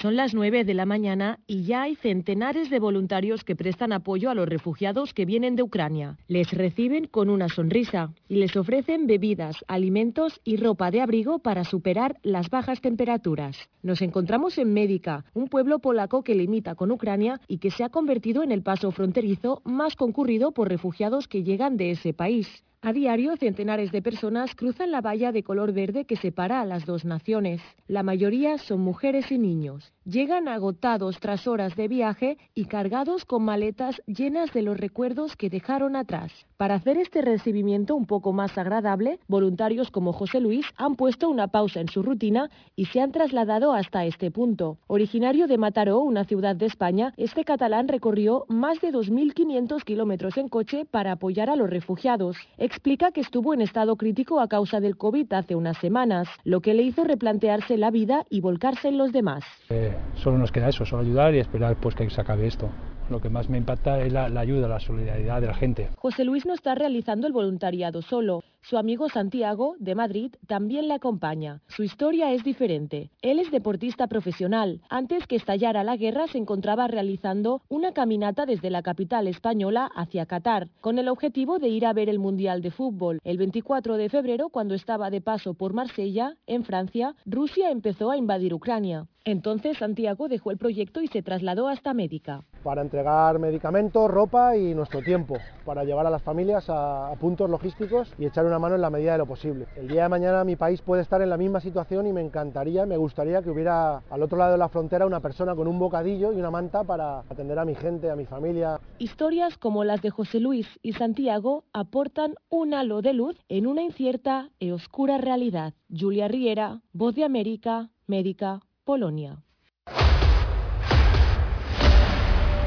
[0.00, 4.30] Son las 9 de la mañana y ya hay centenares de voluntarios que prestan apoyo
[4.30, 6.16] a los refugiados que vienen de Ucrania.
[6.26, 11.64] Les reciben con una sonrisa y les ofrecen bebidas, alimentos y ropa de abrigo para
[11.64, 13.68] superar las bajas temperaturas.
[13.82, 17.90] Nos encontramos en Médica, un pueblo polaco que limita con Ucrania y que se ha
[17.90, 22.64] convertido en el paso fronterizo más concurrido por refugiados que llegan de ese país.
[22.82, 26.86] A diario, centenares de personas cruzan la valla de color verde que separa a las
[26.86, 27.60] dos naciones.
[27.86, 29.92] La mayoría son mujeres y niños.
[30.06, 35.50] Llegan agotados tras horas de viaje y cargados con maletas llenas de los recuerdos que
[35.50, 36.32] dejaron atrás.
[36.56, 41.48] Para hacer este recibimiento un poco más agradable, voluntarios como José Luis han puesto una
[41.48, 44.78] pausa en su rutina y se han trasladado hasta este punto.
[44.86, 50.48] Originario de Mataró, una ciudad de España, este catalán recorrió más de 2.500 kilómetros en
[50.48, 52.38] coche para apoyar a los refugiados
[52.70, 56.72] explica que estuvo en estado crítico a causa del COVID hace unas semanas, lo que
[56.72, 59.42] le hizo replantearse la vida y volcarse en los demás.
[59.70, 62.68] Eh, solo nos queda eso, solo ayudar y esperar pues, que se acabe esto.
[63.10, 65.88] Lo que más me impacta es la, la ayuda, la solidaridad de la gente.
[65.96, 68.44] José Luis no está realizando el voluntariado solo.
[68.62, 71.60] Su amigo Santiago, de Madrid, también le acompaña.
[71.66, 73.10] Su historia es diferente.
[73.22, 74.80] Él es deportista profesional.
[74.88, 80.26] Antes que estallara la guerra se encontraba realizando una caminata desde la capital española hacia
[80.26, 83.18] Qatar, con el objetivo de ir a ver el Mundial de Fútbol.
[83.24, 88.16] El 24 de febrero, cuando estaba de paso por Marsella, en Francia, Rusia empezó a
[88.16, 89.06] invadir Ucrania.
[89.24, 92.44] Entonces Santiago dejó el proyecto y se trasladó hasta Médica.
[92.62, 98.12] Para entregar medicamentos, ropa y nuestro tiempo, para llevar a las familias a, puntos logísticos
[98.18, 99.66] y echar una mano en la medida de lo posible.
[99.76, 102.86] El día de mañana mi país puede estar en la misma situación y me encantaría,
[102.86, 106.32] me gustaría que hubiera al otro lado de la frontera una persona con un bocadillo
[106.32, 108.78] y una manta para atender a mi gente, a mi familia.
[108.98, 113.82] Historias como las de José Luis y Santiago aportan un halo de luz en una
[113.82, 115.74] incierta y oscura realidad.
[115.88, 119.42] Julia Riera, Voz de América, Médica, Polonia.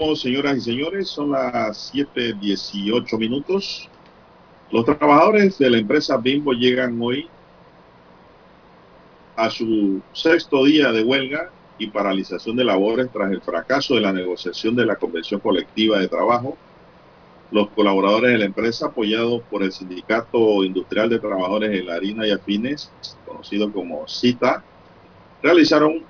[0.00, 1.08] Continuamos, señoras y señores.
[1.08, 3.86] Son las 7:18 minutos.
[4.70, 7.28] Los trabajadores de la empresa Bimbo llegan hoy
[9.36, 14.14] a su sexto día de huelga y paralización de labores tras el fracaso de la
[14.14, 16.56] negociación de la Convención Colectiva de Trabajo.
[17.50, 22.26] Los colaboradores de la empresa, apoyados por el Sindicato Industrial de Trabajadores de la Harina
[22.26, 22.90] y Afines,
[23.26, 24.64] conocido como CITA,
[25.42, 26.09] realizaron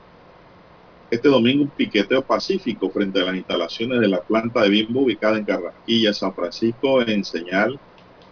[1.11, 5.39] este domingo un piqueteo pacífico frente a las instalaciones de la planta de Bimbo ubicada
[5.39, 7.81] en Carrasquilla, San Francisco, en señal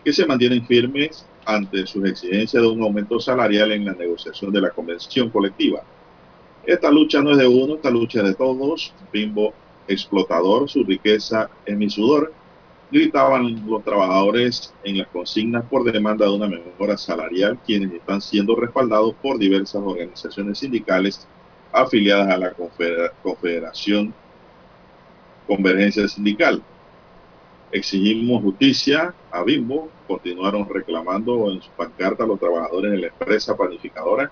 [0.05, 4.61] que se mantienen firmes ante sus exigencias de un aumento salarial en la negociación de
[4.61, 5.83] la convención colectiva.
[6.65, 8.95] Esta lucha no es de uno, esta lucha es de todos.
[9.13, 9.53] Bimbo
[9.89, 12.33] explotador, su riqueza es mi sudor.
[12.93, 18.55] Gritaban los trabajadores en las consignas por demanda de una mejora salarial, quienes están siendo
[18.55, 21.27] respaldados por diversas organizaciones sindicales
[21.73, 22.55] afiliadas a la
[23.23, 24.15] Confederación
[25.47, 26.63] Convergencia Sindical.
[27.71, 34.31] Exigimos justicia a Bimbo, continuaron reclamando en su pancarta los trabajadores de la empresa panificadora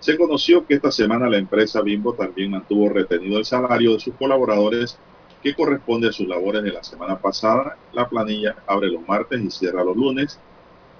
[0.00, 4.14] se conoció que esta semana la empresa Bimbo también mantuvo retenido el salario de sus
[4.14, 4.98] colaboradores
[5.42, 7.76] que corresponde a sus labores de la semana pasada.
[7.92, 10.40] La planilla abre los martes y cierra los lunes.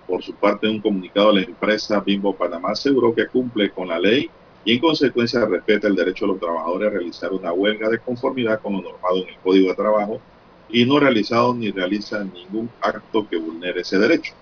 [0.06, 4.30] Por su parte, un comunicado la empresa Bimbo Panamá aseguró que cumple con la ley
[4.64, 8.60] y en consecuencia respeta el derecho de los trabajadores a realizar una huelga de conformidad
[8.60, 10.20] con lo normado en el Código de Trabajo
[10.68, 14.34] y no realizado ni realiza ningún acto que vulnere ese derecho.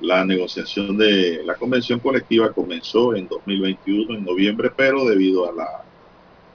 [0.00, 5.84] La negociación de la convención colectiva comenzó en 2021, en noviembre, pero debido a la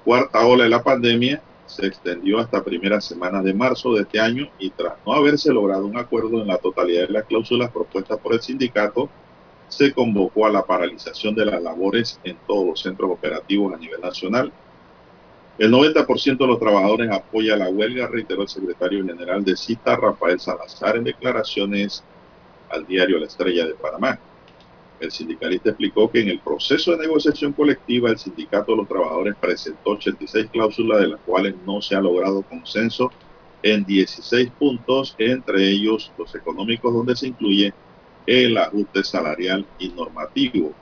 [0.03, 4.49] cuarta ola de la pandemia, se extendió hasta primeras semanas de marzo de este año
[4.57, 8.34] y tras no haberse logrado un acuerdo en la totalidad de las cláusulas propuestas por
[8.34, 9.09] el sindicato,
[9.68, 14.02] se convocó a la paralización de las labores en todos los centros operativos a nivel
[14.02, 14.52] nacional.
[15.57, 20.39] El 90% de los trabajadores apoya la huelga, reiteró el secretario general de CITA, Rafael
[20.39, 22.03] Salazar, en declaraciones
[22.69, 24.19] al diario La Estrella de Panamá.
[24.99, 29.35] El sindicalista explicó que en el proceso de negociación colectiva el sindicato de los trabajadores
[29.39, 33.11] presentó 86 cláusulas de las cuales no se ha logrado consenso
[33.61, 37.73] en 16 puntos, entre ellos los económicos donde se incluye
[38.27, 40.73] el ajuste salarial y normativo.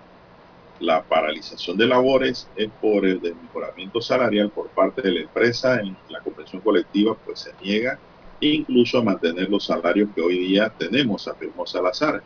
[0.80, 5.96] La paralización de labores es por el desmejoramiento salarial por parte de la empresa en
[6.10, 7.98] la convención colectiva, pues se niega
[8.42, 12.22] incluso a mantener los salarios que hoy día tenemos, afirmó Salazar.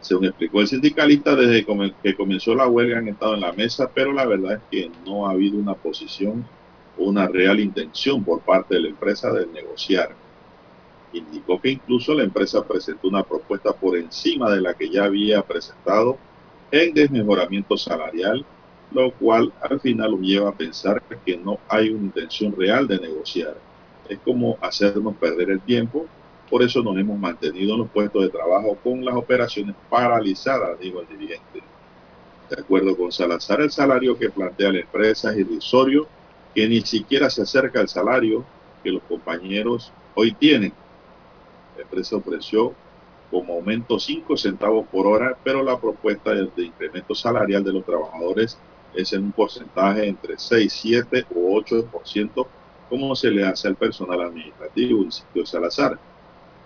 [0.00, 1.64] Según explicó el sindicalista, desde
[2.02, 5.28] que comenzó la huelga han estado en la mesa, pero la verdad es que no
[5.28, 6.44] ha habido una posición
[7.00, 10.14] una real intención por parte de la empresa de negociar.
[11.12, 15.42] Indicó que incluso la empresa presentó una propuesta por encima de la que ya había
[15.42, 16.18] presentado
[16.70, 18.44] en desmejoramiento salarial,
[18.92, 22.98] lo cual al final lo lleva a pensar que no hay una intención real de
[22.98, 23.56] negociar
[24.10, 26.06] es como hacernos perder el tiempo.
[26.50, 31.00] Por eso nos hemos mantenido en los puestos de trabajo con las operaciones paralizadas, dijo
[31.00, 31.62] el dirigente.
[32.50, 36.08] De acuerdo con Salazar, el salario que plantea la empresa es irrisorio,
[36.52, 38.44] que ni siquiera se acerca al salario
[38.82, 40.72] que los compañeros hoy tienen.
[41.90, 42.72] Empresa ofreció
[43.32, 48.56] como aumento 5 centavos por hora, pero la propuesta de, incremento salarial de los trabajadores
[48.94, 52.46] es en un porcentaje entre 6, 7 o 8%
[52.88, 55.98] como se le hace al personal administrativo, insistió Salazar.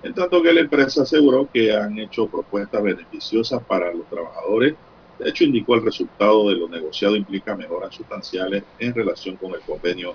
[0.02, 4.74] En tanto que la empresa aseguró que han hecho propuestas beneficiosas para los trabajadores.
[5.18, 9.60] De hecho, indicó el resultado de lo negociado implica mejoras sustanciales en relación con el
[9.60, 10.14] convenio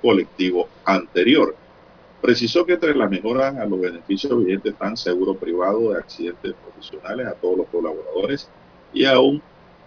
[0.00, 1.56] colectivo anterior.
[2.20, 7.26] Precisó que entre las mejoras a los beneficios vigentes están seguro privado de accidentes profesionales
[7.28, 8.48] a todos los colaboradores
[8.92, 9.40] y a un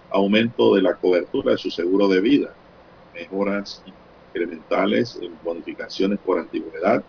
[0.09, 2.53] aumento de la cobertura de su seguro de vida,
[3.13, 3.83] mejoras
[4.33, 7.03] incrementales en bonificaciones por antigüedad,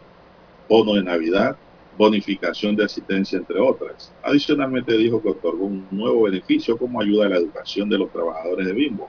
[0.69, 1.57] bono de Navidad,
[1.97, 4.13] bonificación de asistencia, entre otras.
[4.23, 8.67] Adicionalmente dijo que otorgó un nuevo beneficio como ayuda a la educación de los trabajadores
[8.67, 9.09] de Bimbo,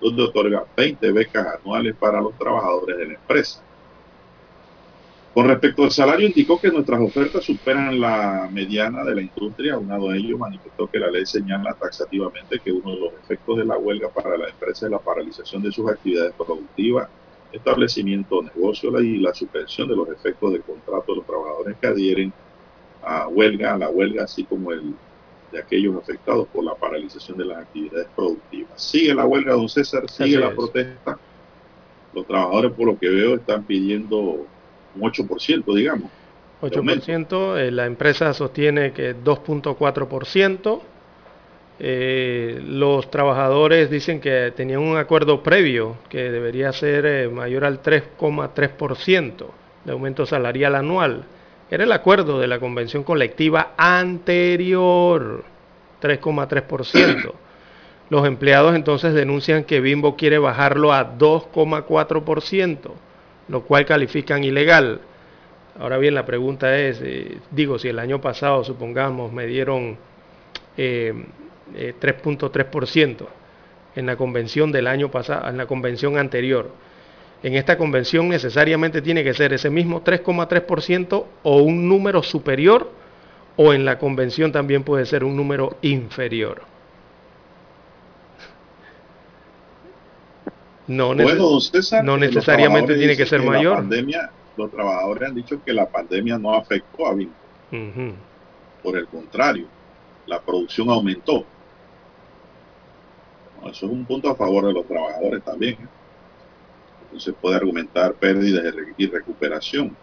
[0.00, 3.62] donde otorga 20 becas anuales para los trabajadores de la empresa.
[5.34, 9.74] Con respecto al salario, indicó que nuestras ofertas superan la mediana de la industria.
[9.74, 13.64] Aunado a ello, manifestó que la ley señala taxativamente que uno de los efectos de
[13.64, 17.08] la huelga para la empresa es la paralización de sus actividades productivas
[17.56, 21.86] establecimiento o negocio y la suspensión de los efectos del contrato de los trabajadores que
[21.86, 22.32] adhieren
[23.02, 24.94] a huelga, a la huelga, así como el
[25.52, 28.82] de aquellos afectados por la paralización de las actividades productivas.
[28.82, 31.18] Sigue la huelga, don César, sigue la protesta.
[32.12, 34.46] Los trabajadores, por lo que veo, están pidiendo
[34.96, 36.10] un 8%, digamos.
[36.60, 40.82] 8%, eh, la empresa sostiene que 2.4%,
[41.80, 47.82] Eh, los trabajadores dicen que tenían un acuerdo previo que debería ser eh, mayor al
[47.82, 49.46] 3,3%
[49.84, 51.24] de aumento salarial anual.
[51.70, 55.42] Era el acuerdo de la convención colectiva anterior,
[56.00, 57.32] 3,3%.
[58.10, 62.90] Los empleados entonces denuncian que Bimbo quiere bajarlo a 2,4%,
[63.48, 65.00] lo cual califican ilegal.
[65.78, 69.96] Ahora bien, la pregunta es, eh, digo, si el año pasado, supongamos, me dieron
[70.76, 71.12] eh,
[71.74, 73.26] eh, 3.3%
[73.96, 76.70] en la convención del año pasado, en la convención anterior,
[77.42, 82.90] en esta convención necesariamente tiene que ser ese mismo 3,3% o un número superior,
[83.56, 86.73] o en la convención también puede ser un número inferior.
[90.86, 93.76] No, Bueno, César, no eh, necesariamente tiene que ser la mayor.
[93.76, 97.34] pandemia, los trabajadores han dicho que la pandemia no afectó a Bimbo.
[98.82, 99.66] Por el contrario,
[100.26, 101.44] la producción aumentó.
[103.62, 105.74] Eso es un punto a favor de los trabajadores también.
[105.74, 105.88] ¿eh?
[107.04, 109.96] Entonces puede argumentar pérdidas y recuperación.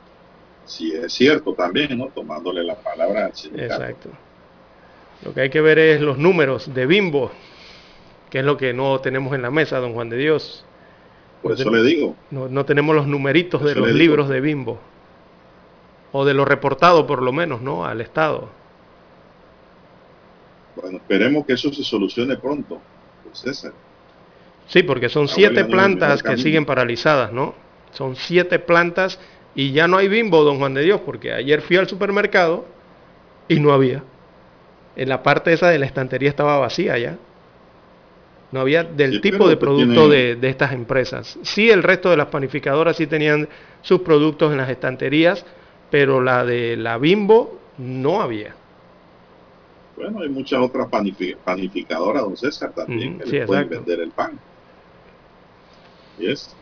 [0.66, 2.08] Si es cierto también, ¿no?
[2.08, 3.84] Tomándole la palabra al sindicato.
[3.84, 4.10] Exacto.
[5.24, 7.32] Lo que hay que ver es los números de Bimbo,
[8.30, 10.66] que es lo que no tenemos en la mesa, don Juan de Dios.
[11.42, 13.98] Por No eso le digo, No, no tenemos los numeritos de los digo.
[13.98, 14.80] libros de Bimbo.
[16.12, 17.86] O de lo reportado por lo menos, ¿no?
[17.86, 18.50] Al Estado.
[20.76, 22.80] bueno, esperemos que eso se solucione pronto,
[23.34, 23.74] César.
[24.68, 27.54] Sí, porque son siete plantas que siguen paralizadas, ¿no?
[27.92, 29.20] Son siete plantas
[29.54, 32.66] y ya no hay Bimbo, don Juan de Dios, porque ayer fui al supermercado
[33.50, 34.04] y no había.
[34.96, 37.18] En la parte esa de la estantería estaba vacía ya.
[38.52, 41.40] No había del Sí, tipo de usted producto tiene- de, de estas empresas.
[41.42, 43.48] Sí, el resto de las panificadoras sí tenían
[43.82, 45.46] sus productos en las estanterías,
[45.90, 48.54] pero la de la Bimbo no había.
[49.96, 54.38] Bueno, hay muchas otras panifi- panificadoras, don César, también, que sí, pueden vender el pan.
[56.20, 56.54] Y es,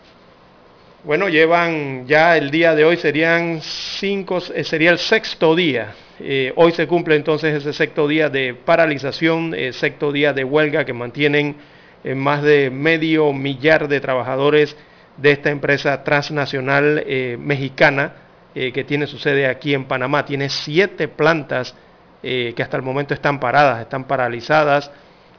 [1.03, 5.95] Bueno, llevan ya el día de hoy serían cinco, eh, sería el sexto día.
[6.20, 10.84] Eh, hoy se cumple entonces ese sexto día de paralización, eh, sexto día de huelga
[10.84, 11.56] que mantienen
[12.04, 14.76] eh, más de medio millar de trabajadores
[15.22, 18.14] de esta empresa transnacional eh, mexicana
[18.56, 20.26] eh, que tiene su sede aquí en Panamá.
[20.26, 21.76] Tiene siete plantas
[22.24, 24.92] eh, que hasta el momento están paradas, están paralizadas.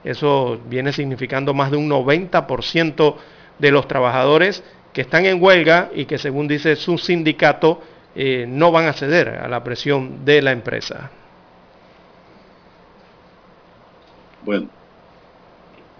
[0.04, 3.16] Eso viene significando más de un 90%
[3.58, 4.62] de los trabajadores
[4.92, 7.82] que están en huelga y que según dice su sindicato
[8.48, 11.10] no van a ceder a la presión de la empresa.
[14.42, 14.68] bueno,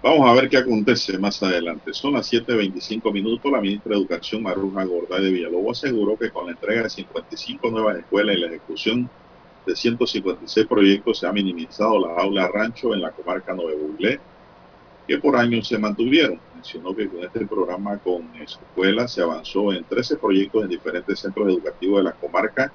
[0.03, 1.93] vamos a ver qué acontece más adelante.
[1.93, 3.51] Son las 7.25 minutos.
[3.51, 7.71] La ministra de Educación, Maruja Gorday de Villalobos, aseguró que con la entrega de 55
[7.71, 9.11] nuevas escuelas y la ejecución
[9.67, 14.19] de 156 proyectos se ha minimizado las aulas rancho en la comarca Nuevo Buglé,
[15.07, 16.41] que por años se mantuvieron.
[16.55, 21.49] Mencionó que con este programa con escuelas se avanzó en 13 proyectos en diferentes centros
[21.49, 22.73] educativos de la comarca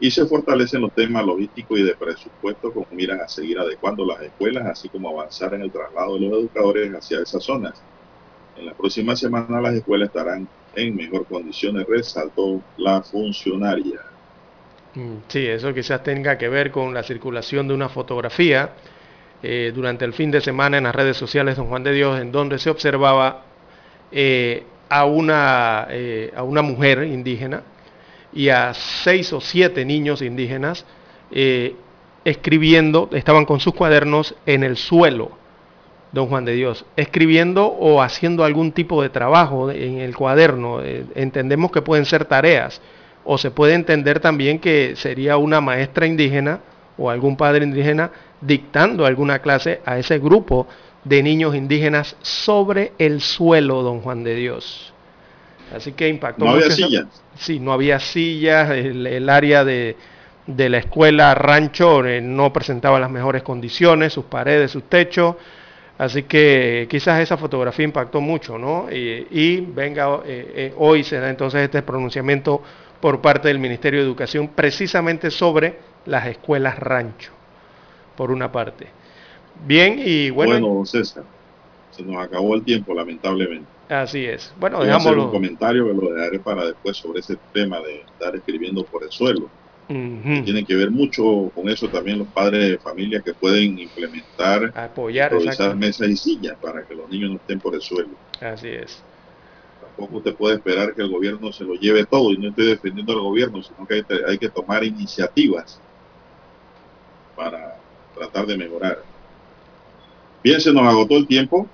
[0.00, 4.20] y se fortalecen los temas logísticos y de presupuesto con miras a seguir adecuando las
[4.22, 7.84] escuelas, así como avanzar en el traslado de los educadores hacia esas zonas.
[8.56, 14.00] En la próxima semana las escuelas estarán en mejor condiciones, resaltó la funcionaria.
[14.94, 18.74] Mm, Sí, eso quizás tenga que ver con la circulación de una fotografía
[19.42, 22.32] eh, durante el fin de semana en las redes sociales Don Juan de Dios, en
[22.32, 23.44] donde se observaba
[24.12, 27.62] eh, a, una, eh, a una mujer indígena
[28.34, 30.84] y a seis o siete niños indígenas
[31.30, 31.76] eh,
[32.24, 35.32] escribiendo, estaban con sus cuadernos en el suelo,
[36.12, 40.80] don Juan de Dios, escribiendo o haciendo algún tipo de trabajo en el cuaderno.
[40.82, 42.80] Eh, entendemos que pueden ser tareas,
[43.24, 46.60] o se puede entender también que sería una maestra indígena
[46.96, 50.66] o algún padre indígena dictando alguna clase a ese grupo
[51.04, 54.93] de niños indígenas sobre el suelo, don Juan de Dios.
[55.74, 57.06] Así que impactó No había mucho sillas.
[57.36, 59.96] Sí, no había sillas, el, el área de,
[60.46, 65.36] de la escuela rancho eh, no presentaba las mejores condiciones, sus paredes, sus techos,
[65.98, 68.86] así que quizás esa fotografía impactó mucho, ¿no?
[68.90, 72.62] Y, y venga, eh, eh, hoy se da entonces este pronunciamiento
[73.00, 77.32] por parte del Ministerio de Educación precisamente sobre las escuelas rancho,
[78.16, 78.88] por una parte.
[79.66, 81.24] Bien, y bueno, Bueno, don César,
[81.90, 83.73] se nos acabó el tiempo, lamentablemente.
[83.88, 84.52] Así es.
[84.56, 85.32] Bueno, Voy a hacer un dejámoslo.
[85.32, 89.52] comentario que lo dejaré para después sobre ese tema de estar escribiendo por el suelo.
[89.88, 90.44] Ujú.
[90.44, 95.30] Tiene que ver mucho con eso también los padres de familia que pueden implementar, Apoyar,
[95.32, 98.16] improvisar mesas y sillas para que los niños no estén por el suelo.
[98.40, 99.04] Así es.
[99.80, 103.12] Tampoco usted puede esperar que el gobierno se lo lleve todo y no estoy defendiendo
[103.12, 105.82] al gobierno, sino que hay, hay que tomar iniciativas
[107.34, 107.74] para
[108.14, 108.98] tratar de mejorar.
[110.42, 111.73] Bien, se nos agotó el tiempo.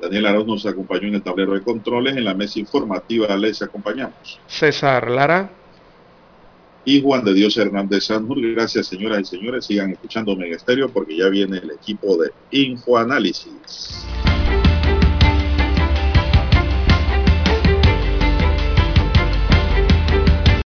[0.00, 2.16] Daniel Arauz nos acompañó en el tablero de controles.
[2.16, 4.40] En la mesa informativa les acompañamos.
[4.46, 5.50] César Lara.
[6.84, 8.40] Y Juan de Dios Hernández Sanjur.
[8.40, 9.66] Gracias, señoras y señores.
[9.66, 14.06] Sigan escuchando Mega Estéreo porque ya viene el equipo de Infoanálisis.